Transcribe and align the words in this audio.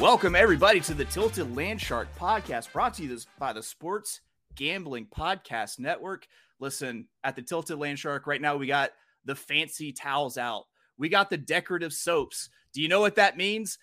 Welcome, 0.00 0.36
everybody, 0.36 0.78
to 0.82 0.94
the 0.94 1.04
Tilted 1.04 1.56
Land 1.56 1.80
Shark 1.80 2.06
podcast 2.16 2.72
brought 2.72 2.94
to 2.94 3.02
you 3.02 3.18
by 3.36 3.52
the 3.52 3.64
Sports 3.64 4.20
Gambling 4.54 5.06
Podcast 5.06 5.80
Network. 5.80 6.28
Listen, 6.60 7.08
at 7.24 7.34
the 7.34 7.42
Tilted 7.42 7.78
Land 7.78 7.98
Shark, 7.98 8.28
right 8.28 8.40
now 8.40 8.54
we 8.54 8.68
got 8.68 8.90
the 9.24 9.34
fancy 9.34 9.92
towels 9.92 10.38
out, 10.38 10.66
we 10.98 11.08
got 11.08 11.30
the 11.30 11.36
decorative 11.36 11.92
soaps. 11.92 12.48
Do 12.72 12.80
you 12.80 12.86
know 12.86 13.00
what 13.00 13.16
that 13.16 13.36
means? 13.36 13.78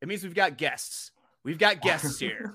It 0.00 0.06
means 0.06 0.22
we've 0.22 0.34
got 0.34 0.56
guests. 0.56 1.10
We've 1.42 1.58
got 1.58 1.82
guests 1.82 2.18
here. 2.20 2.54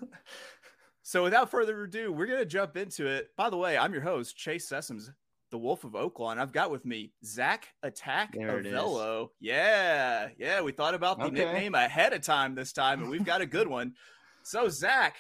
so, 1.02 1.22
without 1.22 1.52
further 1.52 1.84
ado, 1.84 2.14
we're 2.14 2.28
going 2.28 2.40
to 2.40 2.46
jump 2.46 2.78
into 2.78 3.08
it. 3.08 3.36
By 3.36 3.50
the 3.50 3.58
way, 3.58 3.78
I'm 3.78 3.92
your 3.92 4.04
host, 4.04 4.38
Chase 4.38 4.70
Sessoms, 4.70 5.10
the 5.54 5.58
Wolf 5.60 5.84
of 5.84 5.92
Oaklawn. 5.92 6.40
I've 6.40 6.52
got 6.52 6.72
with 6.72 6.84
me 6.84 7.14
Zack 7.24 7.68
Attack 7.84 8.36
Avello. 8.36 9.30
Yeah, 9.40 10.30
yeah. 10.40 10.62
We 10.62 10.72
thought 10.72 10.96
about 10.96 11.20
the 11.20 11.26
okay. 11.26 11.46
nickname 11.46 11.76
ahead 11.76 12.12
of 12.12 12.24
time 12.24 12.56
this 12.56 12.74
time, 12.74 13.04
and 13.04 13.12
we've 13.12 13.24
got 13.24 13.42
a 13.42 13.46
good 13.46 13.68
one. 13.68 13.94
So, 14.42 14.68
Zack, 14.68 15.16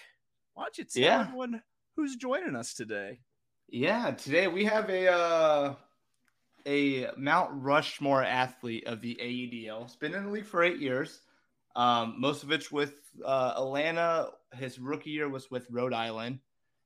why 0.55 0.63
don't 0.63 0.77
you 0.79 0.85
tell 0.85 1.03
yeah. 1.03 1.21
everyone 1.21 1.61
who's 1.95 2.15
joining 2.15 2.55
us 2.55 2.73
today? 2.73 3.19
Yeah, 3.69 4.09
today 4.09 4.47
we 4.47 4.65
have 4.65 4.89
a 4.89 5.07
uh, 5.07 5.75
a 6.65 7.09
Mount 7.15 7.51
Rushmore 7.53 8.23
athlete 8.23 8.87
of 8.87 9.01
the 9.01 9.15
AUDL. 9.21 9.85
It's 9.85 9.95
been 9.95 10.15
in 10.15 10.25
the 10.25 10.31
league 10.31 10.47
for 10.47 10.63
eight 10.63 10.79
years. 10.79 11.21
Um, 11.75 12.15
most 12.17 12.41
of 12.41 12.51
it's 12.51 12.71
with 12.71 12.95
uh, 13.23 13.53
Atlanta. 13.57 14.31
His 14.55 14.79
rookie 14.79 15.11
year 15.11 15.29
was 15.29 15.51
with 15.51 15.67
Rhode 15.69 15.93
Island 15.93 16.39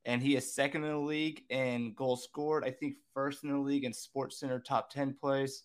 and 0.07 0.23
he 0.23 0.37
is 0.37 0.51
second 0.51 0.85
in 0.85 0.91
the 0.91 0.97
league 0.97 1.43
in 1.49 1.93
goals 1.93 2.23
scored. 2.23 2.63
I 2.63 2.71
think 2.71 2.95
first 3.13 3.43
in 3.43 3.51
the 3.51 3.59
league 3.59 3.83
in 3.83 3.91
Sports 3.91 4.39
Center 4.39 4.57
top 4.57 4.89
10 4.89 5.17
plays. 5.19 5.63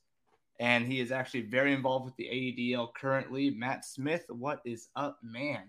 And 0.59 0.84
he 0.84 1.01
is 1.01 1.12
actually 1.12 1.43
very 1.43 1.73
involved 1.73 2.05
with 2.05 2.17
the 2.17 2.25
AUDL 2.25 2.93
currently. 2.93 3.51
Matt 3.51 3.84
Smith, 3.84 4.25
what 4.29 4.61
is 4.65 4.89
up, 4.97 5.17
man? 5.23 5.62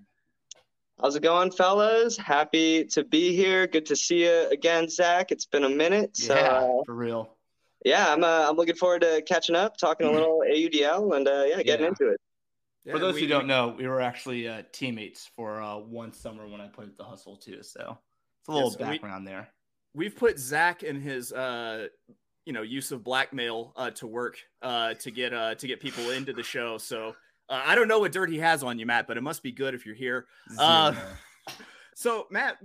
How's 1.00 1.16
it 1.16 1.22
going, 1.22 1.52
fellas? 1.52 2.18
Happy 2.18 2.84
to 2.86 3.04
be 3.04 3.36
here. 3.36 3.68
Good 3.68 3.86
to 3.88 3.96
see 3.96 4.26
you 4.26 4.48
again, 4.50 4.90
Zack. 4.90 5.32
It's 5.32 5.46
been 5.46 5.64
a 5.64 5.70
minute. 5.70 6.18
So, 6.18 6.36
yeah, 6.36 6.52
uh, 6.52 6.84
for 6.86 6.96
real. 6.96 7.36
Yeah, 7.86 8.14
I'm. 8.14 8.24
Uh, 8.24 8.48
I'm 8.48 8.56
looking 8.56 8.76
forward 8.76 9.02
to 9.02 9.24
catching 9.28 9.56
up, 9.56 9.78
talking 9.78 10.08
a 10.08 10.12
little 10.12 10.44
AUDL, 10.48 11.18
and 11.18 11.28
uh, 11.28 11.44
yeah, 11.48 11.64
getting 11.64 11.86
yeah. 11.86 11.90
into 11.90 12.10
it. 12.10 12.22
For 12.90 13.00
those 13.00 13.16
we, 13.16 13.22
who 13.22 13.28
don't 13.28 13.48
know, 13.48 13.76
we 13.78 13.88
were 13.88 14.00
actually 14.00 14.48
uh, 14.48 14.62
teammates 14.72 15.30
for 15.36 15.62
uh, 15.62 15.78
one 15.78 16.14
summer 16.14 16.48
when 16.48 16.62
I 16.62 16.68
played 16.68 16.90
at 16.90 16.98
the 16.98 17.04
Hustle 17.04 17.38
too. 17.38 17.64
So 17.64 17.98
it's 18.44 18.50
a 18.50 18.52
little 18.52 18.70
yes, 18.70 18.78
background 18.78 19.24
we, 19.24 19.32
there. 19.32 19.50
We've 19.96 20.16
put 20.16 20.38
Zack 20.38 20.84
and 20.84 21.02
his 21.02 21.32
uh 21.32 21.88
you 22.46 22.52
know 22.52 22.62
use 22.62 22.92
of 22.92 23.04
blackmail 23.06 23.72
uh, 23.78 23.90
to 23.92 24.08
work 24.08 24.38
uh, 24.62 24.96
to 24.96 25.12
get 25.12 25.34
uh, 25.34 25.56
to 25.56 25.68
get 25.68 25.80
people 25.80 26.10
into 26.12 26.34
the 26.34 26.44
show. 26.44 26.78
So 26.78 27.16
uh, 27.50 27.62
I 27.66 27.76
don't 27.76 27.88
know 27.88 28.00
what 28.00 28.12
dirt 28.12 28.30
he 28.30 28.40
has 28.40 28.64
on 28.64 28.78
you, 28.78 28.86
Matt, 28.86 29.08
but 29.08 29.18
it 29.18 29.22
must 29.22 29.44
be 29.44 29.52
good 29.52 29.74
if 29.74 29.86
you're 29.86 29.96
here. 29.96 30.26
Uh, 30.58 30.94
so 31.96 32.28
Matt, 32.32 32.58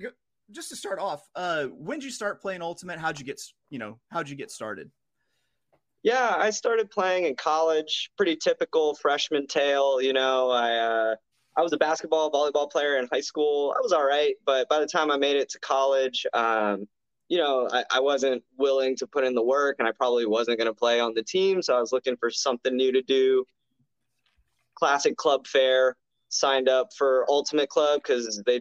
just 0.51 0.69
to 0.71 0.77
start 0.77 0.99
off, 0.99 1.23
uh, 1.37 1.67
when 1.67 2.01
did 2.01 2.07
you 2.07 2.11
start 2.11 2.41
playing 2.41 2.61
Ultimate? 2.61 2.99
How'd 2.99 3.21
you 3.21 3.25
get 3.25 3.41
you 3.71 3.79
know 3.79 4.01
how'd 4.11 4.29
you 4.29 4.35
get 4.35 4.51
started? 4.51 4.91
Yeah, 6.03 6.35
I 6.37 6.51
started 6.51 6.91
playing 6.91 7.27
in 7.27 7.37
college. 7.37 8.11
Pretty 8.17 8.37
typical 8.37 8.95
freshman 8.97 9.47
tale. 9.47 10.01
You 10.01 10.13
know, 10.13 10.51
I 10.51 10.75
uh, 10.75 11.15
I 11.59 11.63
was 11.63 11.73
a 11.73 11.77
basketball, 11.77 12.31
volleyball 12.31 12.71
player 12.71 12.99
in 12.99 13.09
high 13.13 13.21
school. 13.21 13.75
I 13.77 13.81
was 13.83 13.93
all 13.93 14.07
right, 14.07 14.37
but 14.47 14.69
by 14.69 14.79
the 14.79 14.87
time 14.87 15.11
I 15.11 15.17
made 15.17 15.35
it 15.35 15.49
to 15.51 15.59
college, 15.59 16.25
um, 16.33 16.87
you 17.29 17.37
know, 17.37 17.69
I, 17.73 17.85
I, 17.91 18.01
wasn't 18.01 18.45
willing 18.57 18.95
to 18.97 19.09
put 19.09 19.25
in 19.25 19.35
the 19.35 19.43
work, 19.43 19.77
and 19.81 19.89
I 19.89 19.91
probably 19.91 20.25
wasn't 20.25 20.59
going 20.59 20.71
to 20.71 20.75
play 20.75 21.01
on 21.01 21.15
the 21.15 21.23
team. 21.23 21.61
So 21.61 21.77
I 21.77 21.81
was 21.81 21.91
looking 21.91 22.17
for 22.17 22.31
something 22.31 22.77
new 22.77 22.93
to 22.93 23.03
do. 23.03 23.45
Classic 24.77 25.17
club 25.17 25.49
fair. 25.49 25.97
Signed 26.29 26.69
up 26.69 26.91
for 26.97 27.27
Ultimate 27.29 27.69
Club 27.69 28.03
because 28.05 28.41
they 28.47 28.61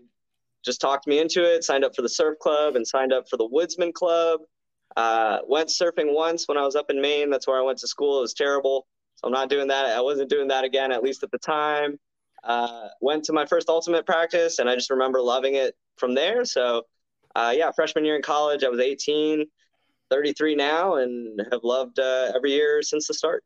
just 0.66 0.82
talked 0.82 1.06
me 1.06 1.20
into 1.20 1.44
it. 1.44 1.64
Signed 1.64 1.86
up 1.86 1.96
for 1.96 2.02
the 2.02 2.10
Surf 2.10 2.40
Club 2.40 2.76
and 2.76 2.88
signed 2.88 3.14
up 3.14 3.30
for 3.30 3.38
the 3.38 3.46
Woodsman 3.46 3.94
Club. 3.94 4.40
Uh, 4.96 5.38
went 5.48 5.70
surfing 5.70 6.16
once 6.16 6.48
when 6.48 6.58
I 6.58 6.64
was 6.64 6.76
up 6.76 6.90
in 6.90 7.00
Maine. 7.00 7.30
That's 7.30 7.46
where 7.46 7.60
I 7.60 7.64
went 7.64 7.78
to 7.80 7.88
school. 7.88 8.18
It 8.18 8.22
was 8.22 8.34
terrible. 8.34 8.88
So 9.16 9.28
I'm 9.28 9.34
not 9.34 9.50
doing 9.50 9.68
that. 9.68 9.86
I 9.86 10.02
wasn't 10.02 10.32
doing 10.32 10.48
that 10.48 10.64
again, 10.64 10.92
at 10.92 11.04
least 11.04 11.22
at 11.22 11.30
the 11.30 11.38
time. 11.38 12.00
Uh, 12.44 12.88
went 13.02 13.24
to 13.26 13.34
my 13.34 13.46
first 13.46 13.70
ultimate 13.70 14.06
practice, 14.06 14.60
and 14.60 14.70
I 14.70 14.76
just 14.76 14.90
remember 14.90 15.22
loving 15.22 15.56
it 15.56 15.76
from 15.98 16.14
there. 16.14 16.46
So, 16.46 16.84
uh, 17.36 17.54
yeah, 17.56 17.72
freshman 17.72 18.06
year 18.06 18.16
in 18.16 18.22
college, 18.22 18.64
I 18.64 18.70
was 18.70 18.80
18, 18.80 19.46
33 20.10 20.56
now, 20.56 20.96
and 20.96 21.42
have 21.52 21.64
loved 21.64 22.00
uh, 22.00 22.32
every 22.36 22.52
year 22.52 22.82
since 22.82 23.08
the 23.08 23.14
start. 23.14 23.44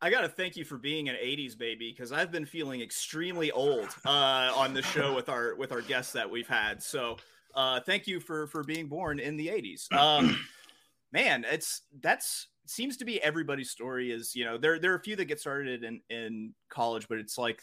I 0.00 0.10
got 0.10 0.22
to 0.22 0.28
thank 0.28 0.56
you 0.56 0.64
for 0.64 0.76
being 0.76 1.08
an 1.08 1.16
80s 1.16 1.56
baby 1.56 1.90
because 1.90 2.12
I've 2.12 2.30
been 2.30 2.44
feeling 2.44 2.82
extremely 2.82 3.50
old 3.50 3.88
uh, 4.04 4.52
on 4.54 4.74
the 4.74 4.82
show 4.82 5.14
with 5.14 5.28
our 5.28 5.54
with 5.54 5.72
our 5.72 5.80
guests 5.80 6.12
that 6.12 6.28
we've 6.28 6.48
had. 6.48 6.82
So, 6.82 7.16
uh, 7.54 7.80
thank 7.80 8.06
you 8.06 8.20
for 8.20 8.46
for 8.48 8.62
being 8.64 8.86
born 8.86 9.18
in 9.18 9.36
the 9.36 9.48
80s. 9.48 9.92
Um, 9.92 10.38
man, 11.12 11.46
it's 11.48 11.82
that's 12.02 12.48
seems 12.66 12.96
to 12.96 13.04
be 13.04 13.22
everybody's 13.22 13.70
story 13.70 14.10
is 14.10 14.34
you 14.34 14.44
know 14.44 14.56
there 14.56 14.78
there 14.78 14.92
are 14.92 14.96
a 14.96 15.02
few 15.02 15.16
that 15.16 15.26
get 15.26 15.40
started 15.40 15.84
in 15.84 16.00
in 16.08 16.54
college 16.70 17.06
but 17.08 17.18
it's 17.18 17.36
like 17.36 17.60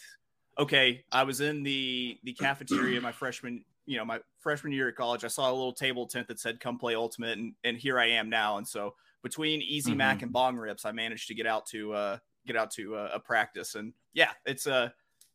okay, 0.61 1.03
I 1.11 1.23
was 1.23 1.41
in 1.41 1.63
the 1.63 2.19
the 2.23 2.33
cafeteria 2.33 3.01
my 3.01 3.11
freshman, 3.11 3.65
you 3.85 3.97
know, 3.97 4.05
my 4.05 4.19
freshman 4.39 4.71
year 4.71 4.89
at 4.89 4.95
college. 4.95 5.23
I 5.25 5.27
saw 5.27 5.49
a 5.49 5.53
little 5.53 5.73
table 5.73 6.05
tent 6.05 6.27
that 6.27 6.39
said 6.39 6.59
"Come 6.59 6.77
play 6.77 6.95
Ultimate," 6.95 7.37
and 7.37 7.53
and 7.63 7.77
here 7.77 7.99
I 7.99 8.05
am 8.07 8.29
now. 8.29 8.57
And 8.57 8.67
so 8.67 8.95
between 9.23 9.61
Easy 9.61 9.91
mm-hmm. 9.91 9.97
Mac 9.97 10.21
and 10.21 10.31
Bong 10.31 10.55
Rips, 10.55 10.85
I 10.85 10.91
managed 10.91 11.27
to 11.27 11.35
get 11.35 11.47
out 11.47 11.65
to 11.67 11.93
uh, 11.93 12.17
get 12.45 12.55
out 12.55 12.71
to 12.71 12.95
uh, 12.95 13.09
a 13.13 13.19
practice. 13.19 13.75
And 13.75 13.93
yeah, 14.13 14.31
it's 14.45 14.67
uh 14.67 14.89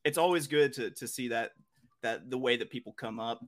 it's 0.04 0.18
always 0.18 0.46
good 0.46 0.72
to 0.74 0.90
to 0.92 1.08
see 1.08 1.28
that 1.28 1.52
that 2.02 2.30
the 2.30 2.38
way 2.38 2.56
that 2.56 2.70
people 2.70 2.92
come 2.92 3.18
up. 3.18 3.44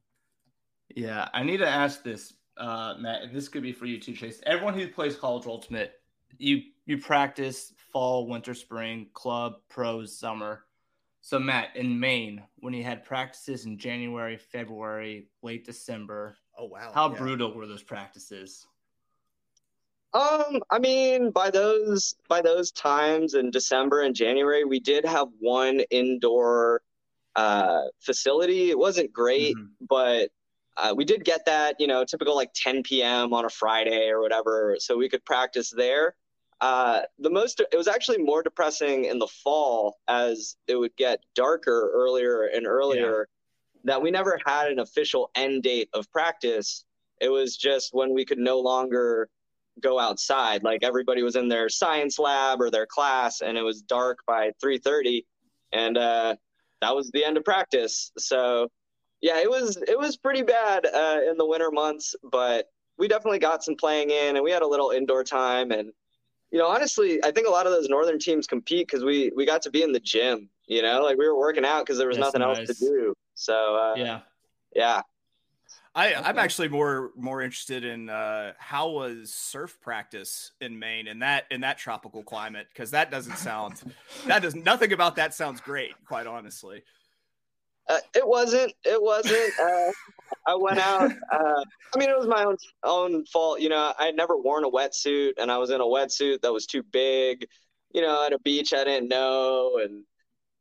Yeah, 0.95 1.29
I 1.33 1.45
need 1.45 1.59
to 1.59 1.69
ask 1.69 2.03
this, 2.03 2.33
uh, 2.57 2.95
Matt. 2.99 3.23
And 3.23 3.37
this 3.37 3.49
could 3.49 3.63
be 3.63 3.73
for 3.73 3.87
you 3.87 4.01
too, 4.01 4.15
Chase. 4.15 4.41
Everyone 4.47 4.75
who 4.75 4.89
plays 4.89 5.15
college 5.15 5.47
ultimate, 5.47 5.93
you 6.39 6.63
you 6.87 6.99
practice 6.99 7.73
fall, 7.93 8.27
winter, 8.27 8.55
spring, 8.55 9.07
club, 9.13 9.57
pros, 9.69 10.19
summer 10.19 10.65
so 11.21 11.39
Matt, 11.39 11.77
in 11.77 11.99
Maine, 11.99 12.43
when 12.57 12.73
he 12.73 12.83
had 12.83 13.05
practices 13.05 13.67
in 13.67 13.79
January, 13.79 14.37
February, 14.37 15.29
late 15.43 15.65
December. 15.65 16.37
Oh 16.57 16.67
wow. 16.67 16.91
How 16.95 17.11
yeah. 17.11 17.19
brutal 17.19 17.55
were 17.55 17.67
those 17.67 17.83
practices? 17.83 18.67
Um, 20.15 20.63
I 20.71 20.79
mean, 20.79 21.31
by 21.31 21.51
those 21.51 22.17
by 22.29 22.41
those 22.41 22.73
times 22.73 23.35
in 23.35 23.51
December 23.51 24.03
and 24.03 24.15
January, 24.15 24.65
we 24.65 24.81
did 24.81 25.05
have 25.05 25.29
one 25.39 25.81
indoor 25.91 26.83
uh, 27.37 27.83
facility. 28.01 28.71
It 28.71 28.79
wasn't 28.79 29.13
great, 29.13 29.55
mm-hmm. 29.55 29.85
but 29.89 30.31
uh, 30.79 30.95
we 30.97 31.05
did 31.05 31.25
get 31.25 31.45
that, 31.45 31.77
you 31.79 31.87
know, 31.87 32.05
typical 32.05 32.35
like 32.35 32.53
10 32.55 32.85
p.m. 32.85 33.35
on 33.35 33.45
a 33.45 33.51
Friday 33.51 34.09
or 34.09 34.21
whatever, 34.21 34.77
so 34.79 34.97
we 34.97 35.09
could 35.09 35.25
practice 35.25 35.71
there. 35.71 36.15
Uh, 36.61 37.01
the 37.19 37.31
most 37.31 37.61
it 37.61 37.77
was 37.77 37.87
actually 37.87 38.19
more 38.19 38.43
depressing 38.43 39.05
in 39.05 39.19
the 39.19 39.29
fall 39.29 39.99
as 40.09 40.57
it 40.67 40.75
would 40.75 40.95
get 40.97 41.21
darker 41.35 41.91
earlier 41.95 42.47
and 42.47 42.67
earlier 42.67 43.29
yeah. 43.75 43.81
that 43.85 44.03
we 44.03 44.11
never 44.11 44.41
had 44.45 44.69
an 44.69 44.81
official 44.81 45.31
end 45.37 45.63
date 45.63 45.89
of 45.95 46.11
practice 46.11 46.85
it 47.21 47.29
was 47.29 47.57
just 47.57 47.95
when 47.95 48.13
we 48.13 48.25
could 48.25 48.39
no 48.39 48.59
longer 48.59 49.29
go 49.81 50.01
outside 50.01 50.65
like 50.65 50.83
everybody 50.83 51.23
was 51.23 51.37
in 51.37 51.47
their 51.47 51.69
science 51.69 52.19
lab 52.19 52.61
or 52.61 52.73
their 52.73 52.87
class 52.87 53.41
and 53.41 53.57
it 53.57 53.63
was 53.63 53.81
dark 53.83 54.19
by 54.27 54.51
3.30 54.61 55.25
and 55.73 55.97
uh, 55.97 56.35
that 56.81 56.93
was 56.93 57.09
the 57.13 57.25
end 57.25 57.37
of 57.37 57.45
practice 57.45 58.11
so 58.19 58.69
yeah, 59.21 59.41
it 59.41 59.51
was 59.51 59.77
it 59.77 59.99
was 59.99 60.17
pretty 60.17 60.43
bad 60.43 60.87
uh, 60.87 61.21
in 61.29 61.37
the 61.37 61.47
winter 61.47 61.71
months, 61.71 62.15
but 62.23 62.71
we 62.99 63.09
definitely 63.09 63.39
got 63.39 63.65
some 63.65 63.75
playing 63.75 64.11
in, 64.11 64.37
and 64.37 64.45
we 64.45 64.51
had 64.51 64.63
a 64.63 64.67
little 64.67 64.91
indoor 64.91 65.25
time. 65.25 65.71
And 65.73 65.93
you 66.51 66.59
know, 66.59 66.67
honestly, 66.67 67.23
I 67.25 67.31
think 67.31 67.47
a 67.47 67.51
lot 67.51 67.67
of 67.67 67.73
those 67.73 67.89
northern 67.89 68.19
teams 68.19 68.47
compete 68.47 68.87
because 68.87 69.05
we 69.05 69.31
we 69.37 69.45
got 69.45 69.63
to 69.63 69.71
be 69.71 69.83
in 69.83 69.93
the 69.93 70.01
gym. 70.01 70.49
You 70.67 70.83
know, 70.83 71.03
like 71.03 71.19
we 71.19 71.27
were 71.27 71.39
working 71.39 71.65
out 71.65 71.81
because 71.85 71.99
there 71.99 72.09
was 72.09 72.17
That's 72.17 72.35
nothing 72.35 72.41
nice. 72.41 72.69
else 72.69 72.79
to 72.79 72.85
do. 72.85 73.15
So 73.35 73.77
uh, 73.77 73.95
yeah, 73.97 74.21
yeah. 74.75 75.03
I, 75.95 76.15
okay. 76.15 76.23
I'm 76.25 76.39
actually 76.39 76.69
more 76.69 77.11
more 77.17 77.43
interested 77.43 77.85
in 77.85 78.09
uh, 78.09 78.53
how 78.59 78.91
was 78.91 79.33
surf 79.33 79.79
practice 79.81 80.53
in 80.61 80.79
Maine 80.79 81.07
in 81.09 81.19
that 81.21 81.47
in 81.51 81.63
that 81.63 81.79
tropical 81.79 82.23
climate 82.23 82.69
because 82.73 82.91
that 82.93 83.11
doesn't 83.11 83.37
sound 83.37 83.83
that 84.27 84.43
does 84.43 84.55
nothing 84.55 84.93
about 84.93 85.17
that 85.17 85.35
sounds 85.35 85.61
great 85.61 85.93
quite 86.07 86.27
honestly. 86.27 86.83
Uh, 87.89 87.99
it 88.15 88.27
wasn't. 88.27 88.73
It 88.85 89.03
wasn't. 89.03 89.53
Uh, 89.59 89.91
I 90.47 90.55
went 90.55 90.79
out. 90.79 91.13
Uh, 91.31 91.63
I 91.95 91.99
mean, 91.99 92.09
it 92.09 92.19
was 92.19 92.27
my 92.27 92.45
own 92.45 92.57
own 92.85 93.25
fault. 93.27 93.61
You 93.61 93.69
know, 93.69 93.93
I 93.99 94.07
had 94.07 94.17
never 94.17 94.37
worn 94.37 94.65
a 94.65 94.71
wetsuit, 94.71 95.33
and 95.39 95.51
I 95.51 95.59
was 95.59 95.71
in 95.71 95.81
a 95.81 95.85
wetsuit 95.85 96.41
that 96.43 96.53
was 96.53 96.67
too 96.67 96.83
big. 96.83 97.47
You 97.93 98.03
know, 98.03 98.25
at 98.25 98.33
a 98.33 98.39
beach 98.41 98.73
I 98.73 98.85
didn't 98.85 99.09
know, 99.09 99.79
and 99.83 100.05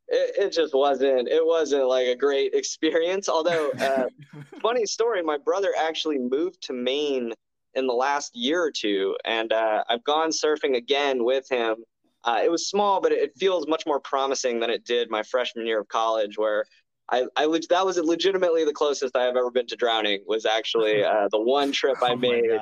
it, 0.07 0.45
it 0.45 0.53
just 0.53 0.73
wasn't. 0.73 1.27
It 1.27 1.45
wasn't 1.45 1.87
like 1.87 2.07
a 2.07 2.15
great 2.15 2.53
experience. 2.53 3.27
Although, 3.29 3.71
uh, 3.71 4.07
funny 4.61 4.85
story, 4.85 5.21
my 5.21 5.37
brother 5.37 5.69
actually 5.77 6.17
moved 6.17 6.61
to 6.63 6.73
Maine 6.73 7.33
in 7.73 7.87
the 7.87 7.93
last 7.93 8.35
year 8.35 8.61
or 8.61 8.71
two, 8.71 9.15
and 9.25 9.51
uh, 9.51 9.83
I've 9.89 10.03
gone 10.03 10.29
surfing 10.29 10.75
again 10.75 11.23
with 11.23 11.47
him. 11.49 11.77
Uh, 12.23 12.41
it 12.43 12.51
was 12.51 12.69
small, 12.69 12.99
but 12.99 13.11
it 13.11 13.31
feels 13.37 13.67
much 13.67 13.85
more 13.85 13.99
promising 13.99 14.59
than 14.59 14.69
it 14.69 14.85
did 14.85 15.09
my 15.09 15.23
freshman 15.23 15.65
year 15.65 15.79
of 15.79 15.87
college, 15.87 16.37
where 16.37 16.65
I, 17.09 17.25
I 17.35 17.47
that 17.69 17.85
was 17.85 17.97
legitimately 17.97 18.65
the 18.65 18.73
closest 18.73 19.15
I 19.15 19.23
have 19.23 19.37
ever 19.37 19.49
been 19.49 19.67
to 19.67 19.75
drowning. 19.75 20.23
Was 20.27 20.45
actually 20.45 21.03
uh, 21.03 21.29
the 21.31 21.39
one 21.39 21.71
trip 21.71 21.97
I 22.03 22.09
oh 22.11 22.15
made 22.15 22.59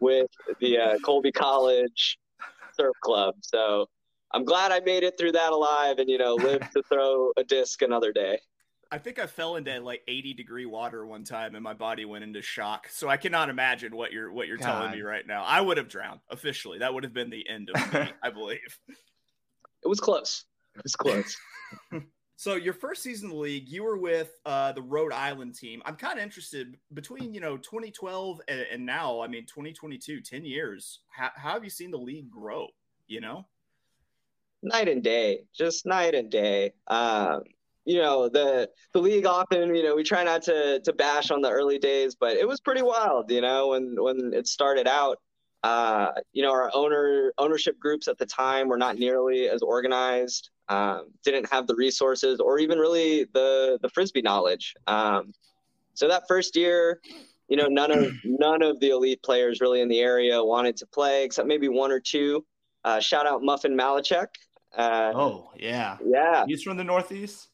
with 0.00 0.30
the 0.60 0.78
uh, 0.78 0.98
Colby 1.04 1.32
College 1.32 2.18
Surf 2.72 2.94
Club. 3.02 3.36
So 3.40 3.88
I'm 4.32 4.44
glad 4.44 4.72
I 4.72 4.80
made 4.80 5.04
it 5.04 5.16
through 5.16 5.32
that 5.32 5.52
alive, 5.52 5.98
and 5.98 6.08
you 6.08 6.18
know, 6.18 6.34
lived 6.34 6.72
to 6.72 6.82
throw 6.88 7.32
a 7.36 7.44
disc 7.44 7.82
another 7.82 8.12
day. 8.12 8.40
I 8.90 8.96
think 8.96 9.18
I 9.18 9.26
fell 9.26 9.56
into 9.56 9.78
like 9.80 10.02
80 10.08 10.34
degree 10.34 10.66
water 10.66 11.06
one 11.06 11.22
time, 11.22 11.54
and 11.54 11.62
my 11.62 11.74
body 11.74 12.04
went 12.04 12.24
into 12.24 12.40
shock. 12.40 12.88
So 12.90 13.08
I 13.08 13.16
cannot 13.16 13.50
imagine 13.50 13.94
what 13.94 14.12
you're 14.12 14.32
what 14.32 14.48
you're 14.48 14.56
God. 14.56 14.66
telling 14.66 14.90
me 14.92 15.02
right 15.02 15.26
now. 15.26 15.44
I 15.44 15.60
would 15.60 15.76
have 15.76 15.88
drowned 15.88 16.20
officially. 16.30 16.78
That 16.78 16.94
would 16.94 17.04
have 17.04 17.12
been 17.12 17.30
the 17.30 17.48
end 17.48 17.70
of 17.74 17.92
me, 17.92 18.08
I 18.22 18.30
believe. 18.30 18.78
It 19.84 19.88
was 19.88 20.00
close. 20.00 20.44
It 20.74 20.82
was 20.82 20.96
close. 20.96 21.36
So 22.38 22.54
your 22.54 22.72
first 22.72 23.02
season 23.02 23.30
in 23.30 23.34
the 23.34 23.42
league, 23.42 23.68
you 23.68 23.82
were 23.82 23.96
with 23.98 24.38
uh, 24.46 24.70
the 24.70 24.80
Rhode 24.80 25.12
Island 25.12 25.56
team. 25.56 25.82
I'm 25.84 25.96
kind 25.96 26.18
of 26.18 26.22
interested 26.22 26.76
between 26.94 27.34
you 27.34 27.40
know 27.40 27.56
2012 27.56 28.40
and, 28.46 28.60
and, 28.60 28.86
now. 28.86 29.20
I 29.20 29.26
mean 29.26 29.44
2022, 29.44 30.20
10 30.20 30.44
years. 30.44 31.00
How, 31.08 31.30
how 31.34 31.54
have 31.54 31.64
you 31.64 31.70
seen 31.70 31.90
the 31.90 31.98
league 31.98 32.30
grow? 32.30 32.68
You 33.08 33.22
know, 33.22 33.44
night 34.62 34.88
and 34.88 35.02
day, 35.02 35.40
just 35.52 35.84
night 35.84 36.14
and 36.14 36.30
day. 36.30 36.74
Um, 36.86 37.42
you 37.84 38.00
know 38.00 38.28
the 38.28 38.70
the 38.92 39.00
league 39.00 39.26
often 39.26 39.74
you 39.74 39.82
know 39.82 39.96
we 39.96 40.04
try 40.04 40.22
not 40.22 40.42
to 40.42 40.78
to 40.78 40.92
bash 40.92 41.32
on 41.32 41.42
the 41.42 41.50
early 41.50 41.80
days, 41.80 42.14
but 42.14 42.36
it 42.36 42.46
was 42.46 42.60
pretty 42.60 42.82
wild. 42.82 43.32
You 43.32 43.40
know 43.40 43.70
when 43.70 43.96
when 43.98 44.32
it 44.32 44.46
started 44.46 44.86
out. 44.86 45.18
Uh, 45.64 46.12
you 46.32 46.44
know, 46.44 46.52
our 46.52 46.70
owner 46.72 47.32
ownership 47.36 47.80
groups 47.80 48.06
at 48.06 48.16
the 48.16 48.26
time 48.26 48.68
were 48.68 48.78
not 48.78 48.96
nearly 48.96 49.48
as 49.48 49.60
organized 49.60 50.50
um, 50.68 51.10
didn't 51.24 51.50
have 51.50 51.66
the 51.66 51.74
resources 51.74 52.40
or 52.40 52.58
even 52.58 52.78
really 52.78 53.24
the 53.32 53.78
the 53.82 53.88
frisbee 53.88 54.22
knowledge. 54.22 54.74
Um, 54.86 55.32
so 55.94 56.08
that 56.08 56.24
first 56.28 56.56
year, 56.56 57.00
you 57.48 57.56
know, 57.56 57.66
none 57.66 57.90
of 57.90 58.12
none 58.24 58.62
of 58.62 58.80
the 58.80 58.90
elite 58.90 59.22
players 59.22 59.60
really 59.60 59.80
in 59.80 59.88
the 59.88 60.00
area 60.00 60.42
wanted 60.42 60.76
to 60.78 60.86
play, 60.86 61.24
except 61.24 61.48
maybe 61.48 61.68
one 61.68 61.90
or 61.90 62.00
two. 62.00 62.44
Uh, 62.84 63.00
shout 63.00 63.26
out 63.26 63.42
Muffin 63.42 63.76
Malachek. 63.76 64.28
Uh, 64.76 65.12
oh 65.14 65.50
yeah, 65.56 65.96
yeah. 66.04 66.44
He's 66.46 66.62
from 66.62 66.76
the 66.76 66.84
Northeast. 66.84 67.48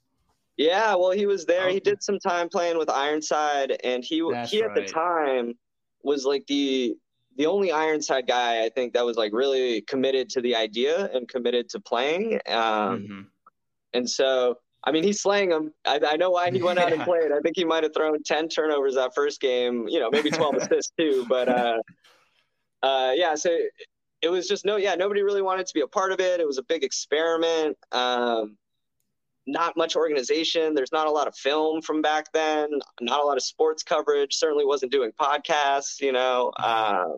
Yeah, 0.57 0.95
well, 0.95 1.11
he 1.11 1.27
was 1.27 1.45
there. 1.47 1.69
He 1.69 1.81
did 1.81 2.03
some 2.03 2.19
time 2.21 2.49
playing 2.49 2.79
with 2.79 2.89
Ironside, 2.89 3.77
and 3.83 4.05
he 4.05 4.23
That's 4.31 4.51
he 4.51 4.63
at 4.63 4.69
right. 4.69 4.87
the 4.87 4.93
time 4.93 5.55
was 6.05 6.25
like 6.25 6.47
the 6.47 6.97
the 7.37 7.47
only 7.47 7.73
Ironside 7.73 8.27
guy 8.27 8.65
I 8.65 8.69
think 8.69 8.93
that 8.95 9.05
was 9.05 9.17
like 9.17 9.33
really 9.33 9.81
committed 9.83 10.29
to 10.31 10.41
the 10.41 10.55
idea 10.57 11.11
and 11.13 11.29
committed 11.29 11.69
to 11.71 11.81
playing. 11.81 12.35
Um, 12.47 12.61
mm-hmm. 12.61 13.21
And 13.93 14.09
so, 14.09 14.59
I 14.85 14.93
mean, 14.93 15.05
he's 15.05 15.23
slaying 15.23 15.51
them. 15.51 15.73
I, 15.85 16.01
I 16.07 16.17
know 16.17 16.31
why 16.31 16.51
he 16.51 16.63
went 16.63 16.79
out 16.79 16.93
and 16.93 17.03
played. 17.05 17.33
I 17.33 17.41
think 17.41 17.57
he 17.57 17.65
might 17.65 17.83
have 17.83 17.95
thrown 17.95 18.23
10 18.23 18.49
turnovers 18.49 18.95
that 18.95 19.15
first 19.15 19.41
game, 19.41 19.89
you 19.89 20.01
know, 20.01 20.11
maybe 20.11 20.31
12 20.31 20.55
assists 20.57 20.93
too. 20.99 21.27
But 21.29 21.49
uh, 21.49 21.79
uh, 22.83 23.13
yeah, 23.15 23.35
so 23.35 23.51
it 24.23 24.29
was 24.29 24.49
just 24.49 24.65
no, 24.65 24.77
yeah, 24.77 24.95
nobody 24.95 25.23
really 25.23 25.43
wanted 25.43 25.67
to 25.67 25.75
be 25.75 25.81
a 25.81 25.87
part 25.87 26.13
of 26.13 26.21
it. 26.21 26.41
It 26.41 26.47
was 26.47 26.59
a 26.59 26.63
big 26.63 26.85
experiment. 26.85 27.77
Um, 27.93 28.57
not 29.47 29.77
much 29.77 29.97
organization. 29.97 30.75
There's 30.75 30.93
not 30.93 31.07
a 31.07 31.11
lot 31.11 31.29
of 31.29 31.37
film 31.37 31.83
from 31.83 32.01
back 32.03 32.33
then. 32.33 32.71
Not 33.01 33.21
a 33.21 33.25
lot 33.25 33.37
of 33.37 33.43
sports 33.43 33.83
coverage. 33.83 34.35
Certainly 34.35 34.65
wasn't 34.65 34.93
doing 34.93 35.13
podcasts. 35.13 36.01
You 36.01 36.13
know, 36.13 36.51
uh, 36.59 37.13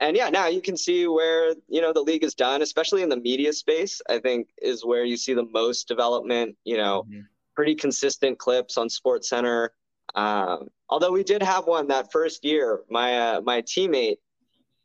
and 0.00 0.16
yeah, 0.16 0.30
now 0.30 0.46
you 0.46 0.60
can 0.60 0.76
see 0.76 1.06
where 1.06 1.54
you 1.68 1.80
know 1.80 1.92
the 1.92 2.02
league 2.02 2.24
is 2.24 2.34
done, 2.34 2.62
especially 2.62 3.02
in 3.02 3.08
the 3.08 3.16
media 3.16 3.52
space. 3.52 4.00
I 4.08 4.18
think 4.18 4.48
is 4.58 4.84
where 4.84 5.04
you 5.04 5.16
see 5.16 5.34
the 5.34 5.46
most 5.52 5.88
development. 5.88 6.56
You 6.64 6.76
know, 6.76 7.04
mm-hmm. 7.08 7.20
pretty 7.54 7.74
consistent 7.74 8.38
clips 8.38 8.76
on 8.76 8.88
Sports 8.88 9.28
Center. 9.28 9.72
Um, 10.14 10.68
although 10.88 11.12
we 11.12 11.24
did 11.24 11.42
have 11.42 11.66
one 11.66 11.88
that 11.88 12.12
first 12.12 12.44
year, 12.44 12.82
my 12.88 13.18
uh, 13.18 13.40
my 13.42 13.62
teammate 13.62 14.16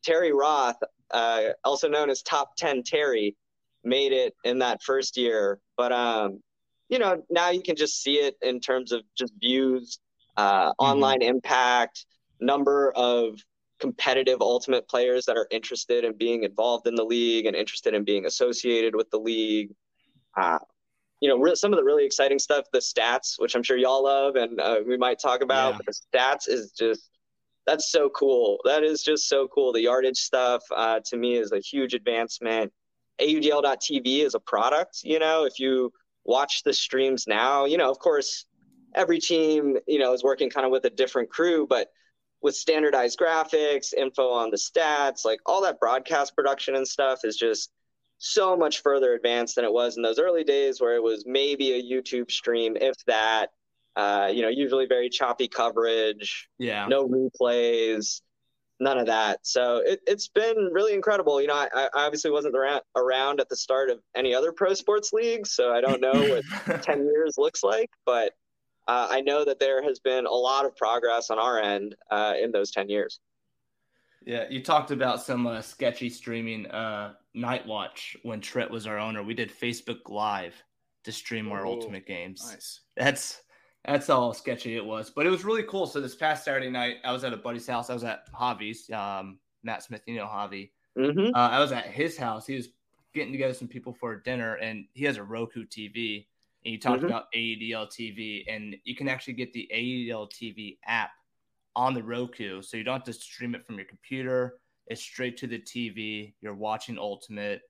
Terry 0.04 0.34
Roth, 0.34 0.82
uh, 1.12 1.42
also 1.64 1.88
known 1.88 2.10
as 2.10 2.22
Top 2.22 2.56
Ten 2.56 2.84
Terry, 2.84 3.36
made 3.84 4.12
it 4.12 4.36
in 4.44 4.60
that 4.60 4.82
first 4.84 5.18
year. 5.18 5.60
But 5.78 5.92
um, 5.92 6.42
you 6.90 7.00
know, 7.00 7.24
now 7.30 7.52
you 7.52 7.62
can 7.62 7.76
just 7.76 8.02
see 8.02 8.16
it 8.16 8.36
in 8.42 8.60
terms 8.60 8.92
of 8.92 9.02
just 9.18 9.34
views, 9.40 10.00
uh, 10.38 10.70
mm-hmm. 10.70 10.86
online 10.86 11.22
impact, 11.22 12.06
number 12.40 12.92
of 12.96 13.40
competitive 13.80 14.42
ultimate 14.42 14.88
players 14.90 15.26
that 15.26 15.38
are 15.38 15.48
interested 15.52 16.04
in 16.04 16.18
being 16.18 16.44
involved 16.44 16.88
in 16.88 16.96
the 16.96 17.04
league 17.04 17.46
and 17.46 17.56
interested 17.56 17.94
in 17.94 18.04
being 18.04 18.26
associated 18.26 18.96
with 18.96 19.10
the 19.12 19.18
league. 19.18 19.70
Uh, 20.36 20.60
you 21.22 21.30
know, 21.30 21.38
re- 21.38 21.56
some 21.56 21.74
of 21.74 21.78
the 21.78 21.84
really 21.84 22.06
exciting 22.06 22.40
stuff, 22.40 22.66
the 22.74 22.80
stats, 22.80 23.36
which 23.38 23.56
I'm 23.56 23.64
sure 23.64 23.78
y'all 23.78 24.04
love 24.04 24.36
and 24.36 24.60
uh, 24.60 24.80
we 24.86 24.98
might 24.98 25.20
talk 25.20 25.42
about. 25.42 25.74
Yeah. 25.74 25.80
the 25.88 26.18
stats 26.18 26.48
is 26.48 26.72
just 26.72 27.10
that's 27.66 27.92
so 27.92 28.10
cool. 28.10 28.60
That 28.66 28.84
is 28.84 29.04
just 29.04 29.30
so 29.30 29.48
cool. 29.48 29.72
The 29.72 29.82
yardage 29.82 30.18
stuff 30.18 30.64
uh, 30.76 31.02
to 31.06 31.18
me 31.18 31.36
is 31.36 31.52
a 31.52 31.60
huge 31.60 31.94
advancement. 31.94 32.74
AUDL.TV 33.22 34.26
is 34.26 34.34
a 34.34 34.40
product. 34.40 35.02
You 35.04 35.20
know, 35.20 35.44
if 35.44 35.60
you 35.60 35.92
watch 36.26 36.64
the 36.64 36.74
streams 36.74 37.26
now. 37.28 37.66
You 37.66 37.78
know, 37.78 37.90
of 37.90 38.00
course, 38.00 38.46
every 38.96 39.20
team, 39.20 39.78
you 39.88 40.00
know, 40.00 40.14
is 40.14 40.24
working 40.24 40.50
kind 40.50 40.66
of 40.66 40.72
with 40.72 40.86
a 40.86 40.90
different 40.90 41.30
crew, 41.30 41.68
but 41.68 41.90
with 42.42 42.56
standardized 42.56 43.20
graphics, 43.20 43.94
info 43.94 44.30
on 44.30 44.50
the 44.50 44.58
stats, 44.58 45.26
like 45.26 45.40
all 45.46 45.62
that 45.64 45.80
broadcast 45.80 46.36
production 46.36 46.76
and 46.76 46.88
stuff 46.88 47.20
is 47.24 47.36
just 47.36 47.72
so 48.18 48.56
much 48.56 48.82
further 48.82 49.14
advanced 49.14 49.56
than 49.56 49.66
it 49.66 49.72
was 49.72 49.98
in 49.98 50.04
those 50.04 50.20
early 50.20 50.44
days 50.44 50.80
where 50.80 50.96
it 50.96 51.04
was 51.04 51.24
maybe 51.26 51.74
a 51.74 51.82
YouTube 51.82 52.32
stream, 52.32 52.78
if 52.80 52.96
that. 53.06 53.48
Uh, 53.96 54.32
you 54.32 54.42
know, 54.42 54.48
usually 54.48 54.86
very 54.86 55.10
choppy 55.10 55.48
coverage. 55.48 56.48
Yeah. 56.58 56.88
No 56.88 57.10
replays 57.10 58.22
none 58.80 58.98
of 58.98 59.08
that. 59.08 59.40
So 59.46 59.82
it, 59.86 60.02
has 60.08 60.28
been 60.28 60.70
really 60.72 60.94
incredible. 60.94 61.42
You 61.42 61.48
know, 61.48 61.56
I, 61.56 61.68
I 61.74 61.90
obviously 61.94 62.32
wasn't 62.32 62.56
around, 62.56 62.82
around 62.96 63.40
at 63.40 63.50
the 63.50 63.56
start 63.56 63.90
of 63.90 64.00
any 64.16 64.34
other 64.34 64.52
pro 64.52 64.74
sports 64.74 65.12
league, 65.14 65.46
so 65.46 65.72
I 65.72 65.82
don't 65.82 66.02
know 66.02 66.42
what 66.66 66.84
10 66.84 67.04
years 67.06 67.36
looks 67.38 67.64
like, 67.64 67.90
but 68.06 68.34
uh, 68.88 69.08
I 69.10 69.22
know 69.22 69.46
that 69.46 69.60
there 69.60 69.84
has 69.84 70.00
been 70.00 70.26
a 70.26 70.32
lot 70.32 70.66
of 70.66 70.76
progress 70.76 71.30
on 71.30 71.38
our 71.38 71.60
end 71.60 71.96
uh, 72.10 72.34
in 72.42 72.52
those 72.52 72.72
10 72.72 72.90
years. 72.90 73.20
Yeah, 74.26 74.46
you 74.50 74.62
talked 74.62 74.92
about 74.92 75.22
some 75.22 75.48
uh, 75.48 75.62
sketchy 75.62 76.10
streaming. 76.10 76.66
Uh, 76.68 77.14
Night 77.34 77.66
Watch, 77.66 78.18
when 78.24 78.42
Tret 78.42 78.70
was 78.70 78.88
our 78.88 78.98
owner, 78.98 79.24
we 79.24 79.34
did 79.34 79.52
Facebook 79.52 80.10
Live 80.10 80.56
to 81.04 81.12
stream 81.12 81.52
our 81.52 81.66
Ultimate 81.66 82.06
games. 82.06 82.46
Nice. 82.52 82.82
That's 82.98 83.42
that's 83.86 84.08
how 84.08 84.32
sketchy 84.32 84.76
it 84.76 84.86
was. 84.86 85.10
But 85.10 85.26
it 85.26 85.30
was 85.30 85.44
really 85.44 85.64
cool. 85.64 85.88
So 85.88 86.02
this 86.02 86.16
past 86.16 86.44
Saturday 86.44 86.70
night, 86.70 86.98
I 87.04 87.12
was 87.12 87.24
at 87.24 87.34
a 87.34 87.38
buddy's 87.38 87.68
house. 87.68 87.90
I 87.90 87.94
was 87.94 88.04
at 88.04 88.32
Javi's, 88.34 88.90
um, 88.92 89.40
Matt 89.64 89.84
Smith, 89.84 90.02
you 90.06 90.16
know 90.16 90.26
Javi. 90.26 90.72
Mm-hmm. 90.98 91.34
Uh, 91.34 91.50
I 91.50 91.60
was 91.60 91.72
at 91.72 91.86
his 91.88 92.18
house. 92.18 92.46
He 92.46 92.56
was 92.56 92.70
getting 93.14 93.32
together 93.32 93.54
some 93.54 93.68
people 93.68 93.94
for 93.94 94.16
dinner, 94.18 94.56
and 94.56 94.86
he 94.94 95.06
has 95.06 95.18
a 95.18 95.24
Roku 95.24 95.66
TV. 95.66 96.26
And 96.66 96.74
you 96.74 96.80
talked 96.80 96.98
mm-hmm. 96.98 97.08
about 97.08 97.32
AUDL 97.34 97.88
TV, 97.88 98.44
and 98.48 98.76
you 98.84 98.96
can 98.96 99.08
actually 99.08 99.34
get 99.34 99.54
the 99.54 99.70
AUDL 99.74 100.30
TV 100.30 100.78
app 100.86 101.12
on 101.76 101.94
the 101.94 102.04
Roku, 102.04 102.62
so 102.62 102.76
you 102.76 102.84
don't 102.84 102.96
have 102.96 103.04
to 103.04 103.14
stream 103.14 103.56
it 103.56 103.66
from 103.66 103.76
your 103.76 103.86
computer. 103.86 104.58
It's 104.88 105.02
straight 105.02 105.38
to 105.38 105.48
the 105.48 105.60
TV. 105.60 106.34
You're 106.42 106.56
watching 106.56 106.98
Ultimate. 106.98 107.62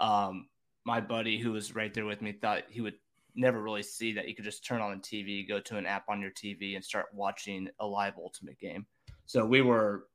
Um, 0.00 0.48
my 0.86 1.00
buddy 1.00 1.38
who 1.38 1.52
was 1.52 1.74
right 1.74 1.92
there 1.92 2.06
with 2.06 2.22
me 2.22 2.32
thought 2.32 2.62
he 2.70 2.80
would 2.80 2.94
never 3.38 3.62
really 3.62 3.82
see 3.82 4.12
that 4.12 4.28
you 4.28 4.34
could 4.34 4.44
just 4.44 4.64
turn 4.64 4.80
on 4.80 4.90
the 4.90 4.96
TV, 4.98 5.46
go 5.46 5.60
to 5.60 5.76
an 5.76 5.86
app 5.86 6.08
on 6.08 6.20
your 6.20 6.30
TV, 6.30 6.74
and 6.74 6.84
start 6.84 7.06
watching 7.12 7.68
a 7.80 7.86
live 7.86 8.14
Ultimate 8.18 8.58
game. 8.58 8.86
So 9.26 9.44
we 9.44 9.62
were 9.62 10.06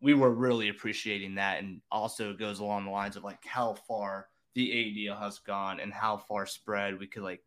we 0.00 0.12
were 0.14 0.30
really 0.30 0.68
appreciating 0.68 1.36
that, 1.36 1.62
and 1.62 1.80
also 1.90 2.34
goes 2.34 2.58
along 2.58 2.84
the 2.84 2.90
lines 2.90 3.16
of 3.16 3.24
like 3.24 3.44
how 3.44 3.74
far 3.86 4.26
the 4.54 4.68
AUDL 4.70 5.18
has 5.18 5.38
gone 5.38 5.80
and 5.80 5.92
how 5.92 6.16
far 6.16 6.46
spread 6.46 6.98
we 6.98 7.06
could 7.06 7.22
like 7.22 7.42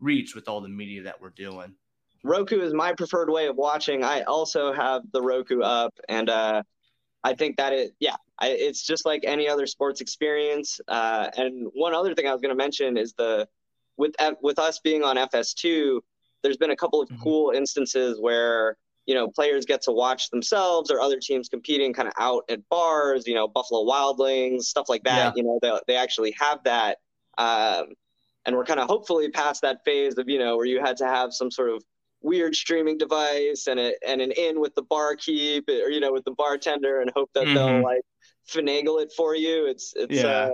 reach 0.00 0.34
with 0.34 0.48
all 0.48 0.60
the 0.60 0.68
media 0.68 1.02
that 1.02 1.20
we're 1.20 1.30
doing. 1.30 1.74
Roku 2.24 2.60
is 2.60 2.72
my 2.72 2.92
preferred 2.92 3.30
way 3.30 3.46
of 3.46 3.56
watching. 3.56 4.04
I 4.04 4.22
also 4.22 4.72
have 4.72 5.02
the 5.12 5.22
Roku 5.22 5.60
up, 5.60 5.92
and 6.08 6.28
uh, 6.28 6.62
I 7.24 7.34
think 7.34 7.56
that 7.56 7.72
it, 7.72 7.92
yeah, 7.98 8.16
it's 8.40 8.82
just 8.82 9.04
like 9.06 9.22
any 9.24 9.48
other 9.48 9.66
sports 9.66 10.00
experience. 10.00 10.80
Uh, 10.86 11.28
and 11.36 11.68
one 11.74 11.94
other 11.94 12.14
thing 12.14 12.26
I 12.26 12.32
was 12.32 12.40
going 12.40 12.50
to 12.50 12.56
mention 12.56 12.96
is 12.96 13.12
the 13.14 13.48
with 14.02 14.14
with 14.42 14.58
us 14.58 14.80
being 14.80 15.02
on 15.02 15.16
FS2, 15.16 16.00
there's 16.42 16.56
been 16.56 16.70
a 16.70 16.76
couple 16.76 17.00
of 17.00 17.08
mm-hmm. 17.08 17.22
cool 17.22 17.50
instances 17.50 18.20
where 18.20 18.76
you 19.06 19.14
know 19.14 19.28
players 19.28 19.64
get 19.64 19.82
to 19.82 19.92
watch 19.92 20.28
themselves 20.30 20.90
or 20.90 21.00
other 21.00 21.18
teams 21.18 21.48
competing 21.48 21.92
kind 21.92 22.08
of 22.08 22.14
out 22.18 22.44
at 22.50 22.68
bars. 22.68 23.26
You 23.26 23.34
know, 23.34 23.48
Buffalo 23.48 23.82
Wild 23.84 24.18
Wings, 24.18 24.68
stuff 24.68 24.88
like 24.88 25.04
that. 25.04 25.32
Yeah. 25.36 25.42
You 25.42 25.42
know, 25.44 25.58
they 25.62 25.78
they 25.86 25.96
actually 25.96 26.34
have 26.38 26.62
that. 26.64 26.98
Um, 27.38 27.94
and 28.44 28.56
we're 28.56 28.64
kind 28.64 28.80
of 28.80 28.88
hopefully 28.88 29.30
past 29.30 29.62
that 29.62 29.84
phase 29.84 30.18
of 30.18 30.28
you 30.28 30.38
know 30.38 30.56
where 30.56 30.66
you 30.66 30.80
had 30.80 30.96
to 30.98 31.06
have 31.06 31.32
some 31.32 31.50
sort 31.50 31.70
of 31.70 31.82
weird 32.22 32.54
streaming 32.54 32.98
device 32.98 33.66
and 33.66 33.80
a, 33.80 33.92
and 34.06 34.20
an 34.20 34.30
in 34.32 34.60
with 34.60 34.74
the 34.74 34.82
barkeep 34.82 35.68
or 35.68 35.90
you 35.90 36.00
know 36.00 36.12
with 36.12 36.24
the 36.24 36.32
bartender 36.32 37.00
and 37.00 37.10
hope 37.14 37.30
that 37.34 37.44
mm-hmm. 37.44 37.54
they'll 37.54 37.82
like 37.82 38.02
finagle 38.48 39.00
it 39.00 39.12
for 39.16 39.36
you. 39.36 39.66
It's 39.66 39.92
it's 39.96 40.22
yeah. 40.22 40.26
uh, 40.26 40.50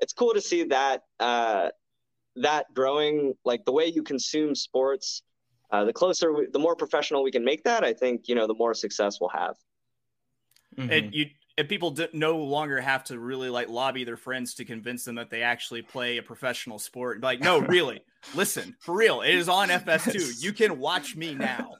it's 0.00 0.12
cool 0.12 0.34
to 0.34 0.40
see 0.40 0.64
that 0.64 1.02
uh, 1.18 1.70
that 2.36 2.72
growing 2.74 3.34
like 3.44 3.64
the 3.64 3.72
way 3.72 3.86
you 3.86 4.02
consume 4.02 4.54
sports. 4.54 5.22
Uh, 5.72 5.84
the 5.84 5.92
closer, 5.92 6.32
we, 6.32 6.46
the 6.52 6.58
more 6.58 6.74
professional 6.74 7.22
we 7.22 7.30
can 7.30 7.44
make 7.44 7.62
that, 7.62 7.84
I 7.84 7.92
think 7.92 8.28
you 8.28 8.34
know 8.34 8.46
the 8.46 8.54
more 8.54 8.74
success 8.74 9.18
we'll 9.20 9.30
have. 9.30 9.54
Mm-hmm. 10.76 10.92
And 10.92 11.14
you 11.14 11.26
and 11.60 11.68
people 11.68 11.96
no 12.12 12.38
longer 12.38 12.80
have 12.80 13.04
to 13.04 13.18
really 13.18 13.50
like 13.50 13.68
lobby 13.68 14.04
their 14.04 14.16
friends 14.16 14.54
to 14.54 14.64
convince 14.64 15.04
them 15.04 15.16
that 15.16 15.30
they 15.30 15.42
actually 15.42 15.82
play 15.82 16.16
a 16.16 16.22
professional 16.22 16.78
sport. 16.78 17.20
Like, 17.20 17.40
no, 17.40 17.60
really, 17.60 18.00
listen, 18.34 18.76
for 18.80 18.94
real, 18.94 19.20
it 19.20 19.34
is 19.34 19.48
on 19.48 19.68
FS2. 19.68 20.42
You 20.42 20.52
can 20.52 20.78
watch 20.78 21.16
me 21.16 21.34
now. 21.34 21.74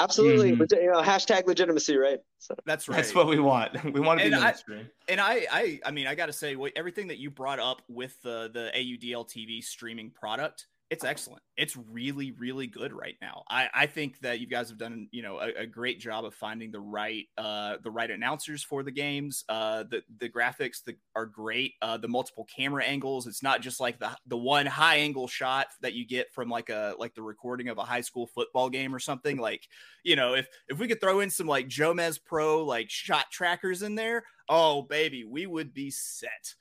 Absolutely, 0.00 0.52
mm-hmm. 0.52 0.82
you 0.82 0.90
know, 0.90 1.02
hashtag 1.02 1.46
legitimacy, 1.46 1.96
right? 1.96 2.18
So. 2.38 2.54
That's 2.64 2.88
right. 2.88 2.96
That's 2.96 3.14
what 3.14 3.26
we 3.26 3.38
want. 3.38 3.76
We 3.92 4.00
want 4.00 4.20
to 4.20 4.30
be 4.30 4.36
mainstream. 4.36 4.88
And 5.08 5.20
I, 5.20 5.46
I, 5.50 5.80
I 5.84 5.90
mean, 5.90 6.06
I 6.06 6.14
got 6.14 6.26
to 6.26 6.32
say, 6.32 6.56
everything 6.74 7.08
that 7.08 7.18
you 7.18 7.30
brought 7.30 7.58
up 7.58 7.82
with 7.88 8.20
the 8.22 8.50
the 8.52 8.70
AUDL 8.74 9.28
TV 9.28 9.62
streaming 9.62 10.10
product 10.10 10.66
it's 10.90 11.04
excellent. 11.04 11.42
It's 11.56 11.76
really, 11.76 12.32
really 12.32 12.66
good 12.66 12.92
right 12.92 13.14
now. 13.22 13.44
I, 13.48 13.68
I 13.72 13.86
think 13.86 14.18
that 14.22 14.40
you 14.40 14.48
guys 14.48 14.70
have 14.70 14.78
done, 14.78 15.06
you 15.12 15.22
know, 15.22 15.38
a, 15.38 15.60
a 15.60 15.66
great 15.66 16.00
job 16.00 16.24
of 16.24 16.34
finding 16.34 16.72
the 16.72 16.80
right, 16.80 17.26
uh, 17.38 17.76
the 17.84 17.92
right 17.92 18.10
announcers 18.10 18.64
for 18.64 18.82
the 18.82 18.90
games. 18.90 19.44
Uh, 19.48 19.84
the 19.84 20.02
the 20.18 20.28
graphics 20.28 20.82
that 20.86 20.96
are 21.14 21.26
great. 21.26 21.74
Uh, 21.80 21.96
the 21.96 22.08
multiple 22.08 22.44
camera 22.44 22.84
angles. 22.84 23.28
It's 23.28 23.42
not 23.42 23.60
just 23.60 23.78
like 23.78 24.00
the 24.00 24.10
the 24.26 24.36
one 24.36 24.66
high 24.66 24.96
angle 24.96 25.28
shot 25.28 25.68
that 25.80 25.94
you 25.94 26.04
get 26.04 26.32
from 26.32 26.48
like 26.48 26.70
a 26.70 26.96
like 26.98 27.14
the 27.14 27.22
recording 27.22 27.68
of 27.68 27.78
a 27.78 27.84
high 27.84 28.00
school 28.00 28.26
football 28.26 28.68
game 28.68 28.92
or 28.92 28.98
something. 28.98 29.36
Like, 29.38 29.68
you 30.02 30.16
know, 30.16 30.34
if 30.34 30.48
if 30.68 30.80
we 30.80 30.88
could 30.88 31.00
throw 31.00 31.20
in 31.20 31.30
some 31.30 31.46
like 31.46 31.68
Jomez 31.68 32.18
Pro 32.22 32.64
like 32.64 32.90
shot 32.90 33.26
trackers 33.30 33.82
in 33.82 33.94
there, 33.94 34.24
oh 34.48 34.82
baby, 34.82 35.24
we 35.24 35.46
would 35.46 35.72
be 35.72 35.92
set. 35.92 36.54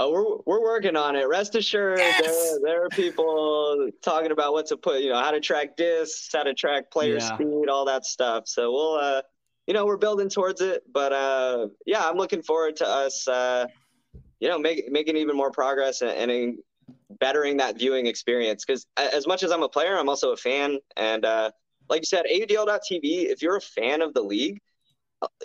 Oh, 0.00 0.12
we're 0.12 0.36
we're 0.46 0.62
working 0.62 0.94
on 0.94 1.16
it. 1.16 1.26
Rest 1.26 1.56
assured, 1.56 1.98
yes! 1.98 2.22
there, 2.24 2.60
there 2.62 2.84
are 2.84 2.88
people 2.88 3.90
talking 4.00 4.30
about 4.30 4.52
what 4.52 4.66
to 4.66 4.76
put, 4.76 5.00
you 5.00 5.10
know, 5.10 5.18
how 5.18 5.32
to 5.32 5.40
track 5.40 5.76
discs, 5.76 6.30
how 6.32 6.44
to 6.44 6.54
track 6.54 6.88
player 6.92 7.16
yeah. 7.16 7.34
speed, 7.34 7.68
all 7.68 7.84
that 7.86 8.06
stuff. 8.06 8.44
So 8.46 8.70
we'll, 8.70 8.94
uh, 8.94 9.22
you 9.66 9.74
know, 9.74 9.84
we're 9.86 9.96
building 9.96 10.28
towards 10.28 10.60
it. 10.60 10.84
But 10.92 11.12
uh, 11.12 11.66
yeah, 11.84 12.08
I'm 12.08 12.16
looking 12.16 12.42
forward 12.42 12.76
to 12.76 12.86
us, 12.86 13.26
uh, 13.26 13.66
you 14.38 14.48
know, 14.48 14.56
make, 14.56 14.88
making 14.88 15.16
even 15.16 15.36
more 15.36 15.50
progress 15.50 16.00
and, 16.00 16.30
and 16.30 16.58
bettering 17.18 17.56
that 17.56 17.76
viewing 17.76 18.06
experience. 18.06 18.64
Because 18.64 18.86
as 18.96 19.26
much 19.26 19.42
as 19.42 19.50
I'm 19.50 19.64
a 19.64 19.68
player, 19.68 19.98
I'm 19.98 20.08
also 20.08 20.30
a 20.30 20.36
fan. 20.36 20.78
And 20.96 21.24
uh, 21.24 21.50
like 21.88 22.02
you 22.02 22.06
said, 22.06 22.24
AUDL.TV, 22.32 23.00
if 23.32 23.42
you're 23.42 23.56
a 23.56 23.60
fan 23.60 24.00
of 24.00 24.14
the 24.14 24.22
league, 24.22 24.60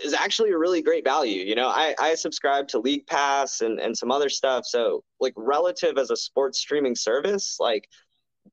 is 0.03 0.13
actually 0.13 0.51
a 0.51 0.57
really 0.57 0.81
great 0.81 1.03
value. 1.03 1.43
You 1.43 1.55
know, 1.55 1.67
I, 1.67 1.95
I 1.99 2.15
subscribe 2.15 2.67
to 2.69 2.79
League 2.79 3.07
Pass 3.07 3.61
and, 3.61 3.79
and 3.79 3.97
some 3.97 4.11
other 4.11 4.29
stuff. 4.29 4.65
So 4.65 5.03
like 5.19 5.33
relative 5.35 5.97
as 5.97 6.11
a 6.11 6.15
sports 6.15 6.59
streaming 6.59 6.95
service, 6.95 7.57
like 7.59 7.87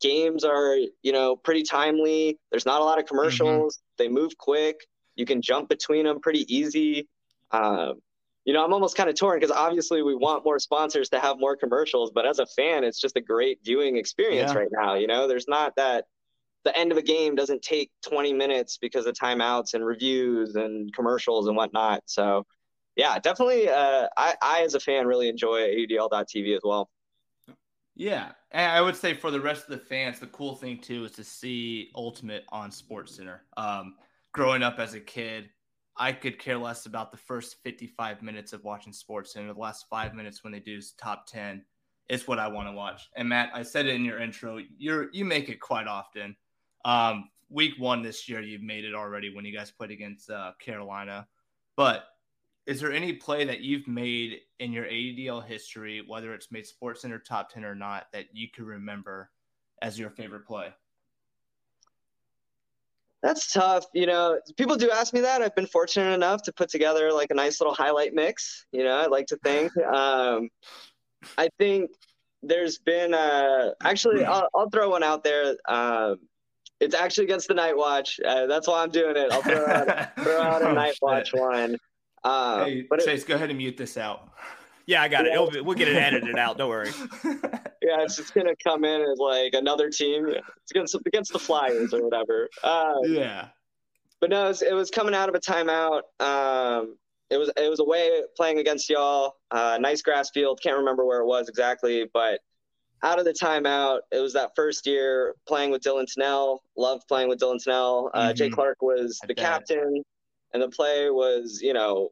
games 0.00 0.45
are, 0.45 0.77
you 1.03 1.12
know, 1.12 1.37
pretty 1.37 1.62
timely. 1.62 2.39
There's 2.50 2.67
not 2.67 2.81
a 2.81 2.85
lot 2.85 2.99
of 2.99 3.07
commercials. 3.07 3.77
Mm-hmm. 3.77 4.03
They 4.03 4.09
move 4.09 4.37
quick. 4.39 4.77
You 5.17 5.27
can 5.27 5.43
jump 5.43 5.69
between 5.69 6.07
them 6.07 6.21
pretty 6.21 6.47
easy. 6.55 7.09
Um, 7.50 8.00
you 8.45 8.55
know, 8.55 8.65
I'm 8.65 8.73
almost 8.73 8.97
kind 8.97 9.11
of 9.11 9.17
torn 9.17 9.39
because 9.39 9.55
obviously 9.55 10.03
we 10.03 10.15
want 10.15 10.45
more 10.45 10.59
sponsors 10.59 11.11
to 11.11 11.21
have 11.21 11.39
more 11.39 11.57
commercials, 11.57 12.11
but 12.15 12.27
as 12.27 12.39
a 12.39 12.47
fan, 12.47 12.85
it's 12.85 12.99
just 12.99 13.17
a 13.17 13.21
great 13.21 13.59
viewing 13.62 13.99
experience 13.99 14.53
yeah. 14.53 14.59
right 14.59 14.69
now. 14.73 14.95
You 14.95 15.07
know, 15.07 15.29
there's 15.29 15.47
not 15.47 15.77
that 15.77 16.07
the 16.64 16.76
end 16.76 16.93
of 16.93 16.99
a 16.99 17.02
game 17.02 17.35
doesn't 17.35 17.62
take 17.62 17.90
20 18.09 18.33
minutes 18.33 18.79
because 18.81 19.07
of 19.07 19.14
timeouts 19.14 19.75
and 19.75 19.85
reviews 19.85 20.57
and 20.57 20.93
commercials 20.95 21.47
and 21.47 21.57
whatnot. 21.57 22.02
So, 22.07 22.47
yeah, 22.97 23.19
definitely. 23.19 23.69
Uh, 23.69 24.09
I, 24.17 24.35
I, 24.43 24.62
as 24.62 24.75
a 24.75 24.81
fan, 24.81 25.07
really 25.07 25.29
enjoy 25.29 25.61
AUDL.tv 25.61 26.55
as 26.55 26.61
well. 26.62 26.90
Yeah, 27.97 28.33
and 28.50 28.73
I 28.73 28.81
would 28.81 28.97
say 28.97 29.14
for 29.14 29.31
the 29.31 29.40
rest 29.40 29.64
of 29.64 29.79
the 29.79 29.85
fans, 29.85 30.21
the 30.21 30.26
cool 30.29 30.55
thing 30.55 30.79
too 30.79 31.05
is 31.05 31.12
to 31.12 31.25
see 31.25 31.90
Ultimate 31.95 32.45
on 32.50 32.71
Sports 32.71 33.17
Center. 33.17 33.43
Um, 33.57 33.97
growing 34.33 34.62
up 34.62 34.79
as 34.79 34.95
a 34.95 35.00
kid, 35.00 35.50
I 35.97 36.12
could 36.12 36.38
care 36.38 36.57
less 36.57 36.87
about 36.87 37.11
the 37.11 37.19
first 37.19 37.57
55 37.62 38.23
minutes 38.23 38.52
of 38.52 38.64
watching 38.64 38.93
Sports 38.93 39.35
Center. 39.35 39.52
The 39.52 39.61
last 39.61 39.87
five 39.90 40.14
minutes 40.14 40.43
when 40.43 40.52
they 40.52 40.61
do 40.61 40.81
top 40.99 41.26
10 41.26 41.62
is 42.09 42.26
what 42.26 42.38
I 42.38 42.49
want 42.49 42.69
to 42.69 42.73
watch. 42.73 43.09
And 43.17 43.29
Matt, 43.29 43.50
I 43.55 43.62
said 43.62 43.87
it 43.87 43.95
in 43.95 44.05
your 44.05 44.19
intro. 44.19 44.61
You're 44.79 45.09
you 45.12 45.25
make 45.25 45.49
it 45.49 45.61
quite 45.61 45.87
often. 45.87 46.37
Um, 46.84 47.28
week 47.49 47.75
one 47.78 48.02
this 48.02 48.28
year, 48.28 48.40
you've 48.40 48.62
made 48.62 48.84
it 48.84 48.94
already 48.94 49.34
when 49.34 49.44
you 49.44 49.56
guys 49.56 49.70
played 49.70 49.90
against 49.90 50.30
uh, 50.30 50.52
Carolina. 50.58 51.26
But 51.76 52.04
is 52.66 52.80
there 52.80 52.92
any 52.92 53.14
play 53.14 53.44
that 53.44 53.60
you've 53.60 53.88
made 53.88 54.40
in 54.58 54.72
your 54.72 54.84
AUDL 54.84 55.44
history, 55.44 56.02
whether 56.06 56.32
it's 56.34 56.52
made 56.52 56.66
Sports 56.66 57.02
Center 57.02 57.18
top 57.18 57.50
10 57.50 57.64
or 57.64 57.75
not, 57.75 58.06
that 58.12 58.26
you 58.32 58.49
can 58.49 58.64
remember 58.64 59.30
as 59.82 59.99
your 59.99 60.10
favorite 60.10 60.46
play? 60.46 60.68
That's 63.22 63.52
tough. 63.52 63.84
You 63.92 64.06
know, 64.06 64.38
people 64.56 64.76
do 64.76 64.90
ask 64.90 65.12
me 65.12 65.20
that. 65.20 65.42
I've 65.42 65.54
been 65.54 65.66
fortunate 65.66 66.12
enough 66.12 66.42
to 66.44 66.52
put 66.52 66.70
together 66.70 67.12
like 67.12 67.30
a 67.30 67.34
nice 67.34 67.60
little 67.60 67.75
highlight 67.75 68.14
mix. 68.14 68.66
You 68.72 68.84
know, 68.84 68.96
I 68.96 69.06
like 69.06 69.26
to 69.26 69.37
think. 69.38 69.72
Um, 69.90 70.49
I 71.37 71.50
think 71.58 71.90
there's 72.42 72.78
been 72.78 73.12
uh, 73.12 73.72
actually, 73.82 74.25
I'll, 74.25 74.49
I'll, 74.54 74.70
throw 74.70 74.88
one 74.90 75.02
out 75.02 75.22
there. 75.22 75.56
Um, 75.68 76.18
it's 76.80 76.94
actually 76.94 77.25
against 77.25 77.49
the 77.49 77.54
Night 77.54 77.76
Watch. 77.76 78.18
Uh, 78.26 78.46
that's 78.46 78.66
why 78.66 78.82
I'm 78.82 78.90
doing 78.90 79.16
it. 79.16 79.30
I'll 79.30 79.42
throw 79.42 79.66
out, 79.66 80.16
throw 80.16 80.40
out 80.40 80.62
a 80.62 80.68
oh, 80.70 80.72
Night 80.72 80.96
Watch 81.02 81.32
one. 81.32 81.76
Uh, 82.25 82.64
hey, 82.64 82.87
but 82.88 83.00
Chase, 83.00 83.22
it, 83.22 83.28
go 83.28 83.34
ahead 83.34 83.50
and 83.50 83.58
mute 83.58 83.76
this 83.76 83.96
out. 83.96 84.30
Yeah, 84.87 85.02
I 85.02 85.08
got 85.08 85.26
yeah. 85.26 85.40
it. 85.40 85.64
we'll 85.64 85.76
get 85.76 85.88
it 85.88 85.96
edited 85.96 86.37
out. 86.37 86.58
Don't 86.58 86.68
worry. 86.68 86.90
yeah, 87.25 88.02
it's 88.02 88.16
just 88.16 88.34
gonna 88.34 88.54
come 88.62 88.84
in 88.84 89.02
as 89.02 89.18
like 89.18 89.54
another 89.54 89.90
team. 89.90 90.26
It's 90.26 90.70
against 90.70 90.96
against 91.06 91.32
the 91.32 91.38
Flyers 91.38 91.94
or 91.94 92.02
whatever. 92.02 92.49
Um, 92.64 93.00
yeah. 93.04 93.49
But 94.20 94.30
no, 94.30 94.46
it 94.46 94.49
was, 94.49 94.62
it 94.62 94.75
was, 94.75 94.90
coming 94.90 95.14
out 95.14 95.30
of 95.30 95.34
a 95.34 95.38
timeout. 95.38 96.02
Um, 96.20 96.96
it 97.30 97.38
was 97.38 97.50
it 97.56 97.70
was 97.70 97.80
away 97.80 98.22
playing 98.37 98.58
against 98.58 98.90
y'all. 98.90 99.37
Uh, 99.50 99.78
nice 99.80 100.02
grass 100.02 100.30
field. 100.30 100.60
Can't 100.62 100.76
remember 100.76 101.04
where 101.04 101.20
it 101.20 101.26
was 101.26 101.49
exactly, 101.49 102.06
but 102.12 102.40
out 103.02 103.19
of 103.19 103.25
the 103.25 103.33
timeout, 103.33 104.00
it 104.12 104.19
was 104.19 104.33
that 104.35 104.50
first 104.54 104.87
year 104.87 105.35
playing 105.47 105.71
with 105.71 105.83
Dylan 105.83 106.07
Tunnell. 106.07 106.59
Loved 106.76 107.04
playing 107.09 107.28
with 107.28 107.38
Dylan 107.38 107.59
Tunnell. 107.66 108.11
Uh, 108.12 108.28
mm-hmm. 108.28 108.35
Jay 108.35 108.50
Clark 108.50 108.83
was 108.83 109.19
the 109.26 109.35
captain, 109.35 110.02
and 110.52 110.62
the 110.62 110.69
play 110.69 111.09
was, 111.11 111.61
you 111.62 111.73
know, 111.73 112.11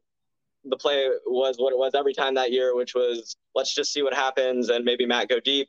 the 0.65 0.77
play 0.77 1.09
was 1.27 1.57
what 1.59 1.73
it 1.73 1.79
was 1.79 1.95
every 1.95 2.15
time 2.15 2.35
that 2.35 2.53
year, 2.53 2.75
which 2.75 2.95
was 2.95 3.37
let's 3.55 3.75
just 3.75 3.93
see 3.93 4.03
what 4.03 4.15
happens 4.15 4.71
and 4.71 4.85
maybe 4.85 5.07
Matt 5.07 5.29
go 5.29 5.41
deep. 5.41 5.69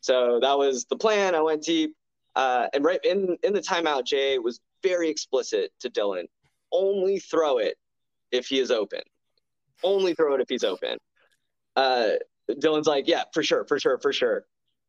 So 0.00 0.38
that 0.40 0.56
was 0.56 0.84
the 0.88 0.96
plan. 0.96 1.34
I 1.34 1.40
went 1.40 1.62
deep, 1.62 1.94
uh, 2.36 2.68
and 2.72 2.84
right 2.84 3.00
in 3.04 3.36
in 3.42 3.52
the 3.52 3.60
timeout, 3.60 4.04
Jay 4.04 4.38
was 4.38 4.60
very 4.82 5.08
explicit 5.08 5.72
to 5.80 5.90
Dylan: 5.90 6.24
only 6.72 7.18
throw 7.18 7.58
it 7.58 7.76
if 8.30 8.46
he 8.46 8.60
is 8.60 8.70
open. 8.70 9.00
Only 9.82 10.14
throw 10.14 10.34
it 10.34 10.40
if 10.40 10.48
he's 10.48 10.64
open. 10.64 10.98
Uh, 11.74 12.10
Dylan's 12.50 12.86
like, 12.86 13.06
yeah, 13.06 13.24
for 13.32 13.42
sure, 13.42 13.64
for 13.64 13.78
sure, 13.78 13.98
for 13.98 14.12
sure. 14.12 14.44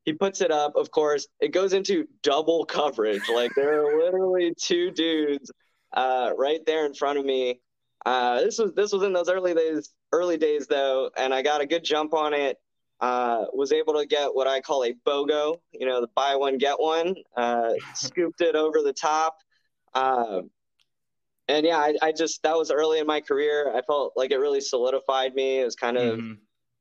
He 0.06 0.14
puts 0.14 0.42
it 0.42 0.52
up. 0.52 0.76
Of 0.76 0.92
course, 0.92 1.28
it 1.40 1.50
goes 1.50 1.74
into 1.74 2.08
double 2.24 2.66
coverage. 2.66 3.24
Like 3.34 3.52
there 3.56 3.86
are 3.86 4.04
literally 4.04 4.54
two 4.60 4.92
dudes 4.92 5.52
uh, 5.94 6.32
right 6.38 6.66
there 6.66 6.86
in 6.86 6.94
front 6.94 7.20
of 7.20 7.26
me. 7.26 7.60
Uh, 8.06 8.42
this 8.42 8.58
was 8.58 8.74
this 8.74 8.92
was 8.92 9.04
in 9.04 9.14
those 9.14 9.30
early 9.30 9.54
days. 9.54 9.94
Early 10.12 10.38
days 10.38 10.66
though, 10.66 11.12
and 11.18 11.34
I 11.34 11.44
got 11.44 11.62
a 11.62 11.68
good 11.68 11.84
jump 11.84 12.14
on 12.16 12.34
it. 12.34 12.58
uh, 13.02 13.46
was 13.54 13.72
able 13.72 13.94
to 13.94 14.06
get 14.06 14.34
what 14.34 14.48
I 14.48 14.60
call 14.60 14.84
a 14.84 14.94
BOGO, 15.06 15.58
you 15.72 15.86
know, 15.86 16.02
the 16.02 16.10
buy 16.16 16.36
one, 16.36 16.58
get 16.58 16.80
one, 16.80 17.16
uh, 17.38 17.74
scooped 17.96 18.42
it 18.42 18.56
over 18.56 18.82
the 18.82 18.94
top. 18.94 19.38
Um, 19.94 20.50
and 21.48 21.66
yeah, 21.66 21.78
I, 21.78 21.96
I, 22.02 22.12
just, 22.12 22.44
that 22.44 22.56
was 22.56 22.72
early 22.72 23.00
in 23.00 23.08
my 23.08 23.22
career. 23.22 23.74
I 23.76 23.82
felt 23.82 24.14
like 24.16 24.32
it 24.32 24.38
really 24.38 24.62
solidified 24.62 25.34
me. 25.34 25.62
It 25.62 25.66
was 25.66 25.76
kind 25.76 25.98
of 25.98 26.20
mm-hmm. 26.20 26.34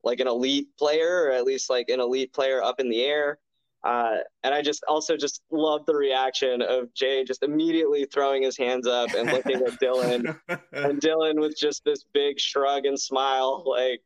Like 0.05 0.21
an 0.21 0.28
elite 0.28 0.69
player, 0.78 1.25
or 1.25 1.33
at 1.33 1.45
least 1.45 1.71
like 1.71 1.88
an 1.88 2.00
elite 2.00 2.33
player 2.33 2.62
up 2.62 2.81
in 2.81 2.88
the 2.88 3.02
air. 3.05 3.38
Uh, 3.85 4.17
and 4.43 4.52
I 4.52 4.61
just 4.61 4.83
also 4.88 5.17
just 5.17 5.43
loved 5.52 5.87
the 5.87 5.95
reaction 5.95 6.62
of 6.62 6.93
Jay 6.95 7.23
just 7.25 7.45
immediately 7.45 8.07
throwing 8.07 8.43
his 8.43 8.57
hands 8.57 8.88
up 8.88 9.14
and 9.14 9.31
looking 9.31 9.62
at 9.62 9.81
Dylan, 9.81 10.37
and 10.73 11.00
Dylan 11.00 11.40
with 11.40 11.57
just 11.57 11.85
this 11.85 12.05
big 12.12 12.40
shrug 12.40 12.87
and 12.87 12.99
smile, 12.99 13.62
like, 13.67 14.02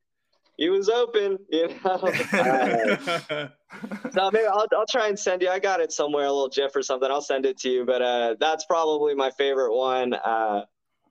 he 0.58 0.68
was 0.68 0.88
open, 0.88 1.38
you 1.50 1.68
know. 1.82 1.90
uh, 2.32 3.48
so 4.12 4.30
maybe 4.30 4.46
I'll, 4.46 4.66
I'll 4.76 4.86
try 4.88 5.08
and 5.08 5.18
send 5.18 5.42
you. 5.42 5.48
I 5.48 5.58
got 5.58 5.80
it 5.80 5.92
somewhere, 5.92 6.26
a 6.26 6.32
little 6.32 6.48
GIF 6.48 6.76
or 6.76 6.82
something. 6.82 7.10
I'll 7.10 7.22
send 7.22 7.46
it 7.46 7.58
to 7.60 7.70
you. 7.70 7.84
But 7.84 8.02
uh, 8.02 8.34
that's 8.38 8.64
probably 8.66 9.14
my 9.14 9.30
favorite 9.30 9.74
one. 9.74 10.14
Uh, 10.14 10.62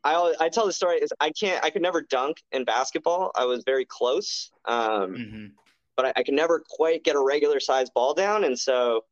I 0.03 0.33
I 0.39 0.49
tell 0.49 0.65
the 0.65 0.73
story 0.73 0.97
is 0.97 1.11
I 1.19 1.31
can't 1.31 1.63
I 1.63 1.69
could 1.69 1.81
never 1.81 2.01
dunk 2.01 2.37
in 2.51 2.65
basketball. 2.65 3.31
I 3.35 3.45
was 3.45 3.63
very 3.63 3.85
close, 3.85 4.51
um, 4.65 5.13
mm-hmm. 5.13 5.45
but 5.95 6.07
I, 6.07 6.13
I 6.17 6.23
could 6.23 6.33
never 6.33 6.63
quite 6.67 7.03
get 7.03 7.15
a 7.15 7.21
regular 7.21 7.59
size 7.59 7.89
ball 7.89 8.13
down. 8.13 8.43
And 8.43 8.57
so 8.57 9.05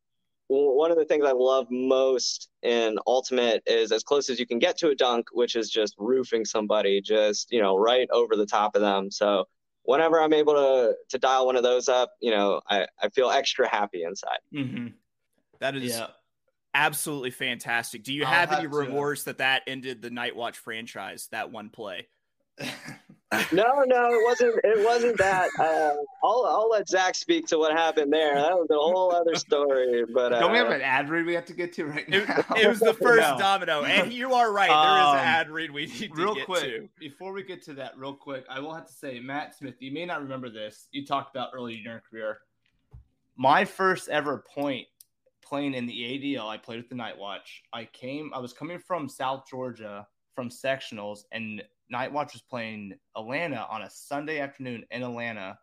one 0.48 0.90
of 0.90 0.96
the 0.96 1.04
things 1.04 1.24
I 1.24 1.30
love 1.30 1.68
most 1.70 2.48
in 2.62 2.98
Ultimate 3.06 3.62
is 3.66 3.92
as 3.92 4.02
close 4.02 4.28
as 4.28 4.40
you 4.40 4.46
can 4.46 4.58
get 4.58 4.76
to 4.78 4.88
a 4.88 4.94
dunk, 4.96 5.26
which 5.32 5.54
is 5.54 5.70
just 5.70 5.94
roofing 5.96 6.44
somebody, 6.44 7.00
just 7.00 7.52
you 7.52 7.62
know, 7.62 7.76
right 7.76 8.08
over 8.10 8.34
the 8.34 8.46
top 8.46 8.74
of 8.74 8.82
them. 8.82 9.12
So 9.12 9.44
whenever 9.84 10.20
I'm 10.20 10.32
able 10.32 10.54
to 10.54 10.94
to 11.08 11.18
dial 11.18 11.46
one 11.46 11.56
of 11.56 11.62
those 11.62 11.88
up, 11.88 12.12
you 12.20 12.32
know, 12.32 12.60
I, 12.68 12.86
I 13.00 13.08
feel 13.10 13.30
extra 13.30 13.68
happy 13.68 14.02
inside. 14.02 14.38
Mm-hmm. 14.52 14.88
That 15.60 15.76
is 15.76 15.84
yeah. 15.84 16.08
Absolutely 16.74 17.30
fantastic. 17.30 18.04
Do 18.04 18.12
you 18.12 18.24
have, 18.24 18.50
have 18.50 18.58
any 18.60 18.68
remorse 18.68 19.24
that 19.24 19.38
that 19.38 19.62
ended 19.66 20.02
the 20.02 20.10
Night 20.10 20.36
Watch 20.36 20.58
franchise? 20.58 21.28
That 21.32 21.50
one 21.50 21.68
play. 21.68 22.06
no, 23.52 23.84
no, 23.86 24.08
it 24.12 24.24
wasn't. 24.24 24.60
It 24.64 24.84
wasn't 24.84 25.16
that. 25.18 25.48
Uh, 25.58 25.94
I'll 26.22 26.44
I'll 26.46 26.68
let 26.70 26.88
Zack 26.88 27.14
speak 27.14 27.46
to 27.48 27.58
what 27.58 27.72
happened 27.72 28.12
there. 28.12 28.34
That 28.34 28.52
was 28.52 28.68
a 28.70 28.74
whole 28.74 29.12
other 29.12 29.34
story. 29.34 30.04
But 30.12 30.32
uh, 30.32 30.40
don't 30.40 30.52
we 30.52 30.58
have 30.58 30.70
an 30.70 30.82
ad 30.82 31.08
read 31.08 31.26
we 31.26 31.34
have 31.34 31.46
to 31.46 31.54
get 31.54 31.72
to 31.74 31.86
right 31.86 32.08
now? 32.08 32.18
It, 32.18 32.64
it 32.64 32.68
was 32.68 32.80
the 32.80 32.94
first 33.00 33.28
no. 33.28 33.38
domino, 33.38 33.84
and 33.84 34.12
you 34.12 34.34
are 34.34 34.52
right. 34.52 34.68
There 34.68 34.76
um, 34.76 35.08
is 35.08 35.14
an 35.14 35.20
um, 35.20 35.26
ad 35.26 35.50
read 35.50 35.70
we 35.70 35.86
need 35.86 36.14
real 36.14 36.34
to 36.34 36.44
quick, 36.44 36.62
to. 36.62 36.88
Before 36.98 37.32
we 37.32 37.42
get 37.42 37.62
to 37.64 37.74
that, 37.74 37.96
real 37.96 38.14
quick, 38.14 38.44
I 38.50 38.60
will 38.60 38.74
have 38.74 38.86
to 38.86 38.92
say, 38.92 39.20
Matt 39.20 39.56
Smith, 39.56 39.74
you 39.78 39.92
may 39.92 40.04
not 40.04 40.20
remember 40.20 40.50
this. 40.50 40.88
You 40.92 41.06
talked 41.06 41.34
about 41.34 41.50
early 41.54 41.78
in 41.78 41.82
your 41.82 42.02
career. 42.10 42.40
My 43.36 43.64
first 43.64 44.08
ever 44.08 44.44
point 44.54 44.86
playing 45.50 45.74
in 45.74 45.84
the 45.84 45.92
AUDL, 45.92 46.48
I 46.48 46.56
played 46.56 46.78
with 46.78 46.88
the 46.88 46.94
Night 46.94 47.18
Watch. 47.18 47.64
I 47.72 47.84
came. 47.86 48.30
I 48.32 48.38
was 48.38 48.52
coming 48.52 48.78
from 48.78 49.08
South 49.08 49.42
Georgia 49.50 50.06
from 50.32 50.48
sectionals, 50.48 51.24
and 51.32 51.60
Night 51.90 52.12
Watch 52.12 52.34
was 52.34 52.42
playing 52.42 52.94
Atlanta 53.16 53.66
on 53.68 53.82
a 53.82 53.90
Sunday 53.90 54.38
afternoon 54.38 54.84
in 54.92 55.02
Atlanta, 55.02 55.58